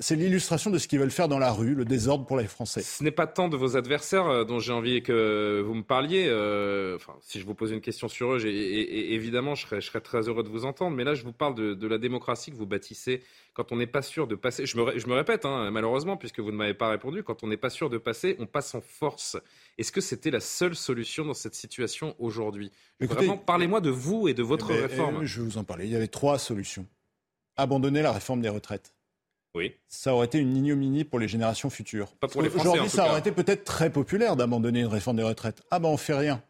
[0.00, 2.82] C'est l'illustration de ce qu'ils veulent faire dans la rue, le désordre pour les Français.
[2.82, 6.26] Ce n'est pas tant de vos adversaires euh, dont j'ai envie que vous me parliez.
[6.28, 9.86] Euh, enfin, si je vous pose une question sur eux, et, évidemment, je serais, je
[9.86, 10.96] serais, très heureux de vous entendre.
[10.96, 13.22] Mais là, je vous parle de, de la démocratie que vous bâtissez
[13.56, 16.40] quand on n'est pas sûr de passer, je me, je me répète hein, malheureusement puisque
[16.40, 18.82] vous ne m'avez pas répondu, quand on n'est pas sûr de passer, on passe en
[18.82, 19.38] force.
[19.78, 22.70] Est-ce que c'était la seule solution dans cette situation aujourd'hui?
[23.00, 25.20] Vraiment, parlez-moi de vous et de votre eh ben, réforme.
[25.22, 25.86] Eh, je vais vous en parler.
[25.86, 26.86] Il y avait trois solutions.
[27.56, 28.92] Abandonner la réforme des retraites.
[29.54, 29.72] Oui.
[29.88, 32.12] Ça aurait été une ignominie pour les générations futures.
[32.16, 32.68] Pas pour les Français.
[32.68, 35.62] Aujourd'hui, ça aurait été peut-être très populaire d'abandonner une réforme des retraites.
[35.70, 36.42] Ah ben on fait rien.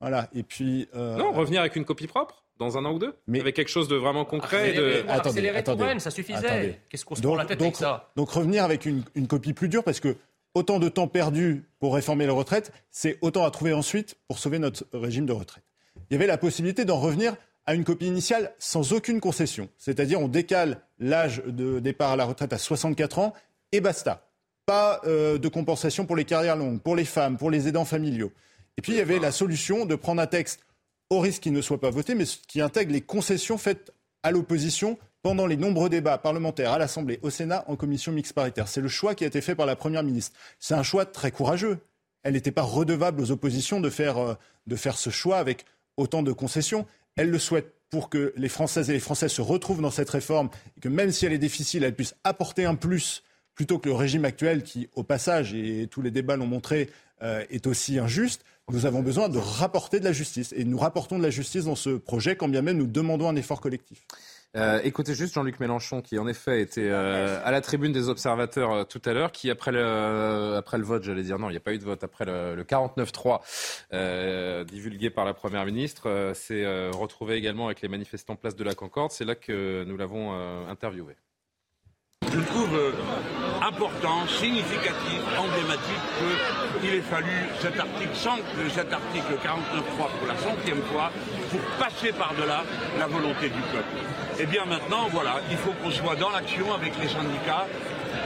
[0.00, 0.28] Voilà.
[0.34, 0.88] Et puis.
[0.94, 1.16] Euh...
[1.16, 3.88] Non, revenir avec une copie propre dans un an ou deux mais Avec quelque chose
[3.88, 5.04] de vraiment concret de...
[5.08, 6.78] Attendez, attendez, ça suffisait.
[6.88, 8.12] Qu'est-ce qu'on se prend la tête avec ça?
[8.16, 10.16] Donc revenir avec une, copie plus dure, parce que
[10.54, 14.58] autant de temps perdu pour réformer les retraites, c'est autant à trouver ensuite pour sauver
[14.58, 15.64] notre régime de retraite.
[16.10, 17.34] Il y avait la possibilité d'en revenir
[17.66, 19.68] à une copie initiale sans aucune concession.
[19.78, 23.34] C'est-à-dire on décale l'âge de départ à la retraite à 64 ans
[23.72, 24.26] et basta.
[24.66, 28.32] Pas euh, de compensation pour les carrières longues, pour les femmes, pour les aidants familiaux.
[28.76, 30.60] Et puis il y avait la solution de prendre un texte
[31.10, 33.92] au risque qu'il ne soit pas voté, mais qui intègre les concessions faites
[34.22, 38.68] à l'opposition pendant les nombreux débats parlementaires à l'Assemblée, au Sénat, en commission mixte paritaire.
[38.68, 40.36] C'est le choix qui a été fait par la Première ministre.
[40.58, 41.78] C'est un choix très courageux.
[42.22, 44.34] Elle n'était pas redevable aux oppositions de faire, euh,
[44.66, 45.64] de faire ce choix avec
[45.96, 46.86] autant de concessions.
[47.16, 50.48] Elle le souhaite pour que les Françaises et les Français se retrouvent dans cette réforme
[50.76, 53.22] et que même si elle est difficile, elle puisse apporter un plus
[53.54, 56.88] plutôt que le régime actuel qui, au passage, et tous les débats l'ont montré,
[57.22, 58.42] euh, est aussi injuste.
[58.72, 60.54] Nous avons besoin de rapporter de la justice.
[60.56, 63.36] Et nous rapportons de la justice dans ce projet, quand bien même nous demandons un
[63.36, 64.06] effort collectif.
[64.56, 68.72] Euh, écoutez juste Jean-Luc Mélenchon, qui en effet était euh, à la tribune des observateurs
[68.72, 71.56] euh, tout à l'heure, qui après le, après le vote, j'allais dire non, il n'y
[71.56, 76.66] a pas eu de vote, après le, le 49-3 divulgué par la Première ministre, s'est
[76.90, 79.12] retrouvé également avec les manifestants place de la Concorde.
[79.12, 80.32] C'est là que nous l'avons
[80.68, 81.14] interviewé.
[82.32, 82.78] Je trouve
[83.60, 87.26] important, significatif, emblématique qu'il ait fallu
[87.60, 91.10] cet article, sans que cet article 49.3 pour la centième fois,
[91.50, 92.62] pour passer par-delà
[92.98, 93.96] la volonté du peuple.
[94.38, 97.66] Et eh bien maintenant, voilà, il faut qu'on soit dans l'action avec les syndicats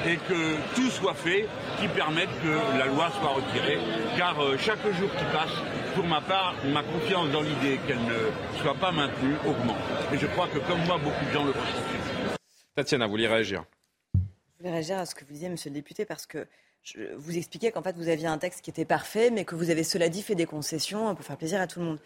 [0.06, 1.48] et que tout soit fait
[1.80, 3.78] qui permette que la loi soit retirée.
[4.16, 5.50] Car euh, chaque jour qui passe,
[5.94, 9.76] pour ma part, ma confiance dans l'idée qu'elle ne soit pas maintenue augmente.
[10.12, 12.38] Et je crois que comme moi, beaucoup de gens le ressentent.
[12.76, 13.64] Tatiana, vous voulez réagir
[14.64, 16.46] je voulais réagir à ce que vous disiez, monsieur le député, parce que
[16.82, 19.68] je, vous expliquez qu'en fait, vous aviez un texte qui était parfait, mais que vous
[19.68, 21.98] avez, cela dit, fait des concessions pour faire plaisir à tout le monde.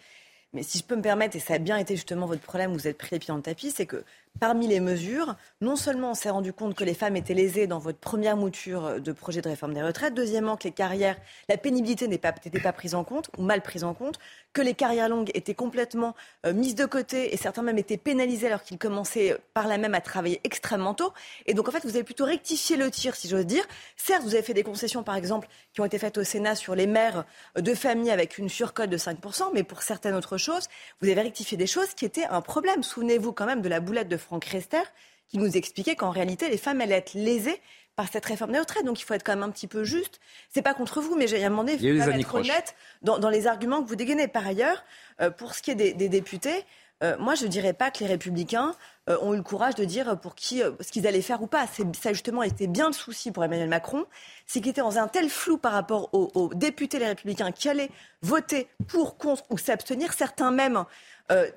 [0.51, 2.85] Mais si je peux me permettre, et ça a bien été justement votre problème, vous
[2.85, 4.03] êtes pris les pieds dans le tapis, c'est que
[4.39, 7.79] parmi les mesures, non seulement on s'est rendu compte que les femmes étaient lésées dans
[7.79, 11.17] votre première mouture de projet de réforme des retraites, deuxièmement que les carrières,
[11.49, 12.31] la pénibilité n'était
[12.61, 14.19] pas, prise en compte ou mal prise en compte,
[14.53, 16.15] que les carrières longues étaient complètement
[16.45, 19.93] euh, mises de côté et certains même étaient pénalisés alors qu'ils commençaient par là même
[19.95, 21.13] à travailler extrêmement tôt.
[21.45, 23.65] Et donc en fait, vous avez plutôt rectifié le tir, si j'ose dire.
[23.97, 26.75] Certes, vous avez fait des concessions, par exemple, qui ont été faites au Sénat sur
[26.75, 30.67] les mères de famille avec une surcote de 5%, mais pour certaines autres choses,
[31.01, 32.83] vous avez rectifié des choses qui étaient un problème.
[32.83, 34.83] Souvenez-vous quand même de la boulette de Franck Rester
[35.27, 37.59] qui nous expliquait qu'en réalité, les femmes allaient être lésées
[37.95, 38.85] par cette réforme des retraites.
[38.85, 40.19] Donc il faut être quand même un petit peu juste.
[40.49, 43.89] C'est pas contre vous, mais j'ai donné, il faut être honnête dans, les arguments que
[43.89, 44.27] vous dégainez.
[44.27, 44.83] Par ailleurs,
[45.19, 46.63] euh, pour ce qui est des, députés,
[47.03, 48.75] euh, moi je ne dirais pas que les républicains
[49.09, 51.65] euh, ont eu le courage de dire pour qui ce qu'ils allaient faire ou pas.
[51.99, 54.05] Ça justement était bien le souci pour Emmanuel Macron,
[54.45, 57.67] c'est qu'il était dans un tel flou par rapport aux, aux députés les républicains qui
[57.67, 57.91] allaient
[58.21, 60.13] voter pour, contre ou s'abstenir.
[60.13, 60.85] Certains même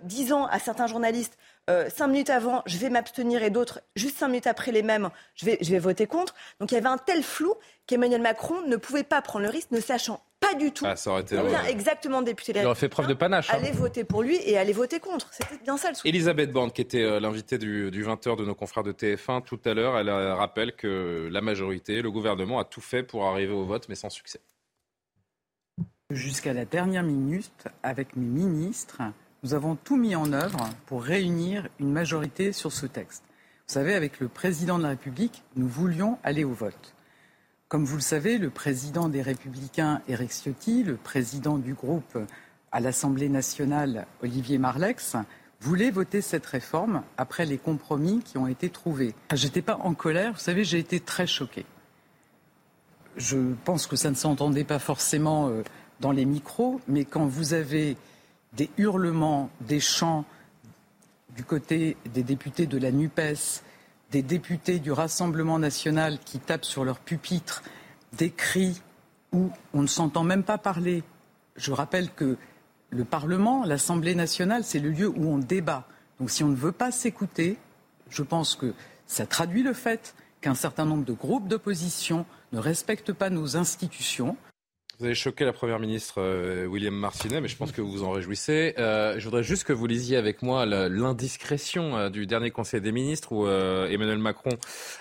[0.03, 1.39] disant à certains journalistes
[1.71, 5.11] euh, cinq minutes avant, je vais m'abstenir et d'autres, juste cinq minutes après les mêmes,
[5.35, 6.35] je vais, je vais voter contre.
[6.61, 7.55] Donc il y avait un tel flou
[7.87, 11.11] qu'Emmanuel Macron ne pouvait pas prendre le risque, ne sachant pas du tout ah, ça
[11.13, 11.37] aurait été,
[11.69, 12.53] exactement député.
[12.57, 13.49] Il aurait fait preuve de panache.
[13.51, 13.59] Hein.
[13.59, 15.33] Aller voter pour lui et aller voter contre.
[15.33, 16.09] C'était bien ça le souci.
[16.09, 19.61] Elisabeth Borne, qui était euh, l'invitée du, du 20h de nos confrères de TF1 tout
[19.65, 23.53] à l'heure, elle euh, rappelle que la majorité, le gouvernement a tout fait pour arriver
[23.53, 24.41] au vote, mais sans succès.
[26.11, 29.01] Jusqu'à la dernière minute, avec mes ministres,
[29.43, 33.25] nous avons tout mis en œuvre pour réunir une majorité sur ce texte.
[33.67, 36.95] Vous savez, avec le président de la République, nous voulions aller au vote.
[37.69, 42.19] Comme vous le savez, le président des Républicains, Eric Ciotti, le président du groupe
[42.71, 45.17] à l'Assemblée nationale, Olivier Marlex,
[45.61, 49.15] voulait voter cette réforme après les compromis qui ont été trouvés.
[49.35, 51.67] Je n'étais pas en colère, vous savez, j'ai été très choquée.
[53.17, 55.63] Je pense que ça ne s'entendait pas forcément euh,
[56.01, 57.97] dans les micros, mais quand vous avez
[58.53, 60.25] des hurlements, des chants
[61.37, 63.63] du côté des députés de la NUPES,
[64.11, 67.63] des députés du Rassemblement national qui tapent sur leur pupitre,
[68.13, 68.83] des cris
[69.33, 71.03] où on ne s'entend même pas parler.
[71.57, 72.37] Je rappelle que
[72.91, 75.89] le Parlement, l'Assemblée nationale, c'est le lieu où on débat.
[76.21, 77.59] Donc si on ne veut pas s'écouter,
[78.11, 78.75] je pense que
[79.07, 84.37] ça traduit le fait qu'un certain nombre de groupes d'opposition ne respectent pas nos institutions.
[85.03, 88.05] Vous avez choqué la Première ministre euh, William Martinet, mais je pense que vous vous
[88.05, 88.75] en réjouissez.
[88.79, 92.93] Euh, je voudrais juste que vous lisiez avec moi l'indiscrétion euh, du dernier Conseil des
[92.93, 94.57] ministres où Emmanuel Macron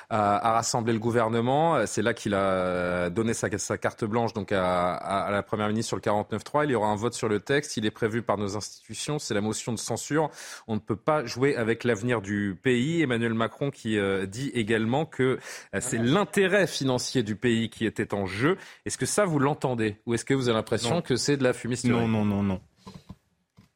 [0.10, 1.86] a, rassemblé le gouvernement.
[1.86, 3.48] C'est là qu'il a donné sa,
[3.78, 6.66] carte blanche donc à, la Première ministre sur le 49.3.
[6.66, 7.78] Il y aura un vote sur le texte.
[7.78, 9.20] Il est prévu par nos institutions.
[9.20, 10.32] C'est la motion de censure.
[10.68, 13.04] On ne peut pas jouer avec l'avenir du pays.
[13.04, 15.38] Emmanuel Macron qui dit également que
[15.80, 18.58] c'est l'intérêt financier du pays qui était en jeu.
[18.88, 19.91] Est-ce que ça, vous l'entendez?
[20.06, 22.62] Ou est-ce que vous avez l'impression que c'est de la fumisterie Non, non, non, non.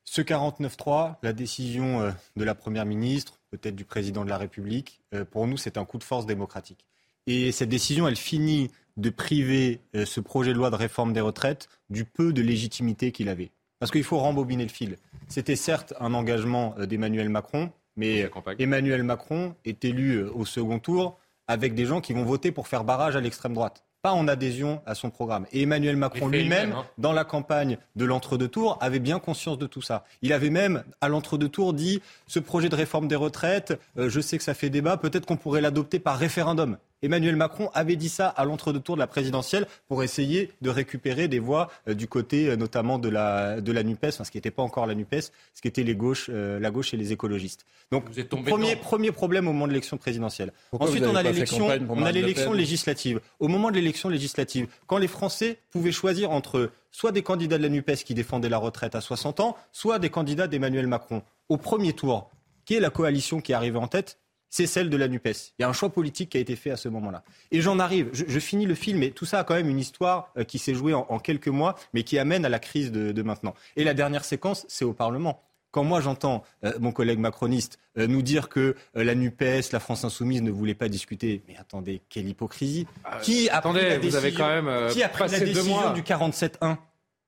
[0.04, 5.02] Ce 49-3, la décision euh, de la Première ministre, peut-être du Président de la République,
[5.14, 6.86] euh, pour nous, c'est un coup de force démocratique.
[7.28, 11.22] Et cette décision, elle finit de priver euh, ce projet de loi de réforme des
[11.22, 13.52] retraites du peu de légitimité qu'il avait.
[13.80, 14.98] Parce qu'il faut rembobiner le fil.
[15.28, 21.76] C'était certes un engagement d'Emmanuel Macron, mais Emmanuel Macron est élu au second tour avec
[21.76, 24.94] des gens qui vont voter pour faire barrage à l'extrême droite pas en adhésion à
[24.94, 25.48] son programme.
[25.52, 26.86] Et Emmanuel Macron lui-même, hein.
[27.00, 30.06] dans la campagne de l'entre-deux tours, avait bien conscience de tout ça.
[30.22, 34.22] Il avait même, à l'entre-deux tours, dit ce projet de réforme des retraites, euh, je
[34.22, 36.78] sais que ça fait débat, peut-être qu'on pourrait l'adopter par référendum.
[37.02, 41.28] Emmanuel Macron avait dit ça à l'entre-deux tours de la présidentielle pour essayer de récupérer
[41.28, 44.38] des voix euh, du côté euh, notamment de la, de la NUPES, enfin, ce qui
[44.38, 47.12] n'était pas encore la NUPES, ce qui était les gauches, euh, la gauche et les
[47.12, 47.66] écologistes.
[47.92, 48.06] Donc,
[48.46, 50.52] premier, premier problème au moment de l'élection présidentielle.
[50.72, 53.20] Ensuite, on a l'élection, on a l'élection législative.
[53.40, 57.64] Au moment de l'élection législative, quand les Français pouvaient choisir entre soit des candidats de
[57.64, 61.22] la NUPES qui défendaient la retraite à 60 ans, soit des candidats d'Emmanuel Macron.
[61.50, 62.30] Au premier tour,
[62.66, 64.18] qui est la coalition qui est arrivée en tête?
[64.56, 65.52] C'est celle de la NUPES.
[65.60, 67.24] Il y a un choix politique qui a été fait à ce moment-là.
[67.52, 70.32] Et j'en arrive, je, finis le film, mais tout ça a quand même une histoire
[70.38, 73.54] euh, qui s'est jouée en, quelques mois, mais qui amène à la crise de, maintenant.
[73.76, 75.42] Et la dernière séquence, c'est au Parlement.
[75.72, 80.06] Quand moi j'entends euh, mon collègue macroniste euh, nous dire que la NUPES, la France
[80.06, 82.88] insoumise ne voulait pas discuter, mais attendez, quelle hypocrisie.
[83.04, 85.92] Ah, qui a attendez, pris la décision, avez quand même qui a pris la décision
[85.92, 86.78] du 47-1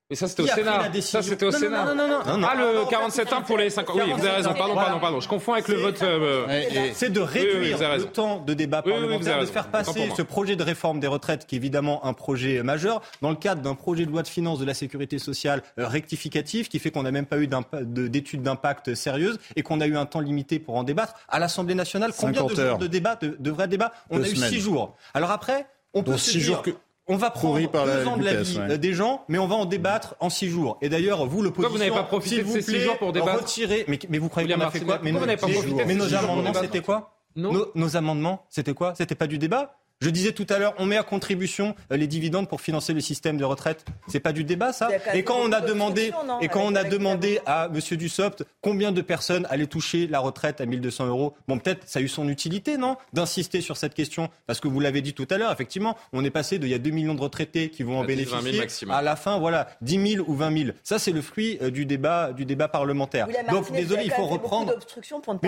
[0.10, 0.90] mais ça, c'était au Sénat.
[1.02, 1.84] Ça, c'était au Sénat.
[1.84, 3.96] Non, non, non, non, Ah, le 47-1 pour les 50.
[3.96, 4.54] Oui, vous avez raison.
[4.54, 5.20] Pardon, pardon, pardon.
[5.20, 6.02] Je confonds avec le vote.
[6.02, 6.46] Euh,
[6.94, 11.00] c'est de réduire le temps de débat parlementaire, de faire passer ce projet de réforme
[11.02, 14.24] des retraites, qui est évidemment un projet majeur, dans le cadre d'un projet de loi
[14.24, 17.50] de finances de la sécurité sociale euh, rectificatif, qui fait qu'on n'a même pas eu
[17.82, 21.16] d'études d'impact sérieuses et qu'on a eu un temps limité pour en débattre.
[21.28, 23.92] À l'Assemblée nationale, combien de jours de débat, de vrais débats?
[24.10, 24.96] On a eu six jours.
[25.14, 26.62] Alors après, on peut se dire
[27.08, 30.16] on va prendre deux ans de la vie des gens, mais on va en débattre
[30.20, 30.78] en six jours.
[30.82, 33.86] Et d'ailleurs, vous, l'opposition, vous n'avez pas profité de ces six jours pour débattre Retirez,
[33.88, 35.00] mais, mais vous croyez qu'on a fait quoi?
[35.04, 37.14] Mais, nos amendements, c'était quoi?
[37.36, 38.94] Nos amendements, c'était quoi?
[38.96, 39.76] C'était pas du débat?
[40.00, 43.02] Je disais tout à l'heure, on met à contribution euh, les dividendes pour financer le
[43.02, 43.84] système de retraite.
[44.08, 47.40] C'est pas du débat, ça Et quand on a demandé, et quand on a demandé
[47.48, 51.88] à Monsieur Dussopt combien de personnes allaient toucher la retraite à 1200 euros, bon, peut-être
[51.88, 55.14] ça a eu son utilité, non D'insister sur cette question, parce que vous l'avez dit
[55.14, 57.70] tout à l'heure, effectivement, on est passé de il y a 2 millions de retraités
[57.70, 58.62] qui vont en bénéficier
[58.92, 60.70] à la fin, voilà, 10 000 ou 20 000.
[60.84, 63.28] Ça, c'est le fruit euh, du débat, du débat parlementaire.
[63.50, 64.74] Donc, désolé, il faut reprendre.
[64.74, 65.48] L'obstruction pour ne pas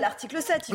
[0.00, 0.70] l'article 7.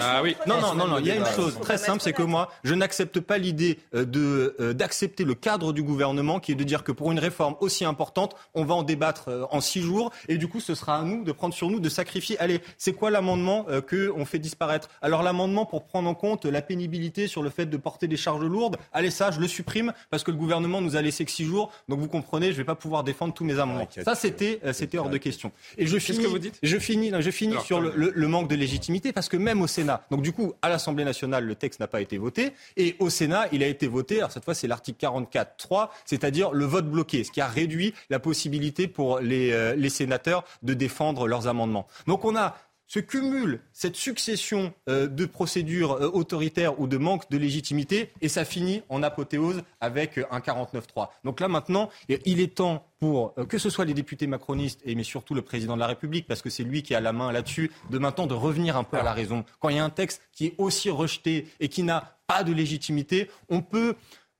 [0.00, 0.36] Ah oui.
[0.46, 2.74] Non, non, non, non, il y a une chose très simple c'est que moi, je
[2.74, 6.84] n'accepte pas l'idée euh, de euh, d'accepter le cadre du gouvernement qui est de dire
[6.84, 10.38] que pour une réforme aussi importante, on va en débattre euh, en six jours et
[10.38, 12.38] du coup, ce sera à nous de prendre sur nous de sacrifier.
[12.38, 14.88] Allez, c'est quoi l'amendement que on fait disparaître?
[15.02, 18.44] Alors l'amendement pour prendre en compte la pénibilité sur le fait de porter des charges
[18.44, 21.44] lourdes, allez ça, je le supprime parce que le gouvernement nous a laissé que six
[21.44, 21.72] jours.
[21.88, 23.88] Donc vous comprenez, je ne vais pas pouvoir défendre tous mes amendements.
[24.04, 25.52] Ça, c'était c'était hors de question.
[25.78, 26.22] Et je finis.
[26.22, 26.58] que vous dites?
[26.62, 27.12] Je finis.
[27.18, 30.32] je finis sur le, le manque de légitimité parce que même au Sénat, donc du
[30.32, 32.52] coup, à l'Assemblée nationale, le texte n'a pas été voté.
[32.76, 36.64] Et au Sénat, il a été voté, alors cette fois c'est l'article 44.3, c'est-à-dire le
[36.64, 41.26] vote bloqué, ce qui a réduit la possibilité pour les, euh, les sénateurs de défendre
[41.28, 41.86] leurs amendements.
[42.06, 42.56] Donc on a
[42.90, 48.28] se cumule cette succession euh, de procédures euh, autoritaires ou de manque de légitimité et
[48.28, 51.08] ça finit en apothéose avec euh, un 49-3.
[51.22, 55.04] Donc là maintenant, il est temps pour que ce soit les députés macronistes et mais
[55.04, 57.70] surtout le président de la République, parce que c'est lui qui a la main là-dessus,
[57.88, 59.44] de maintenant de revenir un peu à la raison.
[59.60, 62.52] Quand il y a un texte qui est aussi rejeté et qui n'a pas de
[62.52, 63.94] légitimité, on peut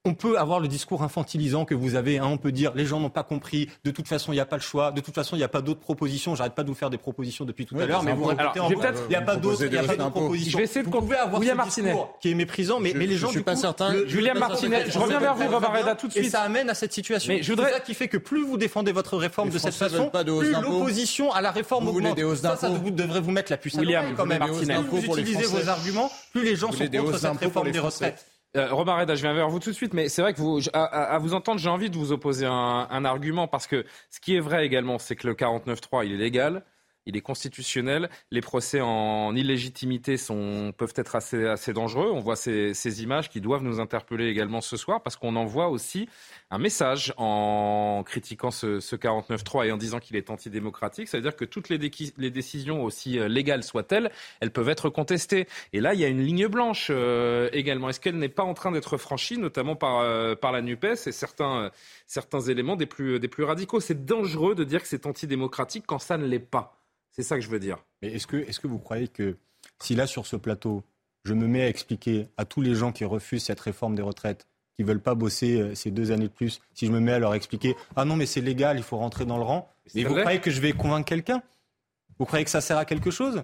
[0.05, 2.19] on peut avoir le discours infantilisant que vous avez.
[2.19, 3.69] Hein, on peut dire les gens n'ont pas compris.
[3.85, 4.93] De toute façon, il n'y a pas le choix.
[4.93, 6.35] De toute façon, il n'y a pas d'autres propositions.
[6.35, 8.71] J'arrête pas de vous faire des propositions depuis tout à l'heure, mais vous répétez en
[8.71, 8.77] il
[9.09, 9.67] n'y a pas d'autres
[10.11, 10.53] propositions.
[10.53, 13.17] Je vais essayer de vous pouvez avoir William Martinet qui est méprisant, mais, mais les
[13.17, 13.95] gens je suis pas certain.
[14.07, 15.45] Julien Martinet, je reviens vers vous,
[15.99, 16.25] tout de suite.
[16.25, 17.33] Et ça amène à cette situation.
[17.33, 17.69] Mais je voudrais...
[17.71, 21.33] C'est ça qui fait que plus vous défendez votre réforme de cette façon, plus l'opposition
[21.33, 22.19] à la réforme augmente.
[22.37, 23.83] Ça, ça devrait vous mettre la puce à
[24.17, 24.43] quand même.
[24.45, 28.27] Plus vous utilisez vos arguments, plus les gens sont contre cette réforme des retraites.
[28.57, 31.19] Euh, Reda, je viens vers vous tout de suite, mais c'est vrai que vous, à,
[31.19, 34.67] vous entendre, j'ai envie de vous opposer un, argument parce que ce qui est vrai
[34.67, 36.65] également, c'est que le 49.3, il est légal
[37.07, 38.09] il est constitutionnel.
[38.31, 42.11] Les procès en illégitimité sont, peuvent être assez, assez dangereux.
[42.13, 46.09] On voit ces, images qui doivent nous interpeller également ce soir parce qu'on envoie aussi
[46.51, 51.09] un message en critiquant ce, ce 49.3 et en disant qu'il est antidémocratique.
[51.09, 54.11] C'est-à-dire que toutes les, décisions, aussi euh, légales soient-elles,
[54.41, 55.47] elles peuvent être contestées.
[55.73, 57.89] Et là, il y a une ligne blanche euh, également.
[57.89, 61.71] Est-ce qu'elle n'est pas en train d'être franchie, notamment par, euh, la NUPES et certains,
[62.49, 63.79] éléments des plus, radicaux?
[63.79, 66.83] C'est dangereux de dire que c'est antidémocratique quand ça ne l'est pas.
[67.13, 67.79] C'est ça que je veux dire.
[68.03, 69.37] Mais est-ce que, est que vous croyez que
[69.81, 70.83] si là, sur ce plateau,
[71.25, 74.47] je me mets à expliquer à tous les gens qui refusent cette réforme des retraites,
[74.81, 77.13] qui ne veulent pas bosser euh, ces deux années de plus, si je me mets
[77.13, 80.05] à leur expliquer Ah non, mais c'est légal, il faut rentrer dans le rang, mais,
[80.05, 81.43] vous croyez que je vais convaincre quelqu'un?
[82.19, 83.43] Vous croyez que ça sert à quelque chose?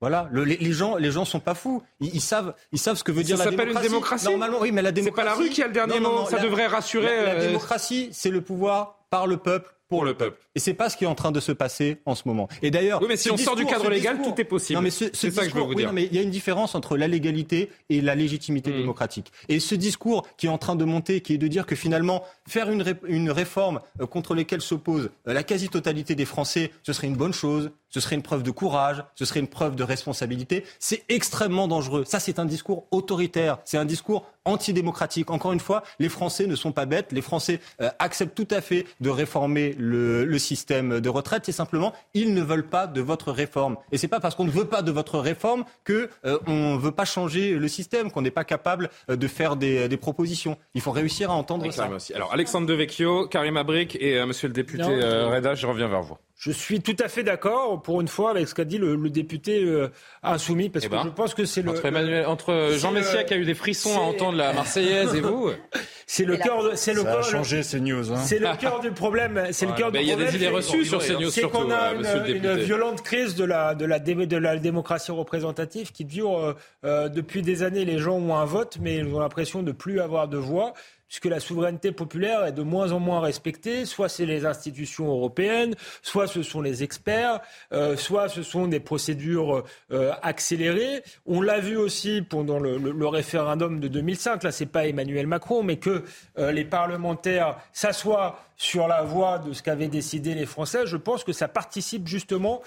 [0.00, 1.82] Voilà, les, gens, les gens sont pas fous.
[2.00, 3.66] Ils, savent, ils savent ce que veut dire la démocratie.
[3.66, 4.24] Ça s'appelle une démocratie.
[4.24, 5.28] Normalement, oui, mais la démocratie.
[5.28, 6.26] C'est pas la rue qui a le dernier mot.
[6.26, 7.16] ça devrait rassurer.
[7.16, 10.40] La, la euh, démocratie, c'est le pouvoir par le peuple pour le peuple.
[10.56, 12.48] Et c'est pas ce qui est en train de se passer en ce moment.
[12.62, 14.76] Et d'ailleurs, oui, mais si on sort du cadre légal, tout est possible.
[14.76, 15.92] Non, mais c'est ça que je veux vous dire.
[15.92, 18.78] mais il y a une différence entre la légalité et la légitimité hmm.
[18.78, 19.32] démocratique.
[19.48, 22.24] Et ce discours qui est en train de monter, qui est de dire que finalement
[22.48, 27.06] faire une, une réforme euh, contre laquelle s'oppose euh, la quasi-totalité des Français, ce serait
[27.06, 30.64] une bonne chose, ce serait une preuve de courage, ce serait une preuve de responsabilité.
[30.80, 32.02] C'est extrêmement dangereux.
[32.04, 35.30] Ça, c'est un discours autoritaire, c'est un discours antidémocratique.
[35.30, 37.12] Encore une fois, les Français ne sont pas bêtes.
[37.12, 41.44] Les Français euh, acceptent tout à fait de réformer le, le, système de retraite.
[41.46, 43.76] C'est simplement, ils ne veulent pas de votre réforme.
[43.92, 46.78] Et c'est pas parce qu'on ne veut pas de votre réforme que euh, on ne
[46.78, 50.58] veut pas changer le système, qu'on n'est pas capable euh, de faire des, des, propositions.
[50.74, 51.88] Il faut réussir à entendre ça.
[52.14, 56.16] Alors, Alexandre Devecchio, Karim Abric et Monsieur le député Reda, je reviens vers vous.
[56.36, 59.64] Je suis tout à fait d'accord, pour une fois, avec ce qu'a dit le, député
[59.64, 59.88] euh,
[60.22, 63.34] insoumis, parce eh que ben, je pense que c'est le entre, entre Jean Messia qui
[63.34, 65.50] a eu des frissons à entendre la Marseillaise et vous.
[66.06, 68.12] C'est le cœur, c'est le ça a changé ces news.
[68.12, 68.18] Hein.
[68.18, 69.48] C'est le cœur du problème.
[69.52, 70.02] C'est le cœur du problème.
[70.02, 71.30] Il y a des idées reçues sur ces news.
[71.30, 75.12] C'est qu'on a euh, une, une, violente crise de la de la de la démocratie
[75.12, 76.54] représentative qui dure euh,
[76.84, 77.84] euh, depuis des années.
[77.84, 80.74] Les gens ont un vote, mais ils ont l'impression de plus avoir de voix
[81.14, 83.84] puisque la souveraineté populaire est de moins en moins respectée.
[83.84, 87.38] Soit c'est les institutions européennes, soit ce sont les experts,
[87.72, 89.62] euh, soit ce sont des procédures
[89.92, 91.04] euh, accélérées.
[91.24, 94.42] On l'a vu aussi pendant le, le, référendum de 2005.
[94.42, 96.02] Là, c'est pas Emmanuel Macron, mais que
[96.36, 101.22] euh, les parlementaires s'assoient sur la voie de ce qu'avaient décidé les Français, je pense
[101.22, 102.62] que ça participe justement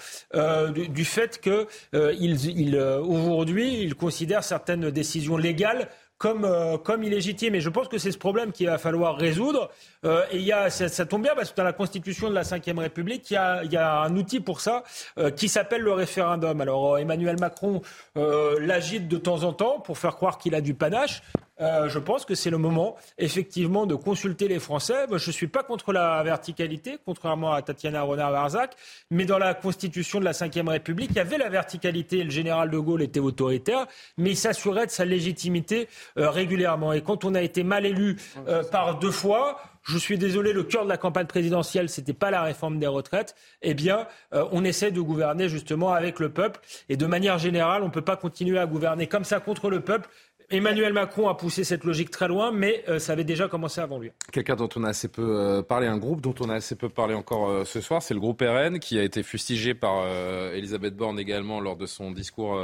[0.74, 5.88] du, fait que ils, aujourd'hui ils considèrent certaines décisions légales
[6.18, 7.54] comme, euh, illégitime.
[7.54, 9.70] Et je pense que c'est ce problème qu'il va falloir résoudre.
[10.04, 12.42] Euh, et il y a, ça, tombe bien parce que dans la Constitution de la
[12.42, 14.84] Ve République, il y a, y a un outil pour ça
[15.18, 16.60] euh, qui s'appelle le référendum.
[16.60, 17.82] Alors Emmanuel Macron
[18.14, 21.22] l'agite de temps en temps pour faire croire qu'il a du panache.
[21.60, 25.06] Euh, je pense que c'est le moment, effectivement, de consulter les Français.
[25.08, 28.76] Je ne suis pas contre la verticalité, contrairement à Tatiana Renard-Varzac,
[29.10, 32.22] mais dans la Constitution de la Ve République, il y avait la verticalité.
[32.22, 36.92] Le général de Gaulle était autoritaire, mais il s'assurait de sa légitimité euh, régulièrement.
[36.92, 38.16] Et quand on a été mal élu
[38.46, 39.58] euh, par deux fois,
[39.88, 43.34] je suis désolé, le cœur de la campagne présidentielle, c'était pas la réforme des retraites.
[43.62, 46.60] Eh bien, on essaie de gouverner justement avec le peuple.
[46.88, 49.80] Et de manière générale, on ne peut pas continuer à gouverner comme ça contre le
[49.80, 50.08] peuple.
[50.50, 53.98] Emmanuel Macron a poussé cette logique très loin, mais euh, ça avait déjà commencé avant
[53.98, 54.12] lui.
[54.32, 56.88] Quelqu'un dont on a assez peu euh, parlé, un groupe dont on a assez peu
[56.88, 60.06] parlé encore euh, ce soir, c'est le groupe RN qui a été fustigé par
[60.54, 62.58] Elisabeth Borne également lors de son discours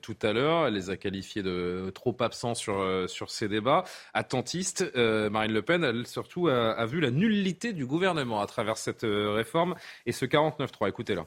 [0.00, 0.66] tout à l'heure.
[0.66, 3.84] Elle les a qualifiés de trop absents sur, sur ces débats.
[4.14, 8.76] Attentiste, Marine Le Pen, elle surtout a, a vu la nullité du gouvernement à travers
[8.76, 9.74] cette réforme
[10.06, 10.88] et ce 49-3.
[10.88, 11.26] Écoutez-la.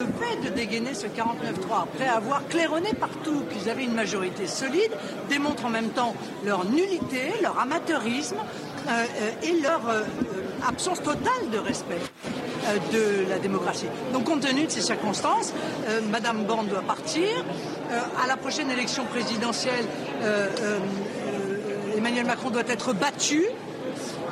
[0.00, 4.92] Le fait de dégainer ce 49-3, après avoir claironné partout qu'ils avaient une majorité solide,
[5.28, 6.14] démontre en même temps
[6.44, 10.04] leur nullité, leur amateurisme euh, euh, et leur euh,
[10.68, 11.98] absence totale de respect
[12.92, 13.88] de la démocratie.
[14.12, 15.52] Donc compte tenu de ces circonstances,
[16.12, 17.28] Madame Borne doit partir.
[18.22, 19.84] à la prochaine élection présidentielle,
[21.96, 23.46] Emmanuel Macron doit être battu.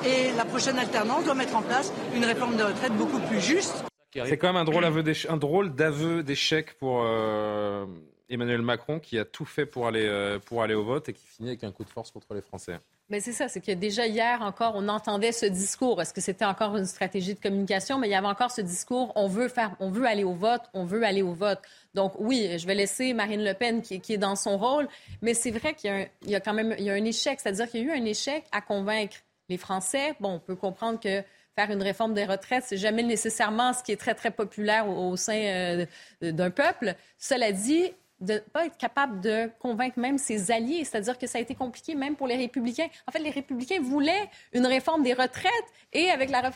[0.05, 3.85] Et la prochaine alternance doit mettre en place une réforme de retraite beaucoup plus juste.
[4.25, 7.87] C'est quand même un drôle, d'aveu d'échec pour, euh,
[8.29, 11.27] Emmanuel Macron qui a tout fait pour aller, euh, pour aller au vote et qui
[11.27, 12.79] finit avec un coup de force contre les Français.
[13.09, 16.03] Mais c'est ça, c'est que déjà hier encore, on entendait ce discours.
[16.03, 17.99] Est-ce que c'était encore une stratégie de communication?
[17.99, 20.63] Mais il y avait encore ce discours, on veut faire, on veut aller au vote,
[20.75, 21.61] on veut aller au vote.
[21.95, 24.89] Donc oui, je vais laisser Marine Le Pen qui, est dans son rôle,
[25.23, 27.87] mais c'est vrai qu'il y, a quand même il y a un échec, c'est-à-dire qu'il
[27.87, 29.19] y a eu un échec à convaincre
[29.49, 30.15] les Français.
[30.19, 31.23] Bon, on peut comprendre que
[31.57, 35.17] faire une réforme des retraites, c'est jamais nécessairement ce qui est très, très populaire au,
[35.17, 35.87] sein euh,
[36.21, 36.95] d'un peuple.
[37.19, 40.85] Cela dit, de ne pas être capable de convaincre même ses alliés.
[40.85, 42.89] C'est-à-dire que ça a été compliqué même pour les républicains.
[43.07, 45.53] En fait, les républicains voulaient une réforme des retraites
[45.93, 46.51] et avec la,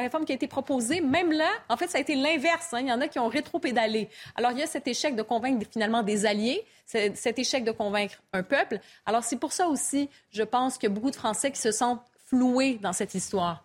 [0.00, 2.68] réforme qui a été proposée, même là, en fait, ça a été l'inverse.
[2.72, 2.80] Hein.
[2.80, 4.08] Il y en a qui ont rétro-pédalé.
[4.36, 8.22] Alors, il y a cet échec de convaincre finalement des alliés, cet échec de convaincre
[8.32, 8.78] un peuple.
[9.04, 12.78] Alors, c'est pour ça aussi, je pense a beaucoup de Français qui se sentent floués
[12.80, 13.64] dans cette histoire.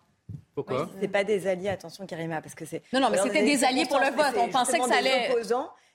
[0.56, 2.82] Pourquoi C'est pas des alliés, attention Karima, parce que c'est.
[2.90, 4.34] Non, non, mais c'était des alliés pour le vote.
[4.38, 5.28] On pensait que ça allait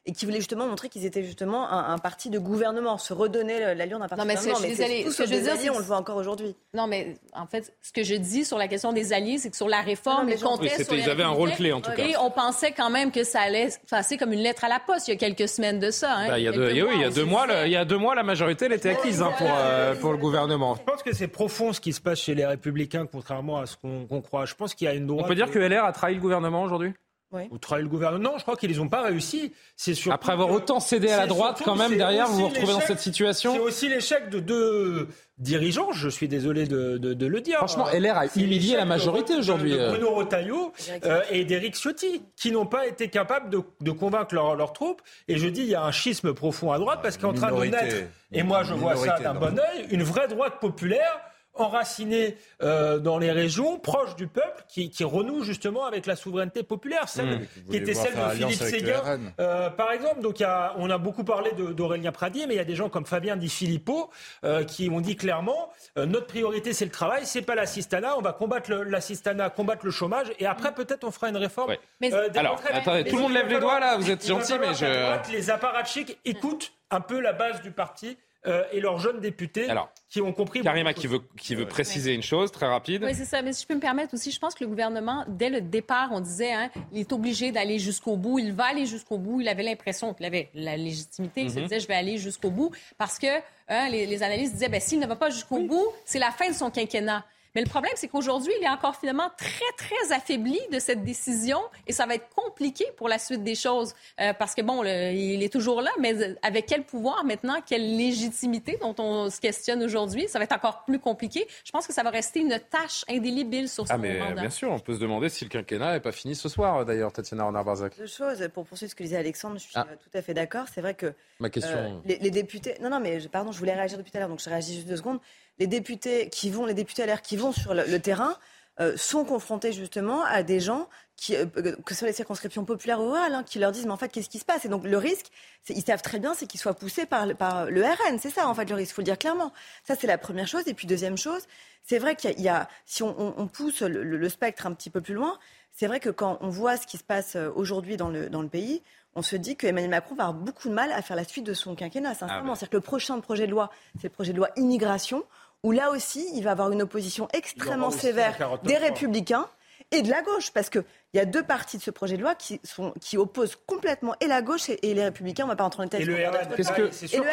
[0.06, 4.00] et qui voulait justement montrer qu'ils étaient justement un, parti de gouvernement, se redonner l'allure
[4.00, 4.68] d'un parti non, mais de gouvernement.
[4.68, 6.56] Mais désolé, ce que je veux dire, on le voit encore aujourd'hui.
[6.74, 9.56] Non, mais en fait, ce que je dis sur la question des alliés, c'est que
[9.56, 12.04] sur la réforme, ils comptaient sur Ils avaient un rôle clé, en tout cas.
[12.04, 15.08] Et on pensait quand même que ça allait passer comme une lettre à la poste
[15.08, 16.16] il y a quelques semaines de ça.
[16.16, 17.86] Hein, bah, il, y a deux, oui, il y a deux mois, il y a
[17.86, 20.76] deux mois, la majorité, elle était acquise hein, pour, euh, pour le gouvernement.
[20.76, 23.78] Je pense que c'est profond ce qui se passe chez les Républicains, contrairement à ce
[23.78, 24.46] qu'on croit.
[24.46, 25.26] Je pense qu'il y a une droite...
[25.26, 26.94] On peut dire que LR a trahi le gouvernement aujourd'hui?
[27.32, 27.44] Oui.
[27.50, 28.32] Ou trahir le gouvernement.
[28.32, 29.54] Non, je crois qu'ils n'ont pas réussi.
[29.78, 32.82] C'est Après avoir autant cédé à la droite, quand même, derrière, vous vous retrouvez dans
[32.82, 33.54] cette situation.
[33.54, 37.58] C'est aussi l'échec de deux dirigeants, je suis désolé de, le dire.
[37.58, 39.74] Franchement, LR a humilié la majorité aujourd'hui.
[39.74, 39.92] Euh.
[39.92, 40.74] Bruno Retailleau
[41.06, 45.02] euh, et d'Éric Ciotti, qui n'ont pas été capables de, convaincre leurs troupes.
[45.30, 47.66] Et je dis, il y a un schisme profond à droite, parce qu'en train de
[47.66, 51.20] naître, et moi je vois ça d'un bon oeil, une vraie droite populaire
[51.54, 56.64] enraciné euh, dans les régions, proche du peuple, qui, qui, renoue justement avec la souveraineté
[56.64, 57.48] populaire, celle mmh.
[57.70, 60.22] qui était celle de Philippe Séguin, euh, par exemple.
[60.22, 62.90] Donc, y a, on a beaucoup parlé d'Aurélien Pradier, mais il y a des gens
[62.90, 64.10] comme Fabien Di Filippo
[64.44, 68.18] euh, qui ont dit clairement euh, notre priorité c'est le travail, c'est pas l'assistanat.
[68.18, 71.76] On va combattre l'assistanat, combattre le chômage, et après peut-être on fera une réforme.
[72.00, 73.98] Mais Alors, attendez, tout le monde lève les doigts là.
[73.98, 75.32] Vous êtes gentil, mais je.
[75.32, 79.68] Les apparatchiks écoutent un peu la base du parti euh, et leurs jeunes députés
[80.10, 80.62] qui ont compris.
[80.62, 83.04] Karima qui veut, qui veut préciser une chose très rapide.
[83.04, 83.42] Oui, c'est ça.
[83.42, 86.10] Mais si je peux me permettre aussi, je pense que le gouvernement, dès le départ,
[86.12, 89.42] on disait, hein, il est obligé d'aller jusqu'au bout, il va aller jusqu'au bout.
[89.42, 91.42] Il avait l'impression qu'il avait la légitimité.
[91.42, 91.64] Il se mhm.
[91.64, 93.28] disait, je vais aller jusqu'au bout parce que
[93.68, 96.50] hein, les, les, analystes disaient, ben, s'il ne va pas jusqu'au bout, c'est la fin
[96.50, 97.24] de son quinquennat.
[97.56, 101.60] Mais le problème, c'est qu'aujourd'hui, il est encore finalement très, très affaibli de cette décision
[101.86, 105.44] et ça va être compliqué pour la suite des choses euh, parce que, bon, il
[105.44, 110.28] est toujours là, mais avec quel pouvoir maintenant, quelle légitimité dont on se questionne aujourd'hui,
[110.30, 111.46] ça va être encore plus compliqué.
[111.66, 114.72] Je pense que ça va rester une tâche indélébile sur ce ah, mais Bien sûr,
[114.72, 117.98] on peut se demander si le quinquennat n'est pas fini ce soir, d'ailleurs, Tatiana Renard-Barzac.
[117.98, 118.48] Deux choses.
[118.54, 119.86] Pour poursuivre ce que disait Alexandre, je suis ah.
[119.86, 120.66] tout à fait d'accord.
[120.74, 121.14] C'est vrai que.
[121.40, 121.78] Ma question.
[121.78, 122.76] Euh, les, députés.
[122.82, 124.88] Non, non, mais pardon, je voulais réagir depuis tout à l'heure, donc je réagis juste
[124.88, 125.20] deux secondes
[125.62, 128.36] les députés qui vont, les députés à l'air qui vont sur le, terrain
[128.80, 133.00] euh, sont confrontés justement à des gens qui, euh, que ce soit les circonscriptions populaires
[133.00, 134.66] ou rurales, hein, qui leur disent mais en fait qu'est-ce qui se passe?
[134.66, 135.28] Et donc le risque,
[135.70, 138.20] ils savent très bien, c'est qu'ils soient poussés par, par le RN.
[138.20, 139.52] C'est ça en fait le risque, il faut le dire clairement.
[139.84, 140.64] Ça c'est la première chose.
[140.68, 141.42] Et puis deuxième chose,
[141.84, 145.38] c'est vrai qu'il y, a, si on, pousse le, spectre un petit peu plus loin,
[145.72, 148.42] c'est vrai que quand on voit ce qui se passe euh, aujourd'hui dans le, dans
[148.42, 148.82] le pays,
[149.16, 151.54] on se dit qu'Emmanuel Macron va avoir beaucoup de mal à faire la suite de
[151.54, 152.42] son quinquennat, sincèrement.
[152.44, 152.56] Ah bah.
[152.56, 155.24] C'est-à-dire que le prochain projet de loi, c'est le projet de loi immigration
[155.64, 159.48] où là aussi, il va avoir une opposition extrêmement sévère des républicains
[159.92, 160.84] et de la gauche, parce qu'il
[161.14, 164.28] y a deux parties de ce projet de loi qui, sont, qui opposent complètement et
[164.28, 165.44] la gauche et, les républicains.
[165.44, 166.04] On ne va pas entrer en détail.
[166.04, 167.24] Et le RN, qu'est-ce que c'est sûr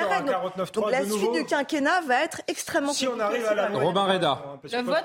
[0.75, 4.43] donc, la suite du quinquennat va être extrêmement si on arrive à la Robin Reda.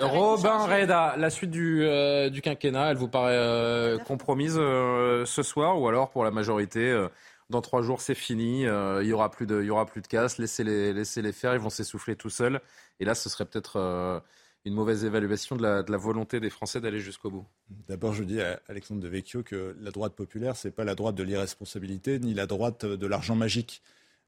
[0.01, 5.43] Robin Reda, la suite du, euh, du quinquennat, elle vous paraît euh, compromise euh, ce
[5.43, 7.07] soir ou alors pour la majorité
[7.53, 8.65] dans trois jours, c'est fini.
[8.65, 10.37] Euh, il y aura plus de, il y aura plus de casse.
[10.37, 11.53] Laissez-les, laissez-les faire.
[11.53, 12.59] Ils vont s'essouffler tout seuls.
[12.99, 14.19] Et là, ce serait peut-être euh,
[14.65, 17.45] une mauvaise évaluation de la, volonté des Français d'aller jusqu'au bout.
[17.87, 21.15] D'abord, je dis à Alexandre de Vecchio que la droite populaire, c'est pas la droite
[21.15, 23.81] de l'irresponsabilité ni la droite de l'argent magique.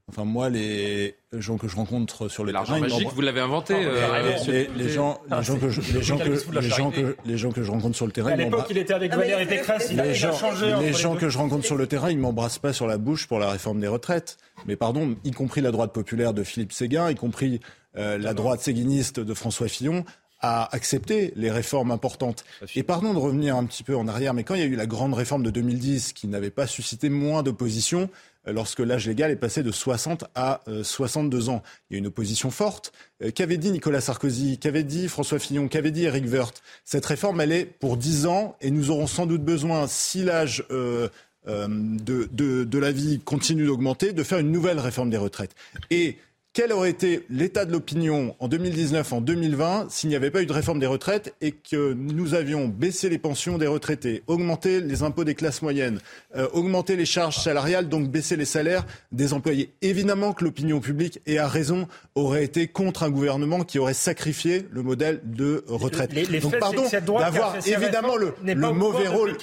[0.07, 3.73] Enfin, moi, les gens que je rencontre sur le terrain, l'argent magique, vous l'avez inventé.
[3.75, 4.37] Euh,
[4.75, 6.29] les, gens, les gens que je, les gens que,
[6.59, 8.31] les gens que, les gens que je rencontre sur le terrain.
[8.31, 9.91] À l'époque, il était avec ah, Valérie Pécresse.
[9.91, 10.37] Les gens,
[10.79, 13.39] les gens que je rencontre sur le terrain, ils m'embrassent pas sur la bouche pour
[13.39, 14.37] la réforme des retraites.
[14.67, 17.59] Mais pardon, y compris la droite populaire de Philippe Séguin, y compris
[17.97, 20.05] euh, la droite séguiniste de François Fillon,
[20.39, 22.45] a accepté les réformes importantes.
[22.75, 24.75] Et pardon de revenir un petit peu en arrière, mais quand il y a eu
[24.75, 28.09] la grande réforme de 2010 qui n'avait pas suscité moins d'opposition,
[28.47, 31.63] lorsque l'âge légal est passé de 60 à 62 euh, ans.
[31.89, 32.91] Il y a une opposition forte.
[33.23, 34.57] Euh, qu'avait dit Nicolas Sarkozy?
[34.57, 35.67] Qu'avait dit François Fillon?
[35.67, 36.61] Qu'avait dit Eric Woerth?
[36.83, 40.63] Cette réforme, elle est pour 10 ans et nous aurons sans doute besoin, si l'âge
[40.71, 41.07] euh,
[41.47, 45.55] de, de, la vie continue d'augmenter, de faire une nouvelle réforme des retraites.
[45.91, 46.17] Et
[46.55, 50.45] quel aurait été l'état de l'opinion en 2019, en 2020, s'il n'y avait pas eu
[50.45, 55.03] de réforme des retraites et que nous avions baissé les pensions des retraités, augmenté les
[55.03, 55.99] impôts des classes moyennes,
[56.37, 59.73] euh, augmenté les charges salariales, donc baissé les salaires des employés?
[59.81, 64.65] Évidemment que l'opinion publique, et à raison, aurait été contre un gouvernement qui aurait sacrifié
[64.71, 66.13] le modèle de retraite.
[66.41, 66.83] donc pardon
[67.19, 69.35] d'avoir évidemment le, le mauvais rôle,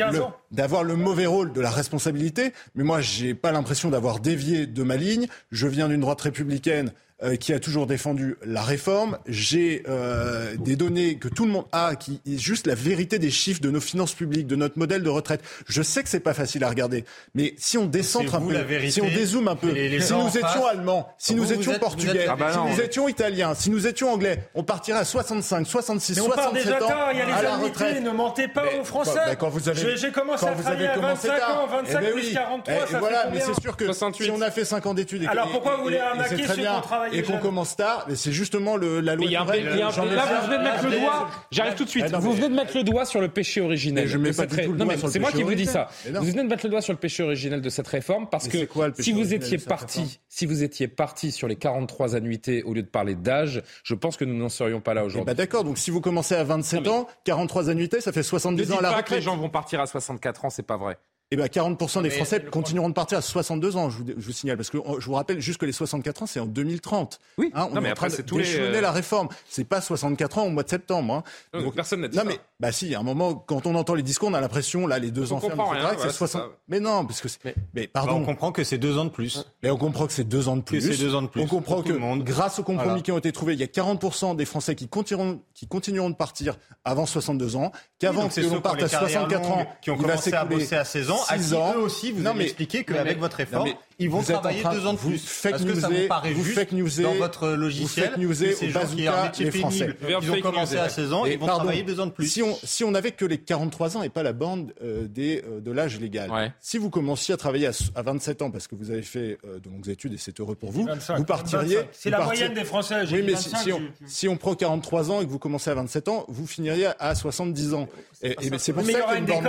[0.53, 4.83] d'avoir le mauvais rôle de la responsabilité, mais moi j'ai pas l'impression d'avoir dévié de
[4.83, 5.27] ma ligne.
[5.51, 6.93] Je viens d'une droite républicaine
[7.25, 9.19] euh, qui a toujours défendu la réforme.
[9.27, 13.31] J'ai euh, des données que tout le monde a, qui est juste la vérité des
[13.31, 15.41] chiffres de nos finances publiques, de notre modèle de retraite.
[15.69, 17.05] Je sais que c'est pas facile à regarder,
[17.35, 18.57] mais si on décentre un peu,
[18.89, 19.69] si on dézoome un peu,
[20.01, 23.71] si nous étions allemands, si nous étions portugais, ah bah si nous étions italiens, si
[23.71, 27.19] nous étions anglais, on partirait à 65, 66, mais on 67 part déjà ans il
[27.19, 28.03] y a les à la retraite.
[28.03, 29.21] Ne mentez pas aux Français.
[29.27, 32.33] Bah, quand vous avez, j'ai commencé à travailler à 25 ans, 25 eh ben plus
[32.33, 35.51] 43, ça voilà, mais c'est sûr que si on a fait 5 ans d'études, alors
[35.51, 38.77] pourquoi vous voulez arnaquer ceux qui ont travaillé et qu'on commence tard, mais c'est justement
[38.77, 39.29] le, la loi.
[39.31, 41.31] là, vous venez de mettre le doigt.
[41.51, 42.11] J'arrive tout de suite.
[42.15, 44.07] Vous venez de mettre le doigt sur le péché originel.
[44.07, 45.89] Je mets pas du tout le doigt C'est moi qui vous dis ça.
[46.13, 48.59] Vous venez de mettre le doigt sur le péché originel de cette réforme parce que
[48.99, 52.89] si vous étiez parti, si vous étiez parti sur les 43 annuités au lieu de
[52.89, 55.27] parler d'âge, je pense que nous n'en serions pas là aujourd'hui.
[55.27, 55.65] Bah d'accord.
[55.65, 58.89] Donc si vous commencez à 27 ans, 43 annuités, ça fait 70 ans à la
[58.89, 59.07] retraite.
[59.07, 60.99] que les gens vont partir à 64 ans, c'est pas vrai
[61.33, 64.33] eh bien, 40% des Français continueront de partir à 62 ans, je vous, je vous,
[64.33, 64.59] signale.
[64.59, 67.19] Parce que je vous rappelle juste que les 64 ans, c'est en 2030.
[67.39, 69.29] Oui, hein, on non, mais est après, en train de d'échelonner la réforme.
[69.49, 71.25] C'est pas 64 ans au mois de septembre.
[71.55, 71.59] Hein.
[71.59, 72.29] Donc, personne n'a dit non, ça.
[72.29, 74.99] mais, bah si, à un moment, quand on entend les discours, on a l'impression, là,
[74.99, 75.65] les deux ans fermes,
[75.99, 76.43] c'est 60...
[76.69, 78.13] Mais non, parce que mais, mais, pardon.
[78.13, 79.47] Bah, on comprend que c'est deux ans de plus.
[79.63, 80.83] Mais on comprend que c'est deux ans de plus.
[80.83, 81.41] c'est deux ans de plus.
[81.41, 81.93] On comprend que,
[82.23, 85.41] grâce aux compromis qui ont été trouvés, il y a 40% des Français qui continueront,
[85.55, 89.91] qui continueront de partir avant 62 ans, qu'avant que l'on parte à 64 ans, qui
[89.91, 93.37] ont commencé à bosser à 16 ans, à eux aussi, vous avez expliqué qu'avec votre
[93.37, 93.71] réforme,
[94.03, 95.41] ils vont travailler deux ans de plus.
[95.43, 98.13] Parce que ça vous paraît juste dans votre logiciel.
[98.17, 101.39] Vous fake ces gens qui ont métier pénible, ils ont commencé à 16 ans, ils
[101.39, 102.29] vont travailler deux ans de plus.
[102.29, 105.61] Si on, si on que les 43 ans et pas la bande euh, des, euh,
[105.61, 106.31] de l'âge légal,
[106.61, 109.69] si vous commenciez à travailler à, 27 ans parce que vous avez fait euh, de
[109.69, 111.79] longues études et c'est heureux pour vous, vous partiriez.
[111.93, 113.03] C'est la moyenne des Français.
[113.11, 116.09] Oui, mais si, on, si on prend 43 ans et que vous commencez à 27
[116.09, 117.89] ans, vous finiriez à 70 ans.
[118.23, 119.45] Et, c'est pour ça qu'il y a une bande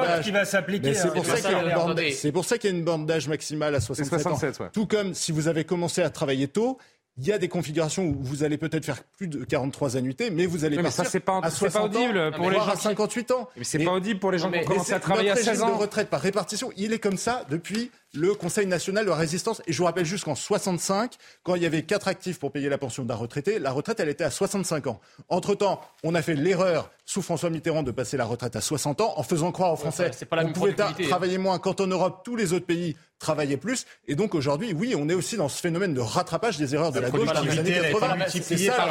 [1.95, 2.13] d'âge.
[2.13, 4.39] C'est pour ça qu'il y a une bande d'âge maximale à 67 ans.
[4.71, 6.77] Tout comme si vous avez commencé à travailler tôt,
[7.17, 10.47] il y a des configurations où vous allez peut-être faire plus de 43 annuités, mais
[10.47, 12.75] vous allez mais partir ça, c'est pas, à 60 audible ans, pour les gens à
[12.75, 13.49] 58 ans.
[13.55, 15.69] Mais c'est pas audible pour les gens qui ont commencé à travailler à 16 ans.
[15.69, 19.61] de retraite par répartition, il est comme ça depuis le Conseil national de résistance.
[19.67, 21.13] Et je vous rappelle juste qu'en 65,
[21.43, 24.09] quand il y avait quatre actifs pour payer la pension d'un retraité, la retraite, elle
[24.09, 24.99] était à 65 ans.
[25.29, 29.13] Entre-temps, on a fait l'erreur sous François Mitterrand de passer la retraite à 60 ans
[29.17, 30.75] en faisant croire aux Français qu'on pouvait
[31.07, 33.85] travailler moins quand en Europe, tous les autres pays travailler plus.
[34.07, 36.99] Et donc aujourd'hui, oui, on est aussi dans ce phénomène de rattrapage des erreurs de
[36.99, 38.25] la, gauche dans les années 80.
[38.27, 38.87] C'est ça.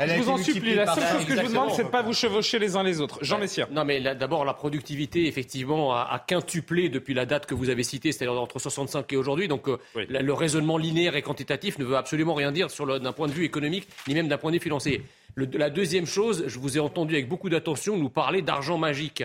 [0.00, 0.74] je vous en supplie.
[0.74, 3.00] La seule chose que je vous demande, c'est de pas vous chevaucher les uns les
[3.00, 3.18] autres.
[3.22, 3.68] Jean Messia.
[3.70, 8.12] Non, mais d'abord, la productivité, effectivement, a quintuplé depuis la date que vous avez citée,
[8.12, 9.48] c'est-à-dire entre 65 et aujourd'hui.
[9.48, 12.68] Donc euh, le raisonnement linéaire et quantitatif ne veut absolument rien dire
[13.00, 15.02] d'un point de vue économique, ni même d'un point de vue financier.
[15.36, 19.22] la deuxième chose, je vous ai entendu avec beaucoup d'attention nous parler d'argent magique.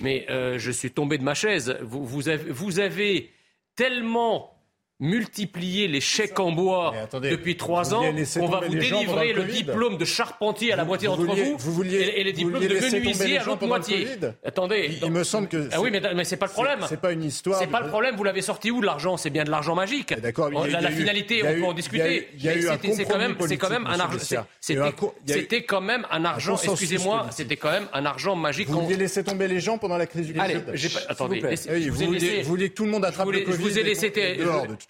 [0.00, 1.76] Mais euh, je suis tombé de ma chaise.
[1.82, 3.30] vous avez
[3.78, 4.57] tellement
[5.00, 8.02] multiplier les chèques en bois depuis trois ans,
[8.40, 12.24] on va vous délivrer le, diplôme de charpentier à la moitié d'entre vous, vous et,
[12.24, 14.08] les diplômes de menuisier à l'autre moitié.
[14.44, 16.80] Attendez, il, me semble que ah oui, mais, mais c'est pas le problème.
[16.88, 17.58] C'est pas une histoire.
[17.60, 18.16] C'est pas le problème.
[18.16, 19.16] Vous l'avez sorti où de l'argent?
[19.16, 20.18] C'est bien de l'argent magique.
[20.20, 20.50] D'accord.
[20.50, 22.28] La, finalité, on peut en discuter.
[22.38, 24.44] C'est quand même, c'est quand même un argent.
[24.60, 26.56] C'était quand même un argent.
[26.56, 28.68] Excusez-moi, c'était quand même un argent magique.
[28.68, 30.62] Vous vouliez laisser tomber les gens pendant la crise du Covid.
[31.08, 31.40] Attendez,
[31.88, 33.58] vous vouliez que tout le monde attrape le Covid.
[33.58, 34.10] Vous ai laissé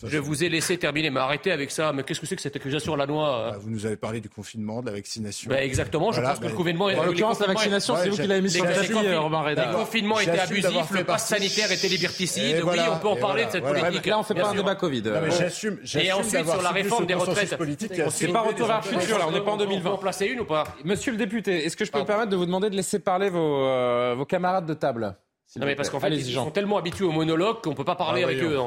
[0.05, 1.93] je vous ai laissé terminer, mais arrêtez avec ça.
[1.93, 4.21] Mais qu'est-ce que c'est que cette accusation à la noix bah, Vous nous avez parlé
[4.21, 5.51] du confinement, de la vaccination.
[5.51, 6.85] Bah, exactement, je pense que le confinement.
[6.85, 9.71] En l'occurrence, la vaccination, c'est vous qui l'avez mis sur le tapis, Robin Reda.
[9.71, 12.63] Le confinement était abusif, le pass sanitaire était liberticide.
[12.65, 14.07] Oui, on peut en parler de cette politique.
[14.07, 15.03] Là, on fait pas un débat Covid.
[15.39, 15.79] J'assume.
[15.95, 17.57] Et ensuite, sur la réforme des retraites.
[18.11, 19.79] C'est pas retour vers le futur, là, on n'est pas en 2020.
[19.79, 20.65] On peut en placer une ou pas?
[20.85, 23.31] Monsieur le député, est-ce que je peux me permettre de vous demander de laisser parler
[23.31, 25.17] vos euh, camarades de table
[25.57, 27.97] non, mais parce qu'en fait, ils sont tellement habitués au monologue qu'on ne peut pas
[27.97, 28.59] parler ah avec eux.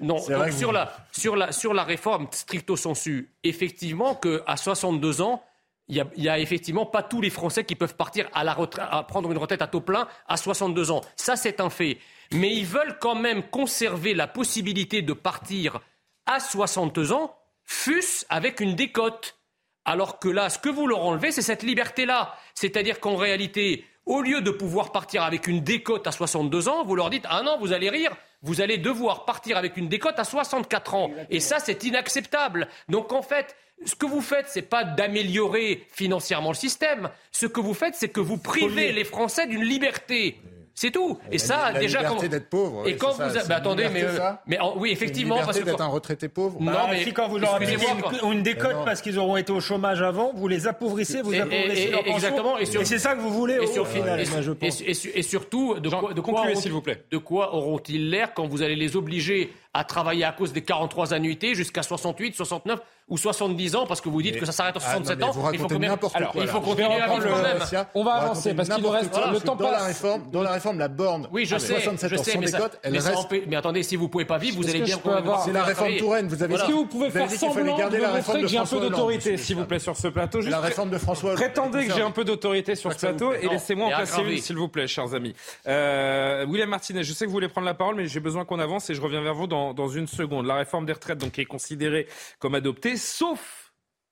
[0.00, 5.42] Non, donc sur, la, sur, la, sur la réforme stricto sensu, effectivement qu'à 62 ans,
[5.88, 8.86] il n'y a, a, effectivement pas tous les Français qui peuvent partir à, la retraite,
[8.90, 11.00] à prendre une retraite à taux plein à 62 ans.
[11.16, 11.98] Ça, c'est un fait.
[12.32, 15.80] Mais ils veulent quand même conserver la possibilité de partir
[16.26, 17.34] à 62 ans,
[17.64, 19.36] fût-ce avec une décote.
[19.84, 22.36] Alors que là, ce que vous leur enlevez, c'est cette liberté-là.
[22.54, 26.96] C'est-à-dire qu'en réalité, Au lieu de pouvoir partir avec une décote à 62 ans, vous
[26.96, 28.10] leur dites Ah non, vous allez rire,
[28.42, 31.10] vous allez devoir partir avec une décote à 64 ans.
[31.28, 32.68] Et ça, c'est inacceptable.
[32.88, 37.10] Donc en fait, ce que vous faites, c'est pas d'améliorer financièrement le système.
[37.32, 40.40] Ce que vous faites, c'est que vous privez les Français d'une liberté.
[40.74, 41.18] C'est tout.
[41.30, 42.28] Et ça, la déjà, liberté quand...
[42.30, 42.88] d'être pauvre.
[42.88, 45.36] Et quand ça, vous, a- c'est bah, attendez, mais, euh, ça mais en- oui, effectivement,
[45.38, 46.58] une parce que d'être un retraité pauvre.
[46.60, 47.74] Non, Bah, mais si quand vous leur appliquez
[48.22, 48.84] une, une décote non.
[48.84, 52.00] parce qu'ils auront été au chômage avant, vous les appauvrissez, vous Et- appauvrissez et- leur
[52.00, 52.14] pension.
[52.14, 54.80] exactement, et sur- c'est ça que vous voulez Et, au, sur- au final, je pense.
[54.80, 57.04] et- et surtout, de quoi, de quoi concluez, auront- s'il vous plaît.
[57.10, 61.14] de quoi auront-ils l'air quand vous allez les obliger à travailler à cause des 43
[61.14, 64.80] annuités jusqu'à 68, 69 ou 70 ans parce que vous dites que ça s'arrête à
[64.84, 67.24] Ah, non, 67 mais ans il faut combien Alors, quoi, il faut continuer à vivre
[67.24, 67.60] le- même.
[67.66, 67.88] Sia.
[67.94, 69.86] On va avancer parce qu'il nous reste quoi, le temps dans la passe.
[69.86, 71.28] réforme, dans la réforme, la borne.
[71.32, 73.30] Oui, je à sais, 67 je ans sais, mais, ça- elle mais, ça reste.
[73.30, 75.96] empê- mais attendez, si vous pouvez pas vivre, vous allez bien avoir- C'est la réforme.
[75.96, 76.28] Touraine.
[76.28, 78.80] Vous avez Est-ce que vous pouvez faire semblant de la montrer que j'ai un peu
[78.80, 81.42] d'autorité, s'il vous plaît, sur ce plateau la réforme de François Hollande.
[81.44, 84.56] Prétendez que j'ai un peu d'autorité sur ce plateau et laissez-moi en placer une, s'il
[84.56, 85.34] vous plaît, chers amis.
[85.68, 88.58] Euh, William Martinez, je sais que vous voulez prendre la parole, mais j'ai besoin qu'on
[88.58, 90.46] avance et je reviens vers vous dans, dans une seconde.
[90.46, 92.06] La réforme des retraites, donc, est considérée
[92.38, 93.66] comme adoptée, sauf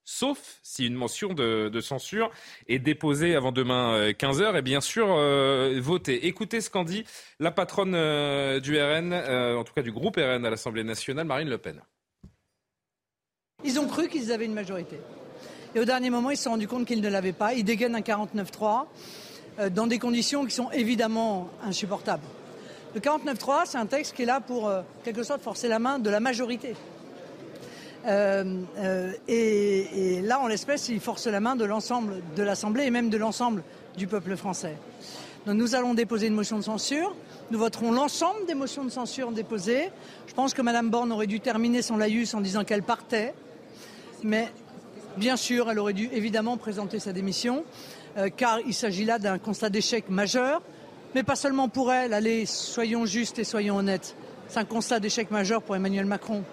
[0.05, 2.31] sauf si une mention de, censure
[2.67, 6.25] est déposée avant demain euh, 15h et bien sûr euh, votée.
[6.25, 7.03] Écoutez ce qu'en dit
[7.39, 11.27] la patronne euh, du RN, euh, en tout cas du groupe RN à l'Assemblée nationale,
[11.27, 11.79] Marine Le Pen.
[13.63, 14.99] Ils ont cru qu'ils avaient une majorité.
[15.75, 17.53] Et au dernier moment, ils se sont rendus compte qu'ils ne l'avaient pas.
[17.53, 18.85] Ils dégainent un 49-3
[19.59, 22.23] euh, dans des conditions qui sont évidemment insupportables.
[22.95, 25.99] Le 49-3, c'est un texte qui est là pour, euh, quelque sorte, forcer la main
[25.99, 26.75] de la majorité.
[28.07, 32.89] Euh, euh, et, là, en l'espèce, il force la main de l'ensemble de l'Assemblée et
[32.89, 33.61] même de l'ensemble
[33.95, 34.75] du peuple français.
[35.45, 37.15] Donc nous allons déposer une motion de censure.
[37.51, 39.91] Nous voterons l'ensemble des motions de censure déposées.
[40.27, 43.33] Je pense que Mme Borne aurait dû terminer son laïus en disant qu'elle partait.
[44.23, 44.51] Mais
[45.15, 47.63] bien sûr, elle aurait dû évidemment présenter sa démission,
[48.35, 50.61] car il s'agit là d'un constat d'échec majeur.
[51.15, 54.15] Mais pas seulement pour elle, allez, soyons justes et soyons honnêtes.
[54.47, 56.43] C'est un constat d'échec majeur pour Emmanuel Macron.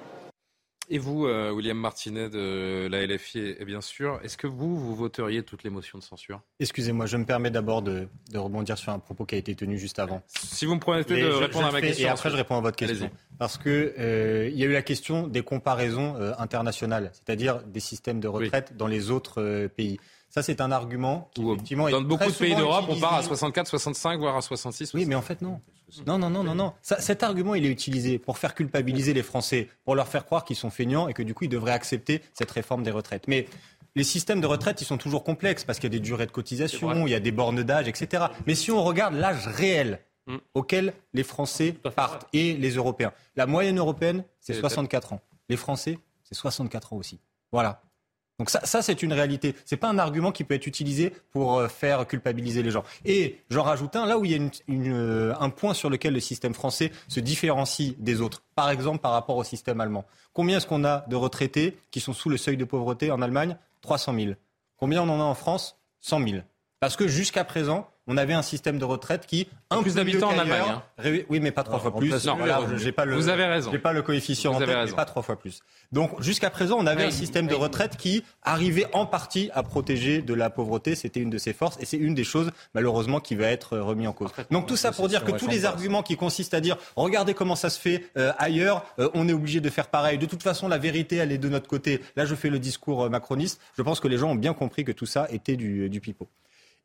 [0.89, 4.95] Et vous, euh, William Martinet de la LFI, et bien sûr, est-ce que vous, vous
[4.95, 6.41] voteriez toutes les motions de censure?
[6.61, 9.78] Excusez-moi, je me permets d'abord de, de rebondir sur un propos qui a été tenu
[9.78, 10.23] juste avant.
[10.28, 12.07] Si vous me permettez Et de je- répondre je à ma fais, question.
[12.07, 13.11] Et après, je réponds à votre question.
[13.37, 17.81] Parce que euh, il y a eu la question des comparaisons euh, internationales, c'est-à-dire des
[17.81, 19.99] systèmes de retraite dans les autres euh, pays.
[20.36, 23.22] Ça, c'est un argument qui, effectivement, Dans est beaucoup de pays d'Europe, on part à
[23.22, 24.92] 64, 65, voire à 66.
[24.94, 25.60] Oui, mais en fait, non.
[26.06, 26.72] Non, non, non, non, non.
[26.82, 30.44] Ça, cet argument, il est utilisé pour faire culpabiliser les Français, pour leur faire croire
[30.44, 33.26] qu'ils sont feignants et que du coup, ils devraient accepter cette réforme des retraites.
[33.28, 33.46] Mais
[33.94, 36.32] les systèmes de retraite, ils sont toujours complexes parce qu'il y a des durées de
[36.32, 38.26] cotisation, il y a des bornes d'âge, etc.
[38.46, 40.36] Mais si on regarde l'âge réel Mm.
[40.54, 45.20] auquel les Français partent et les Européens, la moyenne européenne, c'est Et 64 ans.
[45.48, 47.20] Les Français, c'est 64 ans aussi.
[47.52, 47.80] Voilà.
[48.38, 49.54] Donc ça, c'est une réalité.
[49.64, 52.84] C'est pas un argument qui peut être utilisé pour euh, faire culpabiliser les gens.
[53.06, 56.20] Et j'en rajoute un, là où il y a euh, un point sur lequel le
[56.20, 58.42] système français se différencie des autres.
[58.54, 60.04] Par exemple, par rapport au système allemand.
[60.34, 63.56] Combien est-ce qu'on a de retraités qui sont sous le seuil de pauvreté en Allemagne?
[63.80, 64.32] 300 000.
[64.76, 65.78] Combien on en a en France?
[66.00, 66.42] 100 000.
[66.78, 70.35] Parce que jusqu'à présent, on avait un système de retraite qui un Plus d'habitants en
[70.37, 70.83] qu'ailleurs, Allemagne, hein.
[70.99, 72.11] ré- Oui, mais pas trois Non, fois plus.
[72.27, 72.37] non,
[72.77, 73.70] j'ai pas le, vous avez raison.
[73.73, 74.97] J'ai pas le coefficient Vous en avez tête, mais raison.
[74.97, 75.61] pas trois fois plus.
[75.93, 77.61] Donc jusqu'à présent, on avait Oui, un système de oui.
[77.61, 80.95] retraite qui arrivait en partie à protéger de la pauvreté.
[80.95, 84.07] C'était une de ses forces et c'est une des choses malheureusement qui va être remis
[84.07, 84.31] en cause.
[84.51, 87.57] Donc tout ça pour dire que tous les arguments qui consistent à dire regardez comment
[87.57, 90.19] ça se fait euh, ailleurs, euh, on est obligé de faire pareil.
[90.19, 92.01] De toute façon, la vérité elle est de notre côté.
[92.15, 93.61] Là, je fais le discours euh, macroniste.
[93.77, 96.28] Je pense que les gens ont bien compris que tout ça était du, du pipeau.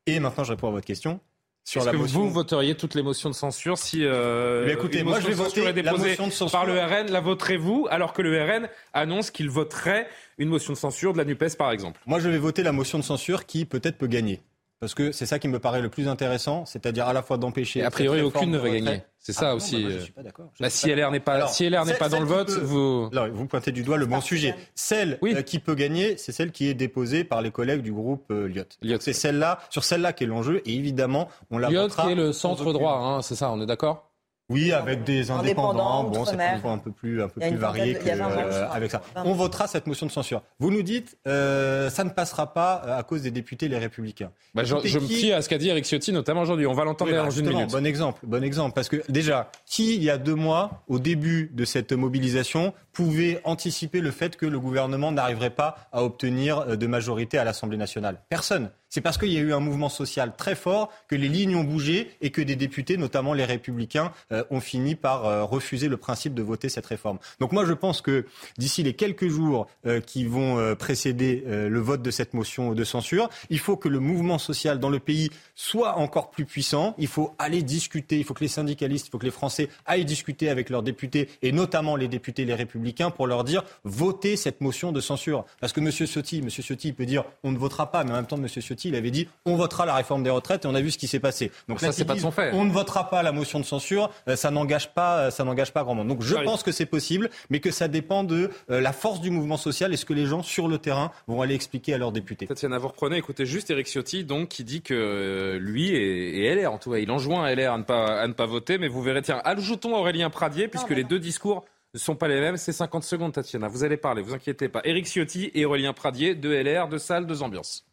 [0.08, 1.20] Et maintenant, je réponds à votre question.
[1.64, 2.20] Sur Est-ce que motion...
[2.20, 5.34] vous voteriez toutes les motions de censure si euh, Mais écoutez, une moi, je vais
[5.34, 6.52] voter est la motion de censure.
[6.52, 10.08] par le RN La voterez-vous alors que le RN annonce qu'il voterait
[10.40, 12.02] une motion de censure de la NUPES par exemple?
[12.08, 14.42] Moi, je vais voter la motion de censure qui peut-être peut gagner.
[14.82, 17.84] Parce que c'est ça qui me paraît le plus intéressant, c'est-à-dire à la fois d'empêcher.
[17.84, 19.04] A priori, aucune ne va gagner.
[19.20, 20.46] C'est ça Ah, non, aussi, bah, moi, je euh, suis pas d'accord.
[20.56, 22.48] Je Bah, suis si LR n'est pas, Alors, si LR n'est pas dans le vote,
[22.48, 23.08] peut- vous.
[23.14, 24.56] Non, vous pointez du doigt le bon sujet.
[24.74, 28.26] Celle euh, qui peut gagner, c'est celle qui est déposée par les collègues du groupe
[28.32, 28.98] euh, Lyot.
[29.00, 32.16] C'est celle-là, sur celle-là qui est l'enjeu, et évidemment, on la Lyot votera qui est
[32.16, 34.11] le centre droit, hein, c'est ça, on est d'accord?
[34.52, 36.04] Oui, avec des indépendants.
[36.04, 39.02] Bon, c'est un peu plus, un peu plus varié que, euh, avec ça.
[39.16, 40.42] On votera cette motion de censure.
[40.60, 44.32] Vous nous dites, euh, ça ne passera pas euh, à cause des députés les Républicains.
[44.54, 46.68] Bah, je, me fie à ce qu'a dit Eric Ciotti, notamment aujourd'hui.
[46.68, 47.72] On va l'entendre oui, bah, dans une minute.
[47.72, 51.50] Bon exemple, bon exemple, parce que déjà, qui il y a deux mois, au début
[51.54, 56.88] de cette mobilisation, pouvait anticiper le fait que le gouvernement n'arriverait pas à obtenir de
[56.88, 58.18] majorité à l'Assemblée nationale?
[58.30, 58.70] Personne.
[58.92, 61.64] C'est parce qu'il y a eu un mouvement social très fort que les lignes ont
[61.64, 66.36] bougé et que des députés, notamment les Républicains, euh, ont fini par refuser le principe
[66.36, 67.18] de voter cette réforme.
[67.40, 68.26] Donc moi, je pense que
[68.60, 69.68] d'ici les quelques jours
[70.06, 74.38] qui vont précéder le vote de cette motion de censure, il faut que le mouvement
[74.38, 76.96] social dans le pays soit encore plus puissant.
[76.98, 78.18] Il faut aller discuter.
[78.18, 81.30] Il faut que les syndicalistes, il faut que les Français aillent discuter avec leurs députés
[81.42, 85.46] et notamment les députés les Républicains pour leur dire votez cette motion de censure.
[85.60, 85.92] Parce que M.
[85.92, 86.44] Ciotti.
[86.50, 88.48] Ciotti peut dire on ne votera pas, mais en même temps M.
[88.48, 90.98] Ciotti, il avait dit on votera la réforme des retraites et on a vu ce
[90.98, 91.52] qui s'est passé.
[91.68, 92.52] Donc ça, c'est pas son fait.
[92.54, 94.12] On ne votera pas la motion de censure.
[94.28, 96.08] Euh, ça n'engage pas, euh, ça n'engage pas grand monde.
[96.08, 99.30] Donc je pense que c'est possible, mais que ça dépend de euh, la force du
[99.30, 102.12] mouvement social et ce que les gens sur le terrain vont aller expliquer à leurs
[102.12, 102.48] députés.
[102.48, 106.72] Tatiana, vous reprenez, écoutez juste Eric Ciotti, donc qui dit que lui et, et, LR,
[106.74, 108.88] en tout cas, il enjoint à LR à ne pas, à ne pas voter, mais
[108.88, 112.58] vous verrez, tiens, ajoutons Aurélien Pradier, puisque les deux discours ne sont pas les mêmes.
[112.58, 113.68] C'est 50 secondes, Tatiana.
[113.68, 114.82] Vous allez parler, vous inquiétez pas.
[114.84, 117.86] Éric Ciotti et Aurélien Pradier, de LR, de salles, deux ambiances.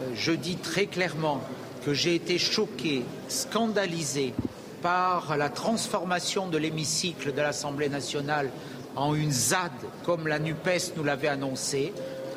[0.00, 1.40] Euh, je dis très clairement
[1.84, 4.34] que j'ai été choqué, scandalisé
[4.82, 8.50] par la transformation de l'hémicycle de l'Assemblée nationale
[8.96, 9.72] en une ZAD,
[10.04, 11.92] comme la NUPES nous l'avait annoncé,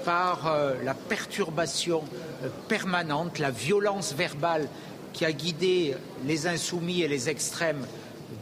[0.05, 2.03] par euh, la perturbation
[2.43, 4.67] euh, permanente, la violence verbale
[5.13, 5.95] qui a guidé
[6.25, 7.85] les insoumis et les extrêmes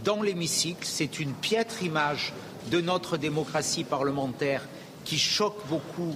[0.04, 0.84] dans l'hémicycle.
[0.84, 2.34] C'est une piètre image
[2.72, 4.64] de notre démocratie parlementaire
[5.04, 6.16] qui choque beaucoup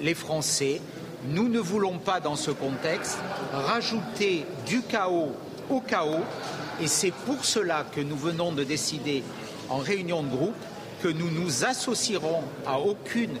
[0.00, 0.80] les Français.
[1.28, 3.18] Nous ne voulons pas, dans ce contexte,
[3.52, 5.32] rajouter du chaos
[5.68, 6.24] au chaos.
[6.80, 9.22] Et c'est pour cela que nous venons de décider
[9.68, 10.54] en réunion de groupe
[11.02, 13.38] que nous nous associerons à aucune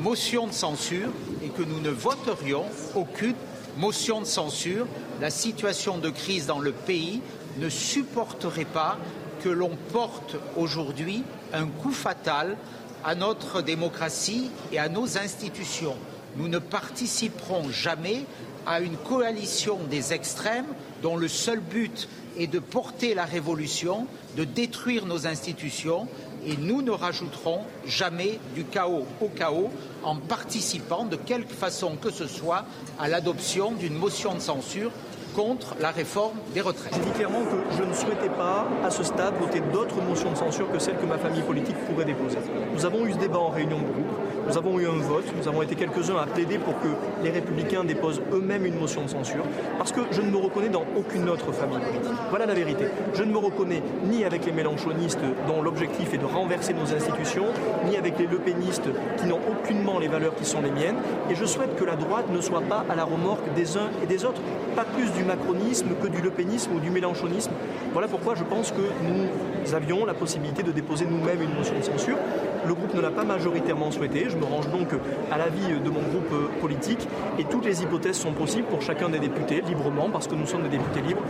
[0.00, 1.10] motion de censure
[1.44, 2.64] et que nous ne voterions
[2.96, 3.36] aucune
[3.76, 4.86] motion de censure.
[5.20, 7.20] La situation de crise dans le pays
[7.58, 8.98] ne supporterait pas
[9.42, 12.56] que l'on porte aujourd'hui un coup fatal
[13.04, 15.96] à notre démocratie et à nos institutions.
[16.36, 18.24] Nous ne participerons jamais
[18.66, 20.66] à une coalition des extrêmes
[21.02, 22.08] dont le seul but
[22.38, 26.06] est de porter la révolution, de détruire nos institutions,
[26.46, 29.70] et nous ne rajouterons jamais du chaos au chaos
[30.04, 32.64] en participant de quelque façon que ce soit
[32.98, 34.90] à l'adoption d'une motion de censure
[35.34, 36.92] contre la réforme des retraites.
[36.94, 40.36] J'ai dit clairement que je ne souhaitais pas, à ce stade, voter d'autres motions de
[40.36, 42.38] censure que celles que ma famille politique pourrait déposer.
[42.74, 44.08] Nous avons eu ce débat en réunion de groupe,
[44.46, 46.88] nous avons eu un vote, nous avons été quelques-uns à plaider pour que
[47.22, 49.44] les républicains déposent eux-mêmes une motion de censure,
[49.78, 52.12] parce que je ne me reconnais dans aucune autre famille politique.
[52.30, 52.86] Voilà la vérité.
[53.14, 57.46] Je ne me reconnais ni avec les mélanchonistes dont l'objectif est de renverser nos institutions,
[57.88, 58.88] ni avec les lepénistes
[59.18, 60.96] qui n'ont aucunement les valeurs qui sont les miennes,
[61.30, 64.06] et je souhaite que la droite ne soit pas à la remorque des uns et
[64.06, 64.40] des autres,
[64.74, 67.52] pas plus du macronisme que du lepénisme ou du mélanchonisme.
[67.92, 69.26] Voilà pourquoi je pense que nous
[69.74, 72.18] avions la possibilité de déposer nous-mêmes une motion de censure.
[72.66, 74.28] Le groupe ne l'a pas majoritairement souhaité.
[74.28, 74.88] Je me range donc
[75.30, 77.08] à l'avis de mon groupe euh, politique
[77.38, 80.62] et toutes les hypothèses sont possibles pour chacun des députés, librement, parce que nous sommes
[80.62, 81.22] des députés libres.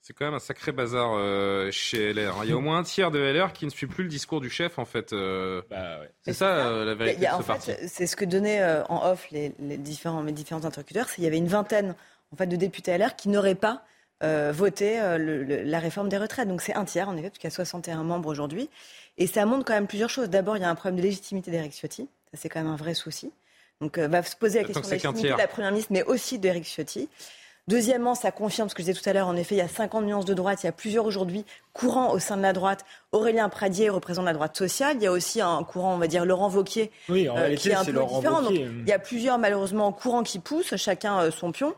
[0.00, 2.38] C'est quand même un sacré bazar euh, chez LR.
[2.38, 2.40] Hein.
[2.44, 4.40] Il y a au moins un tiers de LR qui ne suit plus le discours
[4.40, 5.12] du chef, en fait.
[5.12, 5.60] Euh.
[5.68, 7.72] Bah, c'est ça, la vérité de ce parti.
[7.86, 11.08] C'est ce que donnaient en off les, différents, mes différents interlocuteurs.
[11.18, 11.94] Il y avait une vingtaine
[12.32, 13.82] en fait, de députés LR qui n'auraient pas
[14.20, 14.98] voté
[15.64, 16.48] la réforme des retraites.
[16.48, 18.68] Donc c'est un tiers, en effet, parce qu'il y a 61 membres aujourd'hui.
[19.18, 20.30] Et ça montre quand même plusieurs choses.
[20.30, 22.08] D'abord, il y a un problème de légitimité d'Éric Ciotti.
[22.30, 23.32] Ça, c'est quand même un vrai souci.
[23.80, 26.02] Donc, euh, va se poser la question de la légitimité de la Première ministre, mais
[26.04, 27.08] aussi d'Éric Ciotti.
[27.68, 29.26] Deuxièmement, ça confirme ce que je disais tout à l'heure.
[29.26, 30.62] En effet, il y a 50 nuances de droite.
[30.62, 32.86] Il y a plusieurs aujourd'hui courants au sein de la droite.
[33.12, 34.96] Aurélien Pradier représente la droite sociale.
[34.96, 37.68] Il y a aussi un courant, on va dire, Laurent Vauquier, oui, en euh, qui
[37.68, 38.48] est un peu différent.
[38.50, 41.74] il y a plusieurs, malheureusement, courants qui poussent, chacun euh, son pion.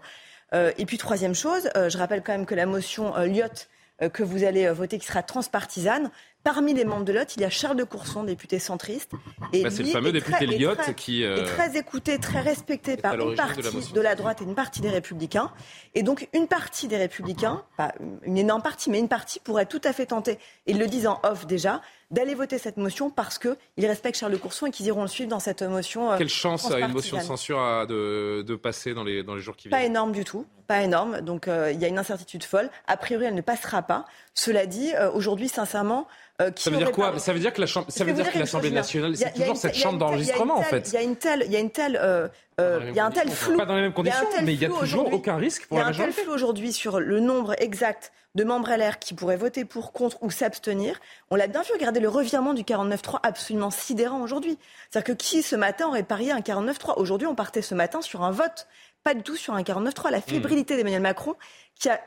[0.53, 3.69] Et puis, troisième chose, je rappelle quand même que la motion Lyotte
[4.13, 6.11] que vous allez voter, qui sera transpartisane,
[6.43, 9.13] Parmi les membres de l'OT, il y a Charles de Courson, député centriste.
[9.53, 13.15] Et bah, c'est le fameux député Lyotte qui euh, est très écouté, très respecté par
[13.15, 15.51] une partie de la, droite et une partie des Républicains.
[15.95, 17.93] Et donc une partie des Républicains, pas
[18.23, 21.07] une énorme partie, mais une partie pourrait tout à fait tenter, et ils le disent
[21.07, 24.87] en off déjà, d'aller voter cette motion parce qu'ils respectent Charles de Courson et qu'ils
[24.87, 26.11] iront le suivre dans cette motion.
[26.11, 29.41] Euh, Quelle chance a une motion de censure de, de, passer dans les, dans les
[29.41, 31.21] jours qui viennent Pas énorme du tout, pas énorme.
[31.21, 32.69] Donc euh, il y a une incertitude folle.
[32.87, 34.07] A priori, elle ne passera pas.
[34.35, 36.07] Cela dit, aujourd'hui, sincèrement,
[36.41, 38.39] euh, ça veut dire quoi Ça veut dire que la chambre, ça veut dire que
[38.39, 40.89] l'Assemblée nationale, c'est toujours cette chambre d'enregistrement en fait.
[40.89, 42.29] Il y a une telle, il y a une telle, euh,
[42.61, 43.59] euh, il y a un tel flou.
[43.59, 46.03] Pas dans les mêmes conditions, mais il y a toujours aucun risque pour la majorité.
[46.03, 49.15] Il y a un tel flou aujourd'hui sur le nombre exact de membres LR qui
[49.15, 51.01] pourraient voter pour, contre ou s'abstenir.
[51.31, 54.57] On l'a bien vu, regardez le revirement du 49-3 absolument sidérant aujourd'hui.
[54.89, 58.23] C'est-à-dire que qui ce matin aurait parié un 49-3 Aujourd'hui, on partait ce matin sur
[58.23, 58.69] un vote,
[59.05, 60.11] pas du tout sur un 49-3.
[60.11, 61.35] La fébrilité d'Emmanuel Macron
[61.75, 62.01] qui a,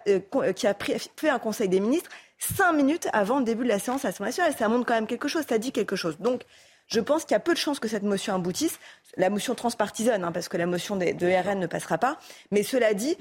[0.53, 3.79] qui a pris, fait un conseil des ministres cinq minutes avant le début de la
[3.79, 4.53] séance à l'Assemblée nationale.
[4.57, 6.17] Ça montre quand même quelque chose, ça dit quelque chose.
[6.19, 6.43] Donc,
[6.87, 8.79] je pense qu'il y a peu de chances que cette motion aboutisse.
[9.15, 12.19] la motion transpartisane, hein, parce que la motion de, de, RN ne passera pas.
[12.51, 13.17] Mais cela dit,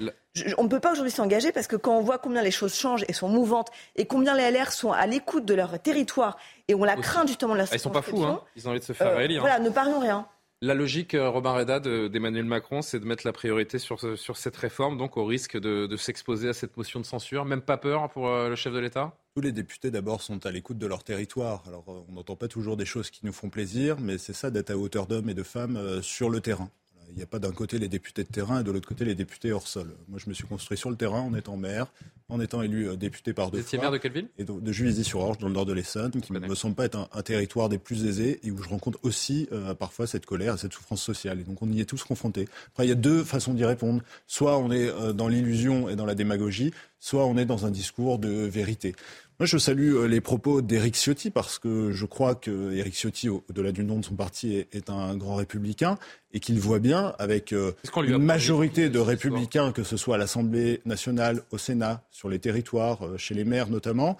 [0.57, 3.05] on ne peut pas aujourd'hui s'engager parce que quand on voit combien les choses changent
[3.07, 6.37] et sont mouvantes et combien les LR sont à l'écoute de leur territoire
[6.67, 8.41] et on la craint justement de la ah, Ils sont pas fous, hein.
[8.55, 9.41] ils ont envie de se faire euh, élire.
[9.41, 10.27] Voilà, ne parions rien.
[10.63, 14.97] La logique, euh, Robin Reda, d'Emmanuel Macron, c'est de mettre la priorité sur, cette réforme,
[14.97, 17.43] donc au risque de, s'exposer à cette motion de censure.
[17.43, 19.13] Même pas peur pour euh, le chef de l'État?
[19.35, 21.63] Tous les députés, d'abord, sont à l'écoute de leur territoire.
[21.67, 24.69] Alors, on n'entend pas toujours des choses qui nous font plaisir, mais c'est ça d'être
[24.69, 26.71] à hauteur d'hommes et de femmes sur le terrain.
[27.13, 29.13] Il n'y a pas d'un côté les députés de terrain et de l'autre côté les
[29.13, 29.93] députés hors sol.
[30.07, 31.85] Moi, je me suis construit sur le terrain en étant maire,
[32.27, 33.79] en étant élu euh, député par deux Vous fois.
[33.79, 34.29] maire de quelle ville?
[34.39, 37.21] Et De, Juvisy-sur-Orge, dans le nord de l'Essonne, qui ne me semble pas être un,
[37.21, 40.73] territoire des plus aisés et où je rencontre aussi euh, parfois cette colère et cette
[40.73, 41.39] souffrance sociale.
[41.39, 42.47] Et donc, on y est tous confrontés.
[42.69, 44.01] Après, il y a deux façons d'y répondre.
[44.25, 47.71] Soit on est euh, dans l'illusion et dans la démagogie, soit on est dans un
[47.71, 48.95] discours de vérité.
[49.39, 53.71] Moi, je salue euh, les propos d'Éric Ciotti parce que je crois qu'Éric Ciotti, au-delà
[53.71, 55.97] du nom de son parti, est, un grand républicain
[56.33, 60.81] et qu'il voit bien avec euh, une majorité de républicains, que ce soit à l'Assemblée
[60.85, 64.17] nationale, au Sénat, sur les territoires, euh, chez les maires notamment,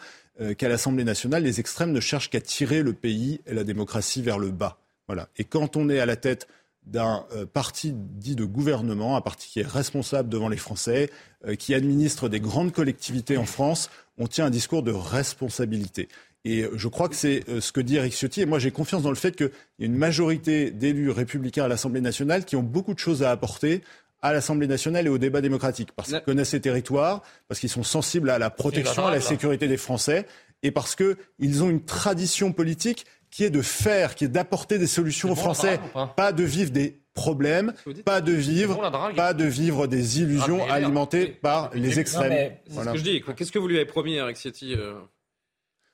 [0.57, 4.39] qu'à l'Assemblée nationale, les extrêmes ne cherchent qu'à tirer le pays et la démocratie vers
[4.39, 4.79] le bas.
[5.05, 5.29] Voilà.
[5.37, 6.47] Et quand on est à la tête
[6.87, 7.23] d'un
[7.53, 11.11] parti dit de gouvernement, un parti qui est responsable devant les Français,
[11.59, 16.07] qui administre des grandes collectivités en France, on tient un discours de responsabilité.
[16.45, 18.41] Et je crois que c'est euh, ce que dit Eric Ciotti.
[18.41, 19.49] Et moi, j'ai confiance dans le fait qu'il
[19.79, 23.31] y a une majorité d'élus républicains à l'Assemblée nationale qui ont beaucoup de choses à
[23.31, 23.81] apporter
[24.21, 27.83] à l'Assemblée nationale et au débat démocratique, parce qu'ils connaissent ces territoires, parce qu'ils sont
[27.83, 30.25] sensibles à la protection, à la sécurité des Français,
[30.63, 34.87] et parce qu'ils ont une tradition politique qui est de faire, qui est d'apporter des
[34.87, 35.77] solutions aux Français,
[36.15, 37.73] pas de vivre des problème,
[38.05, 42.51] pas de vivre, pas de vivre des illusions ah, alimentées par les extrêmes.
[42.67, 43.23] C'est ce que je dis.
[43.35, 44.93] Qu'est-ce que vous lui avez promis, Eric Ciotti euh,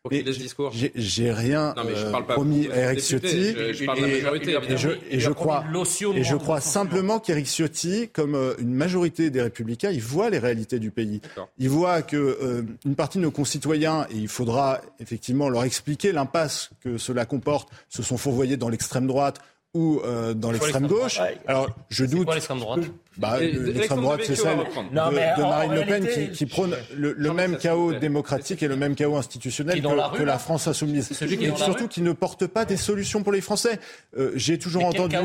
[0.02, 3.54] pour qu'il discours J'ai rien euh, promis à Eric Ciotti.
[5.10, 5.66] Et je crois,
[6.16, 10.40] et je crois simplement qu'Eric Ciotti, comme euh, une majorité des Républicains, il voit les
[10.40, 11.20] réalités du pays.
[11.58, 16.70] Il voit que une partie de nos concitoyens, et il faudra effectivement leur expliquer l'impasse
[16.82, 19.42] que cela comporte, se sont fourvoyés dans l'extrême droite
[19.76, 21.20] ou euh, dans l'extrême gauche.
[21.48, 22.26] Alors, je doute.
[22.26, 22.82] Quoi l'extrême droite
[23.18, 27.58] bah, L'extrême droite, c'est celle de, Marine Le Pen qui, qui, prône le, le même
[27.58, 31.12] chaos démocratique et le même chaos institutionnel que, que, la France insoumise.
[31.22, 33.80] Et surtout qui ne porte pas des solutions pour les Français.
[34.18, 35.16] Euh, j'ai toujours entendu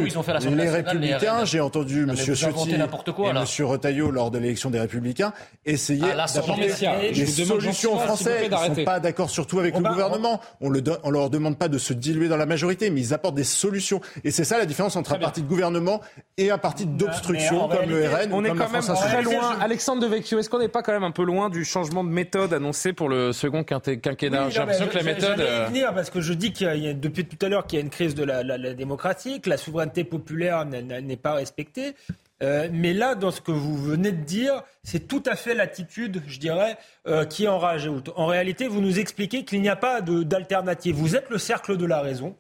[0.55, 2.15] les Républicains, j'ai entendu M.
[2.16, 3.47] Ciotti et M.
[3.61, 5.33] Retailleau lors de l'élection des Républicains
[5.65, 6.66] essayer d'apporter
[7.12, 8.43] des solutions aux Français.
[8.45, 10.41] Ils ne sont pas d'accord surtout avec le gouvernement.
[10.61, 10.81] On ne
[11.11, 14.01] leur demande pas de se diluer dans la majorité, mais ils apportent des solutions.
[14.25, 16.01] Et c'est ça la différence entre un parti de gouvernement
[16.36, 18.32] et un parti d'obstruction comme le RN.
[18.32, 19.56] On est quand même très loin.
[19.61, 22.11] Alexandre de Vecchio, est-ce qu'on n'est pas quand même un peu loin du changement de
[22.11, 25.40] méthode annoncé pour le second quinquennat J'ai l'impression que la méthode.
[25.40, 27.82] Euh, venir parce que je dis qu'il y a, depuis tout à l'heure qu'il y
[27.82, 31.94] a une crise de la, la démocratie, que la souveraineté populaire n'est pas respectée.
[32.43, 36.23] Euh, mais là, dans ce que vous venez de dire, c'est tout à fait l'attitude,
[36.27, 37.89] je dirais, euh, qui enrage.
[38.16, 40.97] En réalité, vous nous expliquez qu'il n'y a pas d'alternative.
[40.97, 42.36] Vous êtes le cercle de la raison.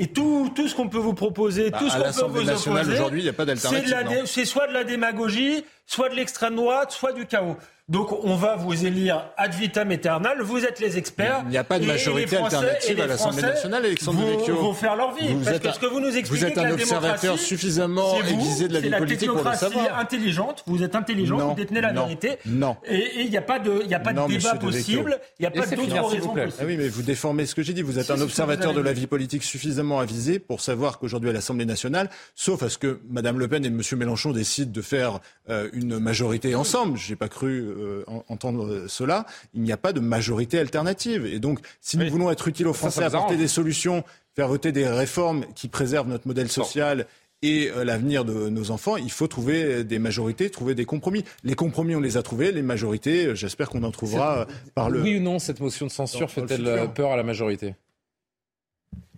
[0.00, 2.92] Et tout, tout ce qu'on peut vous proposer, bah, tout ce qu'on peut vous opposer,
[2.94, 4.22] aujourd'hui, il n'y a pas d'alternative.
[4.24, 7.56] C'est soit de la démagogie, soit de l'extrême droite, soit du chaos.
[7.90, 11.42] Donc on va vous élire ad vitam aeternam, vous êtes les experts.
[11.46, 14.54] Il n'y a pas de majorité alternative à l'Assemblée nationale, Alexandre Devecchio.
[14.54, 15.34] Vont faire leur vie.
[15.34, 18.80] Vous êtes, parce que vous nous expliquez vous êtes un observateur suffisamment aiguisé de la
[18.80, 19.98] vie politique pour le savoir.
[19.98, 22.38] intelligente, vous êtes intelligent, vous détenez la vérité.
[22.46, 22.76] Non.
[22.86, 25.50] Et il n'y a pas de, y a pas de débat possible, il n'y a
[25.50, 26.52] pas d'autre raison possible.
[26.60, 27.82] Ah oui, mais vous déformez ce que j'ai dit.
[27.82, 31.66] Vous êtes un observateur de la vie politique suffisamment avisé pour savoir qu'aujourd'hui à l'Assemblée
[31.66, 33.80] nationale, sauf à ce que Mme Le Pen et M.
[33.96, 35.18] Mélenchon décident de faire
[35.48, 40.00] euh, une majorité ensemble, j'ai pas cru euh, entendre cela, il n'y a pas de
[40.00, 41.26] majorité alternative.
[41.26, 44.04] Et donc, si nous voulons être utiles aux Français, apporter des solutions,
[44.34, 47.06] faire voter des réformes qui préservent notre modèle social
[47.42, 51.24] et euh, l'avenir de nos enfants, il faut trouver des majorités, trouver des compromis.
[51.42, 52.52] Les compromis, on les a trouvés.
[52.52, 55.00] Les majorités, euh, j'espère qu'on en trouvera par le.
[55.00, 57.74] Oui ou non, cette motion de censure fait-elle peur à la majorité?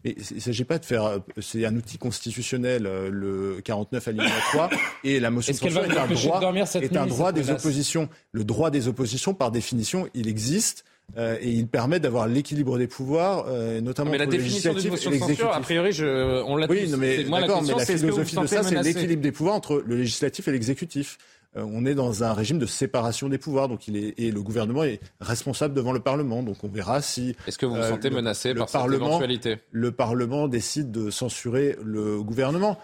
[0.04, 1.20] Mais il ne s'agit pas de faire.
[1.40, 4.70] C'est un outil constitutionnel, le 49 alinéa 3,
[5.04, 8.08] et la motion de censure est un droit, est un droit des oppositions.
[8.32, 10.84] Le droit des oppositions, par définition, il existe.
[11.18, 15.10] Euh, et il permet d'avoir l'équilibre des pouvoirs, euh, notamment mais la définition d'une motion
[15.10, 18.62] de censure, a priori, je, on l'a oui, mais d'accord, mais la philosophie de ça,
[18.62, 21.18] c'est l'équilibre des pouvoirs entre le législatif et l'exécutif.
[21.56, 24.42] Euh, on est dans un régime de séparation des pouvoirs, donc il est, et le
[24.42, 26.42] gouvernement est responsable devant le Parlement.
[26.42, 27.36] Donc on verra si.
[27.46, 29.58] Est-ce que vous vous sentez menacé par cette éventualité?
[29.70, 32.78] Le Parlement décide de censurer le gouvernement.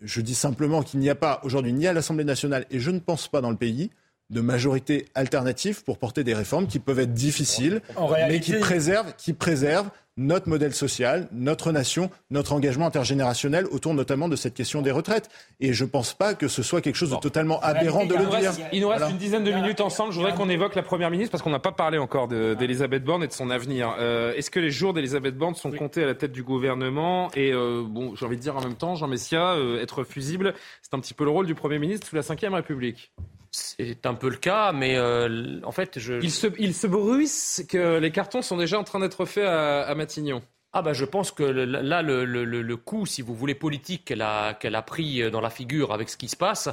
[0.00, 2.98] Je dis simplement qu'il n'y a pas aujourd'hui ni à l'Assemblée nationale et je ne
[2.98, 3.90] pense pas dans le pays
[4.30, 7.82] de majorité alternative pour porter des réformes qui peuvent être difficiles,
[8.28, 9.90] mais qui préservent, qui préservent
[10.20, 15.30] notre modèle social, notre nation, notre engagement intergénérationnel autour notamment de cette question des retraites.
[15.60, 18.26] Et je ne pense pas que ce soit quelque chose de totalement aberrant de le
[18.26, 18.52] dire.
[18.72, 20.12] Il nous reste une dizaine de minutes ensemble.
[20.12, 23.24] Je voudrais qu'on évoque la Première ministre parce qu'on n'a pas parlé encore d'Elisabeth Borne
[23.24, 23.94] et de son avenir.
[23.98, 27.52] Euh, est-ce que les jours d'Elisabeth Borne sont comptés à la tête du gouvernement Et
[27.52, 30.94] euh, bon, j'ai envie de dire en même temps, Jean Messia, euh, être fusible, c'est
[30.94, 33.12] un petit peu le rôle du Premier ministre sous la Ve République.
[33.52, 36.14] C'est un peu le cas, mais euh, en fait, je...
[36.22, 39.92] Il se, il se bruisse que les cartons sont déjà en train d'être faits à,
[39.96, 40.42] Matignon.
[40.72, 44.54] Ah bah je pense que là, le, le, coup, si vous voulez, politique qu'elle a,
[44.54, 46.68] qu'elle a pris dans la figure avec ce qui se passe,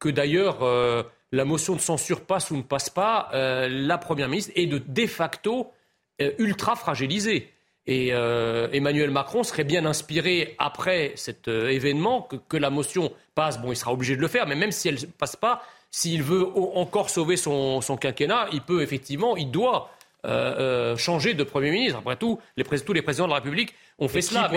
[0.00, 4.28] que d'ailleurs euh, la motion de censure passe ou ne passe pas, euh, la Première
[4.28, 5.70] ministre est de, de facto
[6.38, 7.52] ultra fragilisée.
[7.88, 13.60] Et Emmanuel Macron serait bien inspiré après cet événement que, que, la motion passe.
[13.60, 16.22] Bon, il sera obligé de le faire, mais même si elle ne passe pas, s'il
[16.22, 19.90] veut encore sauver son, quinquennat, il peut effectivement, il doit
[20.24, 21.98] euh, euh, changer de Premier ministre.
[21.98, 24.50] Après tout, les, tous les présidents de la République ont fait cela.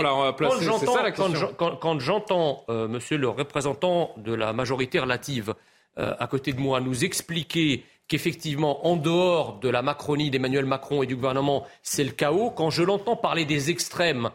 [1.58, 5.54] quand j'entends euh, monsieur le représentant de la majorité relative
[5.98, 11.06] à côté de moi nous expliquer qu'effectivement, en dehors de la Macronie d'Emmanuel Macron et
[11.06, 14.30] du gouvernement, c'est le chaos, quand je l'entends parler des extrêmes,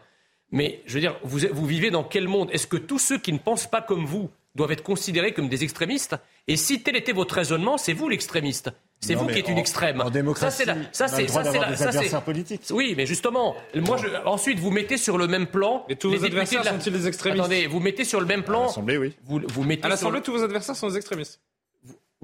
[0.51, 2.49] mais je veux dire, vous, vous vivez dans quel monde?
[2.51, 5.63] Est-ce que tous ceux qui ne pensent pas comme vous doivent être considérés comme des
[5.63, 6.15] extrémistes.
[6.47, 8.71] Et si tel était votre raisonnement, c'est vous l'extrémiste.
[9.01, 10.01] C'est vous qui êtes une extrême.
[10.01, 14.59] En démocratie, ça c'est ça c'est la, ça c'est Oui, mais justement, moi je, ensuite
[14.59, 15.85] vous mettez sur le même plan.
[15.89, 18.63] Et tous vos adversaires sont-ils des extrémistes Attendez, vous mettez sur le même plan.
[18.63, 19.15] À l'Assemblée, oui.
[19.23, 21.39] Vous, vous mettez à l'Assemblée, tous vos adversaires sont des extrémistes.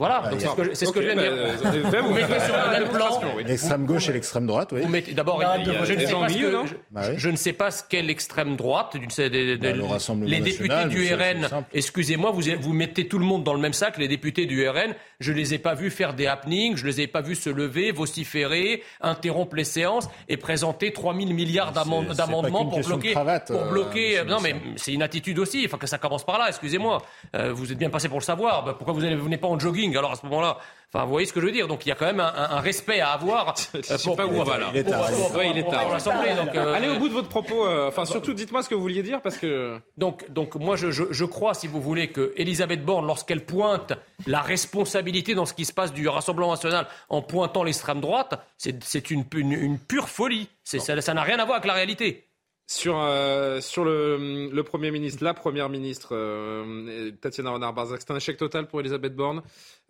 [0.01, 1.91] Voilà, c'est ce que, c'est ce que je viens de dire.
[1.91, 3.21] Bah, vous mettez sur le même plan.
[3.45, 4.81] L'extrême gauche et l'extrême droite, oui.
[5.13, 5.39] D'abord,
[5.83, 8.97] je, ne sais pas ce je ne sais pas ce qu'est l'extrême droite.
[8.97, 13.73] Bah, les députés du RN, excusez-moi, vous, vous mettez tout le monde dans le même
[13.73, 13.99] sac.
[13.99, 17.07] Les députés du RN, je les ai pas vus faire des happenings, je les ai
[17.07, 23.13] pas vus se lever, vociférer, interrompre les séances et présenter 3000 milliards d'amendements pour bloquer.
[23.47, 24.19] pour bloquer.
[24.19, 25.63] Euh, non, mais c'est une attitude aussi.
[25.65, 26.47] Enfin, que ça commence par là.
[26.49, 27.01] Excusez-moi.
[27.35, 28.65] Euh, vous êtes bien passé pour le savoir.
[28.65, 30.57] Bah, pourquoi vous ne venez pas en jogging alors à ce moment-là,
[30.93, 31.69] Enfin, vous voyez ce que je veux dire.
[31.69, 33.55] Donc il y a quand même un, respect à avoir.
[33.73, 34.71] je sais pas où on va là.
[34.73, 35.09] Il est tard.
[35.43, 35.97] il est tard.
[36.55, 37.65] Euh, Allez au bout de votre propos.
[37.65, 39.79] Euh, enfin, surtout, dites-moi ce que vous vouliez dire parce que.
[39.97, 43.93] Donc, donc moi, je, je, crois, si vous voulez, que Elisabeth Borne, lorsqu'elle pointe
[44.27, 49.11] la responsabilité dans ce qui se passe du Rassemblement national en pointant l'extrême droite, c'est
[49.11, 50.49] une, une, pure folie.
[50.63, 52.27] Ça n'a rien à voir avec la réalité.
[52.71, 58.15] Sur, euh, sur le, le, Premier ministre, la Première ministre, euh, Tatiana Renard-Barzac, c'est un
[58.15, 59.41] échec total pour Elisabeth Borne.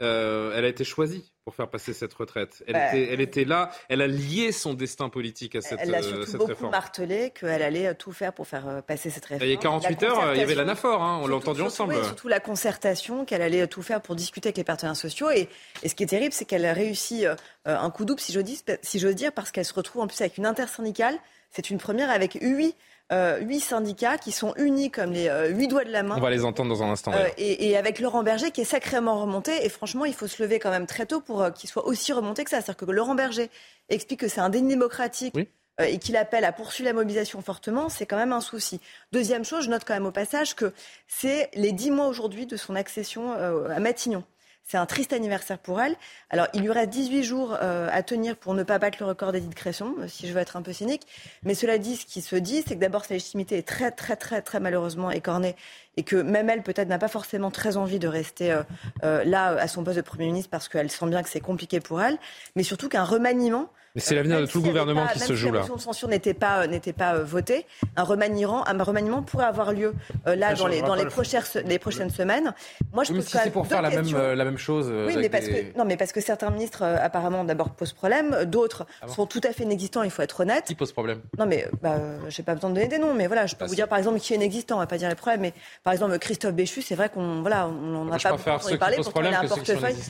[0.01, 2.63] Euh, elle a été choisie pour faire passer cette retraite.
[2.65, 5.93] Elle, bah, était, elle était là, elle a lié son destin politique à cette, elle
[5.93, 9.47] a surtout beaucoup martelé qu'elle allait tout faire pour faire passer cette réforme.
[9.47, 11.93] Il y a 48 heures, il y avait l'anaphore, hein, on l'a entendu ensemble.
[11.93, 15.29] Oui, surtout la concertation, qu'elle allait tout faire pour discuter avec les partenaires sociaux.
[15.29, 15.49] Et,
[15.83, 17.25] et ce qui est terrible, c'est qu'elle a réussi
[17.65, 20.47] un coup double, si j'ose si dire, parce qu'elle se retrouve en plus avec une
[20.47, 21.19] intersyndicale
[21.51, 22.75] c'est une première avec huit
[23.11, 26.15] euh, huit syndicats qui sont unis comme les euh, huit doigts de la main.
[26.17, 27.11] On va les entendre dans un instant.
[27.11, 29.65] Euh, et, avec Laurent Berger qui est sacrément remonté.
[29.65, 32.45] Et franchement, il faut se lever quand même très tôt pour qu'il soit aussi remonté
[32.45, 32.61] que ça.
[32.61, 33.49] C'est-à-dire que Laurent Berger
[33.89, 35.35] explique que c'est un déni démocratique.
[35.83, 38.79] et qu'il appelle à poursuivre la mobilisation fortement, c'est quand même un souci.
[39.11, 40.73] Deuxième chose, je note quand même au passage que
[41.07, 44.23] c'est les dix mois aujourd'hui de son accession à Matignon.
[44.71, 45.97] C'est un triste anniversaire pour elle.
[46.29, 49.33] Alors, il lui reste 18 jours euh, à tenir pour ne pas battre le record
[49.33, 51.05] d'Edith Cresson, euh, si je veux être un peu cynique.
[51.43, 54.15] Mais cela dit, ce qui se dit, c'est que d'abord, sa légitimité est très, très,
[54.15, 55.57] très, très malheureusement écornée
[55.97, 58.61] et que même elle, peut-être, n'a pas forcément très envie de rester
[59.03, 61.81] euh, là, à son poste de Premier ministre, parce qu'elle sent bien que c'est compliqué
[61.81, 62.17] pour elle.
[62.55, 65.53] Mais surtout qu'un remaniement mais c'est l'avenir de tout le gouvernement qui se joue là.
[65.53, 67.65] La motion de censure n'était pas, n'était pas euh, votée.
[67.95, 69.93] Un remaniement, un remaniement pourrait avoir lieu
[70.27, 72.53] euh, là dans les, dans les prochaines, les prochaines semaines.
[72.93, 74.91] Moi, je oui, si c'est pour faire la même, euh, la même chose.
[75.07, 78.45] Oui, mais parce que, non, mais parce que certains ministres, apparemment, d'abord posent problème.
[78.45, 80.65] D'autres ah sont tout à fait inexistants, il faut être honnête.
[80.65, 81.21] Qui pose problème?
[81.37, 81.97] Non, mais bah,
[82.29, 83.87] je n'ai pas besoin de donner des noms, mais voilà, je peux bah, vous dire
[83.87, 85.53] par exemple qui est inexistant, on va pas dire les problèmes, mais
[85.83, 87.71] par exemple Christophe Béchu, c'est vrai qu'on voilà, on
[88.05, 90.09] n'en a pas beaucoup parlé, pourtant il a un portefeuille qui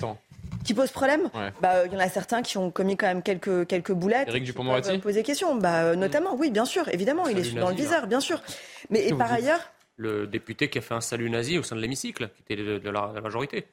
[0.75, 1.29] pose problème
[1.61, 4.27] Bah, il y en a certains qui ont commis quand même quelques quelques boulettes.
[4.27, 4.97] Éric Dupond-Moretti.
[4.99, 5.55] Poser question.
[5.55, 8.41] Bah, euh, notamment, oui, bien sûr, évidemment, il est dans le viseur, bien sûr.
[8.89, 9.59] Mais et par ailleurs.
[9.97, 12.89] Le député qui a fait un salut nazi au sein de l'hémicycle, qui était de,
[12.89, 13.67] la, majorité?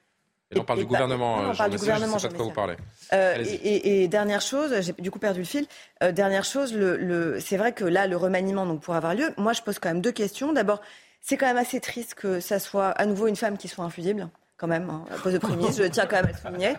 [0.51, 1.39] Et on parle du gouvernement.
[1.51, 2.19] on parle du gouvernement.
[2.19, 2.74] Je sais pas de quoi vous parlez.
[3.12, 5.66] Euh, et, dernière chose, j'ai du coup perdu le fil.
[6.02, 9.32] Euh, dernière chose, le, c'est vrai que là, le remaniement donc pour avoir lieu.
[9.36, 10.52] Moi, je pose quand même deux questions.
[10.52, 10.81] D'abord,
[11.20, 14.28] c'est quand même assez triste que ça soit à nouveau une femme qui soit infusible.
[14.59, 16.70] Quand même, hein, poste de Premier ministre, je tiens quand même à le souligner.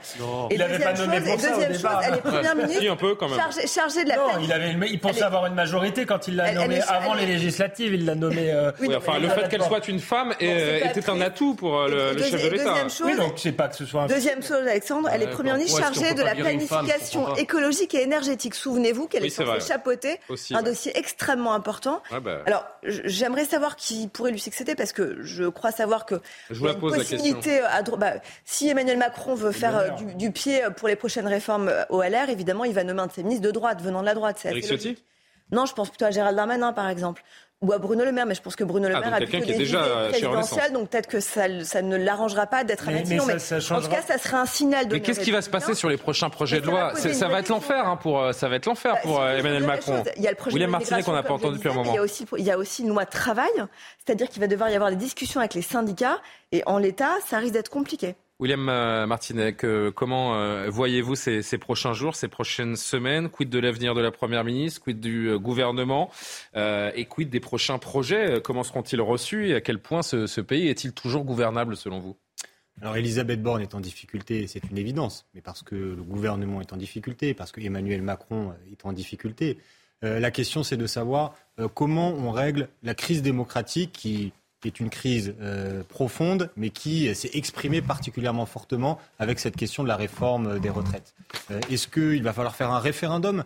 [0.49, 2.01] Et il n'avait pas nommé chose, pour et ça au deuxième chose, départ.
[2.06, 3.39] elle est première ministre Si, un peu, quand même.
[3.39, 6.06] chargée, chargée de la Non, planif- il, avait, il pensait Elle est- avoir une majorité
[6.06, 7.93] quand il l'a Elle- elle nommé est- avant elle est- les législatives.
[7.93, 8.51] Il l'a nommé.
[8.51, 11.56] euh, Oui, enfin, le fait qu'elle soit une femme est- c'est pas était un atout
[11.56, 12.65] pour euh, le, le chef de l'État.
[12.65, 14.07] deuxième chose, Oui, donc c'est pas que ce soit un.
[14.07, 18.56] Deuxième chose, Alexandre, elle est première bon, ministre chargée de la planification écologique et énergétique.
[18.56, 20.19] Souvenez-vous qu'elle Oui, est censée chapeauter
[20.51, 22.01] un dossier extrêmement important.
[22.22, 26.15] Bah, Alors, j'aimerais savoir qui pourrait lui succéder parce que je crois savoir que
[26.49, 27.18] Je vous la pose, la question.
[27.72, 28.14] À bah,
[28.46, 32.02] si Emmanuel Macron veut faire euh, du, du pied pour les prochaines réformes euh, au
[32.02, 34.38] LR, évidemment, il va nommer un de ses ministres de droite, venant de la droite.
[34.40, 35.06] C'est Eric assez Ciotti logique.
[35.52, 37.24] Non, je pense plutôt à Gérald Darmanin, par exemple.
[37.61, 39.40] Ou à Bruno Le Maire, mais je pense que Bruno Le Ah, Maire a plutôt
[39.45, 42.91] des déjà, idées euh, présidentielles, donc peut-être que ça, ça ne l'arrangera pas d'être à
[42.91, 43.26] Matignon.
[43.27, 45.31] mais Mais, ça- ça en tout cas, ça serait un signal de Mais qu'est-ce qui
[45.31, 47.40] va se passer sur les prochains projets Mais de va loi C'est- une Ça va
[47.41, 50.03] être l'enfer hein, pour euh, ça va être l'enfer Bah, pour euh, Emmanuel Macron.
[50.15, 51.91] Il y a le projet William de Martinet qu'on n'a pas entendu depuis un moment.
[51.91, 53.49] Il y a aussi, il y a aussi une loi travail,
[54.06, 56.19] c'est-à-dire qu'il va devoir y avoir des discussions avec les syndicats,
[56.53, 58.15] et en l'état, ça risque d'être compliqué.
[58.40, 63.30] William euh, Martinet, que- comment euh, voyez-vous ces, prochains jours, ces prochaines semaines?
[63.30, 64.82] Quid de l'avenir de la Première ministre?
[64.82, 66.10] Quid du euh, gouvernement?
[66.56, 68.38] Euh, Et quid des prochains projets?
[68.38, 69.49] Euh, Comment seront-ils reçus?
[69.49, 72.16] Et à quel point ce, pays est-il toujours gouvernable selon vous?
[72.82, 76.72] Alors Elisabeth Borne est en difficulté, c'est une évidence, mais parce que le gouvernement est
[76.72, 79.57] en difficulté, parce que Emmanuel Macron est en difficulté.
[80.06, 84.32] Euh, la question, c'est de savoir euh, comment on règle la crise démocratique qui
[84.68, 89.88] est une crise euh, profonde, mais qui s'est exprimée particulièrement fortement avec cette question de
[89.88, 91.14] la réforme euh, des retraites.
[91.52, 93.44] Euh, Est-ce qu'il va falloir faire un référendum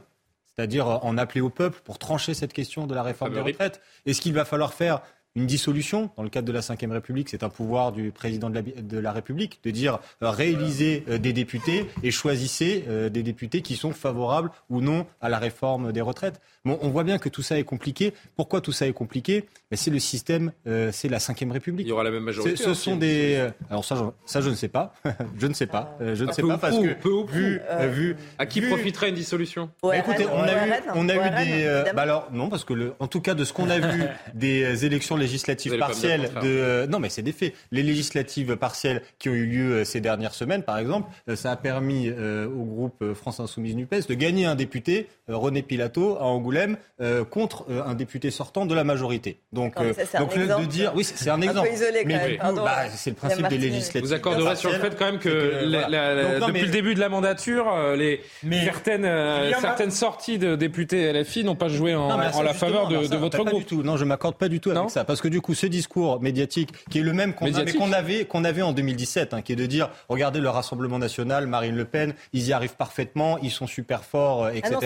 [0.56, 3.82] c'est-à-dire en appeler au peuple pour trancher cette question de la réforme des retraites?
[4.06, 5.02] Est-ce qu'il va falloir faire
[5.36, 8.56] une dissolution dans le cadre de la Ve République C'est un pouvoir du président de
[8.56, 13.24] la, de la République de dire euh, réélisez euh, des députés et choisissez euh, des
[13.24, 16.40] députés qui sont favorables ou non à la réforme des retraites?
[16.66, 18.14] Bon, on voit bien que tout ça est compliqué.
[18.38, 19.42] Pourquoi tout ça est compliqué?
[19.70, 21.86] Ben, C'est le système, euh, c'est la Ve République.
[21.86, 22.56] Il y aura la même majorité.
[22.56, 23.36] Ce hein, sont des.
[23.36, 24.94] euh, Alors ça, je, ça, je ne sais pas.
[25.38, 25.98] je ne sais pas.
[26.00, 28.46] Euh, je ne Ah, sais peu pas parce que peu ou vu, euh, vu, À
[28.46, 29.72] qui vu- profiterait une dissolution?
[29.94, 31.92] Écoutez, on a eu, on a eu des.
[31.94, 34.02] bah alors non, parce que en tout cas de ce qu'on a vu
[34.34, 36.90] des élections législatives partielles le de.
[36.90, 37.54] non, mais c'est des faits.
[37.74, 42.10] Les législatives partielles qui ont eu lieu ces dernières semaines, par exemple, ça a permis
[42.10, 46.53] au groupe France Insoumise Nupes de gagner un député, René Pilato, à Angoulême,
[47.02, 49.40] euh, contre euh, un député sortant de la majorité.
[49.52, 50.68] Donc, euh, ça, un donc le- de exemple.
[50.68, 51.70] dire, oui, c'est un Un peu exemple.
[51.74, 52.64] isolé, quand mais pardon.
[52.64, 54.02] bah, c'est le principe des législatives.
[54.02, 55.88] Vous accorderez sur le fait quand même que, c'est que, la- voilà.
[55.90, 59.06] la- la- Donc, non, depuis mais- le début de la mandature, euh, les Mais- certaines,
[59.06, 63.38] euh, a- sorties de députés LFI n'ont pas joué en, Non, la faveur de, votre
[63.38, 63.60] pas groupe.
[63.60, 63.84] Du tout.
[63.84, 66.22] Non, je m'accorde pas du tout Non avec ça, parce que du coup, ce discours
[66.22, 69.66] médiatique, qui est le même qu'on avait, qu'on avait en 2017, hein, qui est de
[69.66, 74.04] dire, regardez le Rassemblement national, Marine Le Pen, ils y arrivent parfaitement, ils sont super
[74.04, 74.78] forts, euh, etc.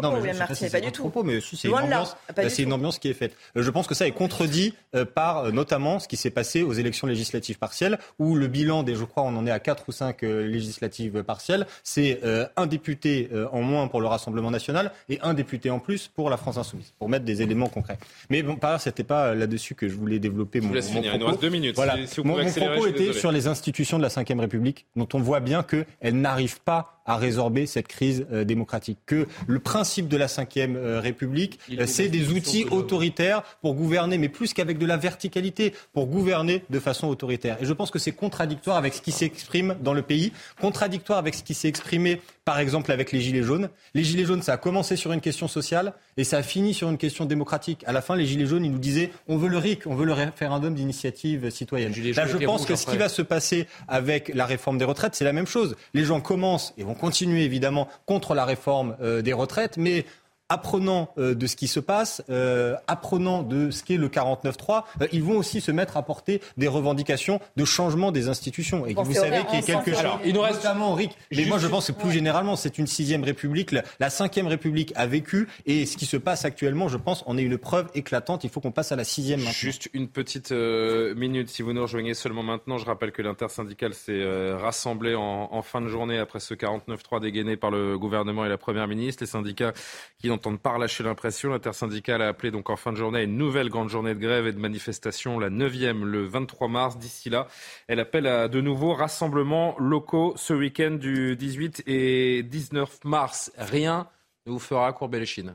[0.00, 1.02] Propos, non, mais William pas Martinet, si pas c'est du tout.
[1.02, 2.74] propos, mais si, c'est une ambiance, euh, c'est une tout.
[2.74, 3.36] ambiance qui est faite.
[3.56, 6.62] Euh, Je pense que ça est contredit euh, par euh, notamment ce qui s'est passé
[6.62, 9.84] aux élections législatives partielles, où le bilan des, je crois, on en est à 4
[9.88, 14.92] ou 5 législatives partielles, c'est euh, un député euh, en moins pour le Rassemblement national
[15.08, 17.98] et un député en plus pour la France insoumise, pour mettre des éléments concrets.
[18.28, 21.02] Mais bon, par ailleurs, c'était pas là-dessus que je voulais développer Je mon, mon finir,
[21.04, 21.26] il nous propos.
[21.30, 21.76] reste deux minutes.
[21.76, 21.96] Voilà.
[21.96, 23.18] Si- si vous mon propos était désolé.
[23.18, 27.16] sur les institutions de la Ve République, dont on voit bien qu'elles n'arrivent pas à
[27.16, 28.98] résorber cette crise euh, démocratique.
[29.04, 34.16] Que le principe de la Ve euh, République, euh, c'est des outils autoritaires pour gouverner,
[34.16, 37.56] mais plus qu'avec de la verticalité, pour gouverner de façon autoritaire.
[37.60, 41.34] Et je pense que c'est contradictoire avec ce qui s'exprime dans le pays, contradictoire avec
[41.34, 43.70] ce qui s'est exprimé, par exemple, avec les Gilets jaunes.
[43.94, 46.88] Les Gilets jaunes, ça a commencé sur une question sociale et ça a fini sur
[46.90, 47.82] une question démocratique.
[47.86, 50.06] À la fin, les Gilets jaunes, ils nous disaient, on veut le RIC, on veut
[50.06, 51.92] le référendum d'initiative citoyenne.
[52.14, 55.24] Là, je pense que ce qui va se passer avec la réforme des retraites, c'est
[55.24, 55.76] la même chose.
[55.92, 60.04] Les gens commencent et vont continuer évidemment contre la réforme euh, des retraites, mais
[60.50, 65.06] apprenant euh, de ce qui se passe, euh, apprenant de ce qu'est le 49-3, euh,
[65.12, 68.84] ils vont aussi se mettre à porter des revendications de changement des institutions.
[68.86, 70.94] Et que Pensez vous savez qu'il y a quelque chose, il nous reste- notamment au
[70.94, 71.12] RIC.
[71.30, 73.72] Mais Juste- moi, je pense que plus généralement, c'est une sixième république.
[73.72, 77.38] La, la cinquième république a vécu, et ce qui se passe actuellement, je pense, en
[77.38, 78.44] est une preuve éclatante.
[78.44, 79.52] Il faut qu'on passe à la sixième maintenant.
[79.52, 82.76] Juste une petite euh, minute, si vous nous rejoignez seulement maintenant.
[82.78, 87.20] Je rappelle que l'intersyndicale s'est euh, rassemblée en, en fin de journée après ce 49-3
[87.20, 89.22] dégainé par le gouvernement et la Première ministre.
[89.22, 89.72] Les syndicats
[90.18, 91.50] qui n'entendent pas relâcher l'impression.
[91.50, 94.52] L'intersyndicale a appelé donc en fin de journée une nouvelle grande journée de grève et
[94.52, 96.96] de manifestation, la 9e le 23 mars.
[96.96, 97.46] D'ici là,
[97.88, 103.52] elle appelle à de nouveaux rassemblements locaux ce week-end du 18 et 19 mars.
[103.58, 104.08] Rien
[104.46, 105.54] ne vous fera courber les chines.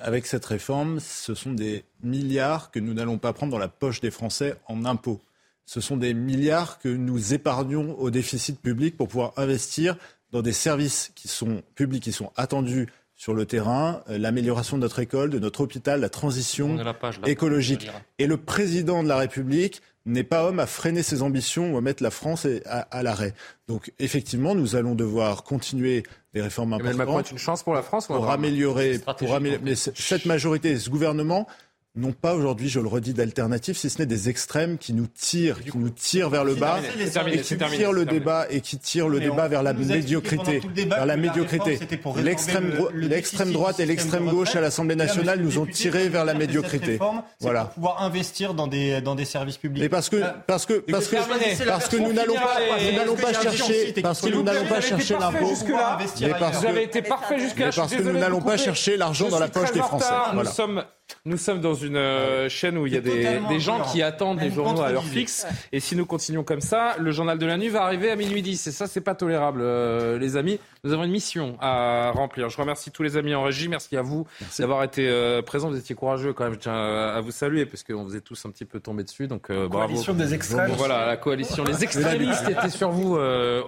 [0.00, 4.00] Avec cette réforme, ce sont des milliards que nous n'allons pas prendre dans la poche
[4.00, 5.20] des Français en impôts.
[5.66, 9.96] Ce sont des milliards que nous épargnons au déficit public pour pouvoir investir
[10.30, 12.88] dans des services qui sont publics, qui sont attendus
[13.22, 16.76] sur le terrain, euh, l'amélioration de notre école, de notre hôpital, la transition
[17.24, 17.88] écologique.
[18.18, 21.80] Et le président de la République n'est pas homme à freiner ses ambitions ou à
[21.80, 23.34] mettre la France à, l'arrêt.
[23.68, 26.02] Donc effectivement, nous allons devoir continuer
[26.34, 26.96] des réformes importantes.
[26.96, 30.90] Macron est une chance pour la France pour améliorer, pour améliorer mais cette majorité, ce
[30.90, 31.46] gouvernement
[31.94, 35.62] n'ont pas aujourd'hui, je le redis, d'alternative, si ce n'est des extrêmes qui nous tirent,
[35.62, 36.80] qui nous tirent vers le bas,
[37.26, 41.16] et qui tirent le débat et qui tirent le débat vers la médiocrité, vers la
[41.16, 41.78] médiocrité.
[42.16, 46.98] L'extrême droite et l'extrême gauche à l'Assemblée nationale nous ont tirés vers la médiocrité.
[47.40, 47.64] Voilà.
[47.64, 49.82] Pour pouvoir investir dans des dans des services publics.
[49.82, 52.58] Mais parce que parce que parce que parce que nous n'allons pas
[52.90, 55.52] nous n'allons pas chercher parce que nous n'allons pas chercher l'impôt.
[55.54, 59.72] Vous avez été parfait jusqu'à parce que nous n'allons pas chercher l'argent dans la poche
[59.72, 60.06] des Français.
[60.34, 60.84] Nous sommes
[61.24, 64.38] nous sommes dans une euh, chaîne où il y a des, des gens qui attendent
[64.38, 65.46] des journaux à l'heure fixe.
[65.72, 68.42] Et si nous continuons comme ça, le journal de la nuit va arriver à minuit
[68.42, 68.66] 10.
[68.66, 70.58] Et ça, c'est pas tolérable, euh, les amis.
[70.84, 72.48] Nous avons une mission à remplir.
[72.48, 73.68] Je remercie tous les amis en régie.
[73.68, 74.26] Merci à vous
[74.58, 75.68] d'avoir été euh, présents.
[75.68, 76.54] Vous étiez courageux quand même.
[76.54, 79.28] Je tiens à vous saluer parce qu'on vous est tous un petit peu tombés dessus.
[79.28, 79.88] Donc, euh, bravo.
[79.88, 80.72] Coalition des extrêmes.
[80.76, 83.16] Voilà, la coalition des extrémistes était sur vous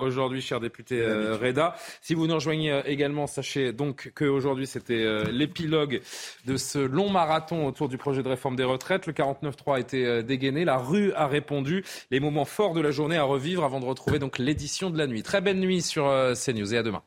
[0.01, 1.77] aujourd'hui, cher député Reda.
[2.01, 6.01] Si vous nous rejoignez également, sachez donc qu'aujourd'hui, c'était l'épilogue
[6.47, 7.34] de ce long marathon
[7.66, 9.06] autour du projet de réforme des retraites.
[9.06, 10.65] Le 49.3 a été euh, dégainé.
[10.65, 11.85] La rue a répondu.
[12.11, 15.06] Les moments forts de la journée à revivre avant de retrouver donc l'édition de la
[15.06, 15.23] nuit.
[15.23, 17.02] Très belle nuit sur euh, CNews et à demain.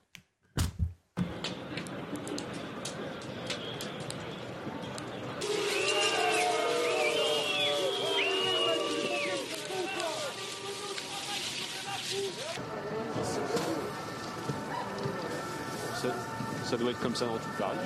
[16.63, 17.77] Ça, doit être comme ça dans toute Paris.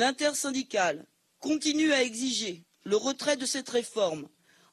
[0.00, 1.04] L'intersyndicale
[1.40, 4.30] continue à exiger le retrait de cette réforme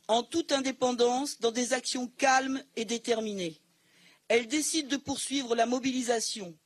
[0.07, 3.59] en toute indépendance dans des actions calmes et déterminées.
[4.29, 6.57] Elle décide de poursuivre la mobilisation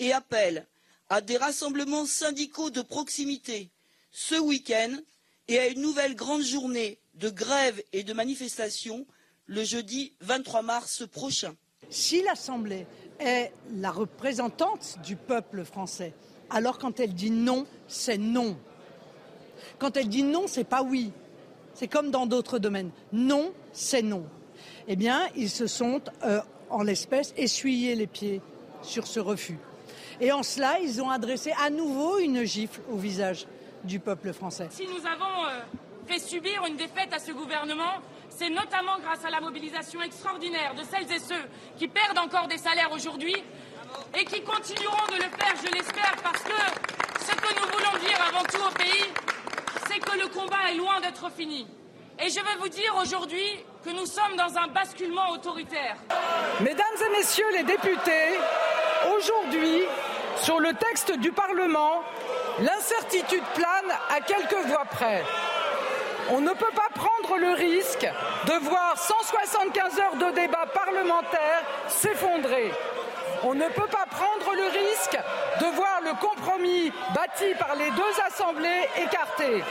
[0.00, 0.66] et appelle
[1.08, 3.70] à des rassemblements syndicaux de proximité
[4.10, 4.98] ce week-end
[5.46, 9.06] et à une nouvelle grande journée de grève et de manifestation
[9.46, 11.54] le jeudi 23 mars prochain.
[11.88, 12.84] Si l'Assemblée
[13.20, 16.14] est la représentante du peuple français,
[16.50, 18.56] alors quand elle dit non, c'est non.
[19.78, 21.12] Quand elle dit non, c'est pas oui.
[21.74, 22.90] C'est comme dans d'autres domaines.
[23.12, 24.24] Non, c'est non.
[24.88, 28.40] Eh bien, ils se sont, euh, en l'espèce, essuyés les pieds
[28.82, 29.58] sur ce refus.
[30.20, 33.46] Et en cela, ils ont adressé à nouveau une gifle au visage
[33.84, 34.66] du peuple français.
[34.70, 35.60] Si nous avons euh,
[36.06, 38.00] fait subir une défaite à ce gouvernement,
[38.30, 41.44] c'est notamment grâce à la mobilisation extraordinaire de celles et ceux
[41.76, 43.36] qui perdent encore des salaires aujourd'hui
[44.18, 46.60] et qui continueront de le faire, je l'espère, parce que
[47.20, 49.12] ce que nous voulons dire avant tout au pays,
[49.88, 51.66] c'est que le combat est loin d'être fini.
[52.20, 55.96] Et je veux vous dire aujourd'hui que nous sommes dans un basculement autoritaire.
[56.60, 58.38] Mesdames et messieurs les députés,
[59.16, 59.82] aujourd'hui,
[60.42, 62.02] sur le texte du Parlement,
[62.60, 65.22] l'incertitude plane à quelques voix près.
[66.30, 68.06] On ne peut pas prendre le risque
[68.46, 72.72] de voir 175 heures de débat parlementaire s'effondrer.
[73.44, 75.18] On ne peut pas prendre le risque
[75.60, 79.62] de voir le compromis bâti par les deux assemblées écarté.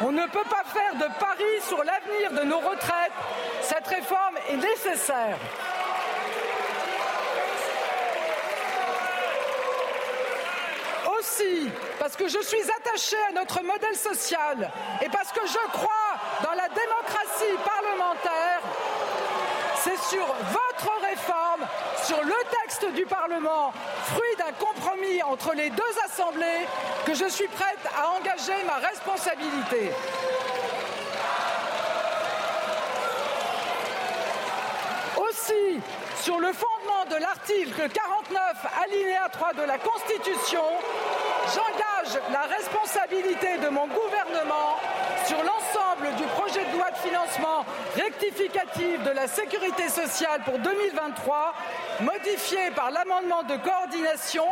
[0.00, 3.12] On ne peut pas faire de pari sur l'avenir de nos retraites.
[3.62, 5.36] Cette réforme est nécessaire.
[11.18, 11.68] Aussi,
[11.98, 14.70] parce que je suis attachée à notre modèle social
[15.02, 16.14] et parce que je crois
[16.44, 18.60] dans la démocratie parlementaire,
[19.88, 21.66] c'est sur votre réforme,
[22.04, 23.72] sur le texte du Parlement,
[24.04, 26.66] fruit d'un compromis entre les deux assemblées,
[27.06, 29.90] que je suis prête à engager ma responsabilité.
[35.16, 35.80] Aussi,
[36.22, 40.64] sur le fondement de l'article 49, alinéa 3 de la Constitution,
[41.54, 44.76] j'engage la responsabilité de mon gouvernement
[45.28, 47.62] sur l'ensemble du projet de loi de financement
[47.94, 51.52] rectificatif de la sécurité sociale pour 2023,
[52.00, 54.46] modifié par l'amendement de coordination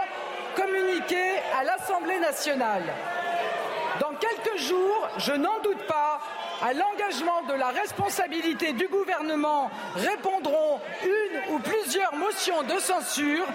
[0.54, 2.82] communiqué à l'Assemblée nationale.
[4.00, 6.20] Dans quelques jours, je n'en doute pas,
[6.62, 13.46] à l'engagement de la responsabilité du gouvernement répondront une ou plusieurs motions de censure.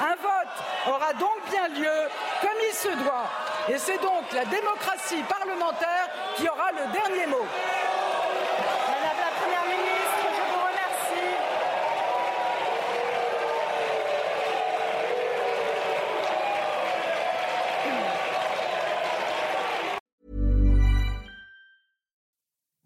[0.00, 2.08] Un vote aura donc bien lieu
[2.40, 3.28] comme il se doit.
[3.68, 7.46] Et c'est donc la démocratie parlementaire qui aura le dernier mot.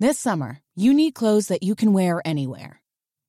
[0.01, 2.81] This summer, you need clothes that you can wear anywhere.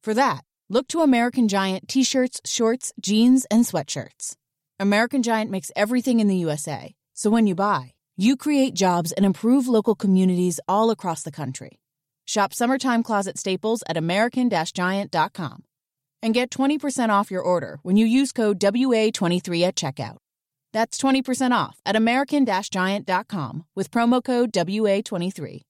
[0.03, 4.37] For that, look to American Giant t shirts, shorts, jeans, and sweatshirts.
[4.79, 9.25] American Giant makes everything in the USA, so when you buy, you create jobs and
[9.25, 11.81] improve local communities all across the country.
[12.25, 15.63] Shop summertime closet staples at American Giant.com
[16.23, 20.19] and get 20% off your order when you use code WA23 at checkout.
[20.71, 25.63] That's 20% off at American Giant.com with promo code WA23.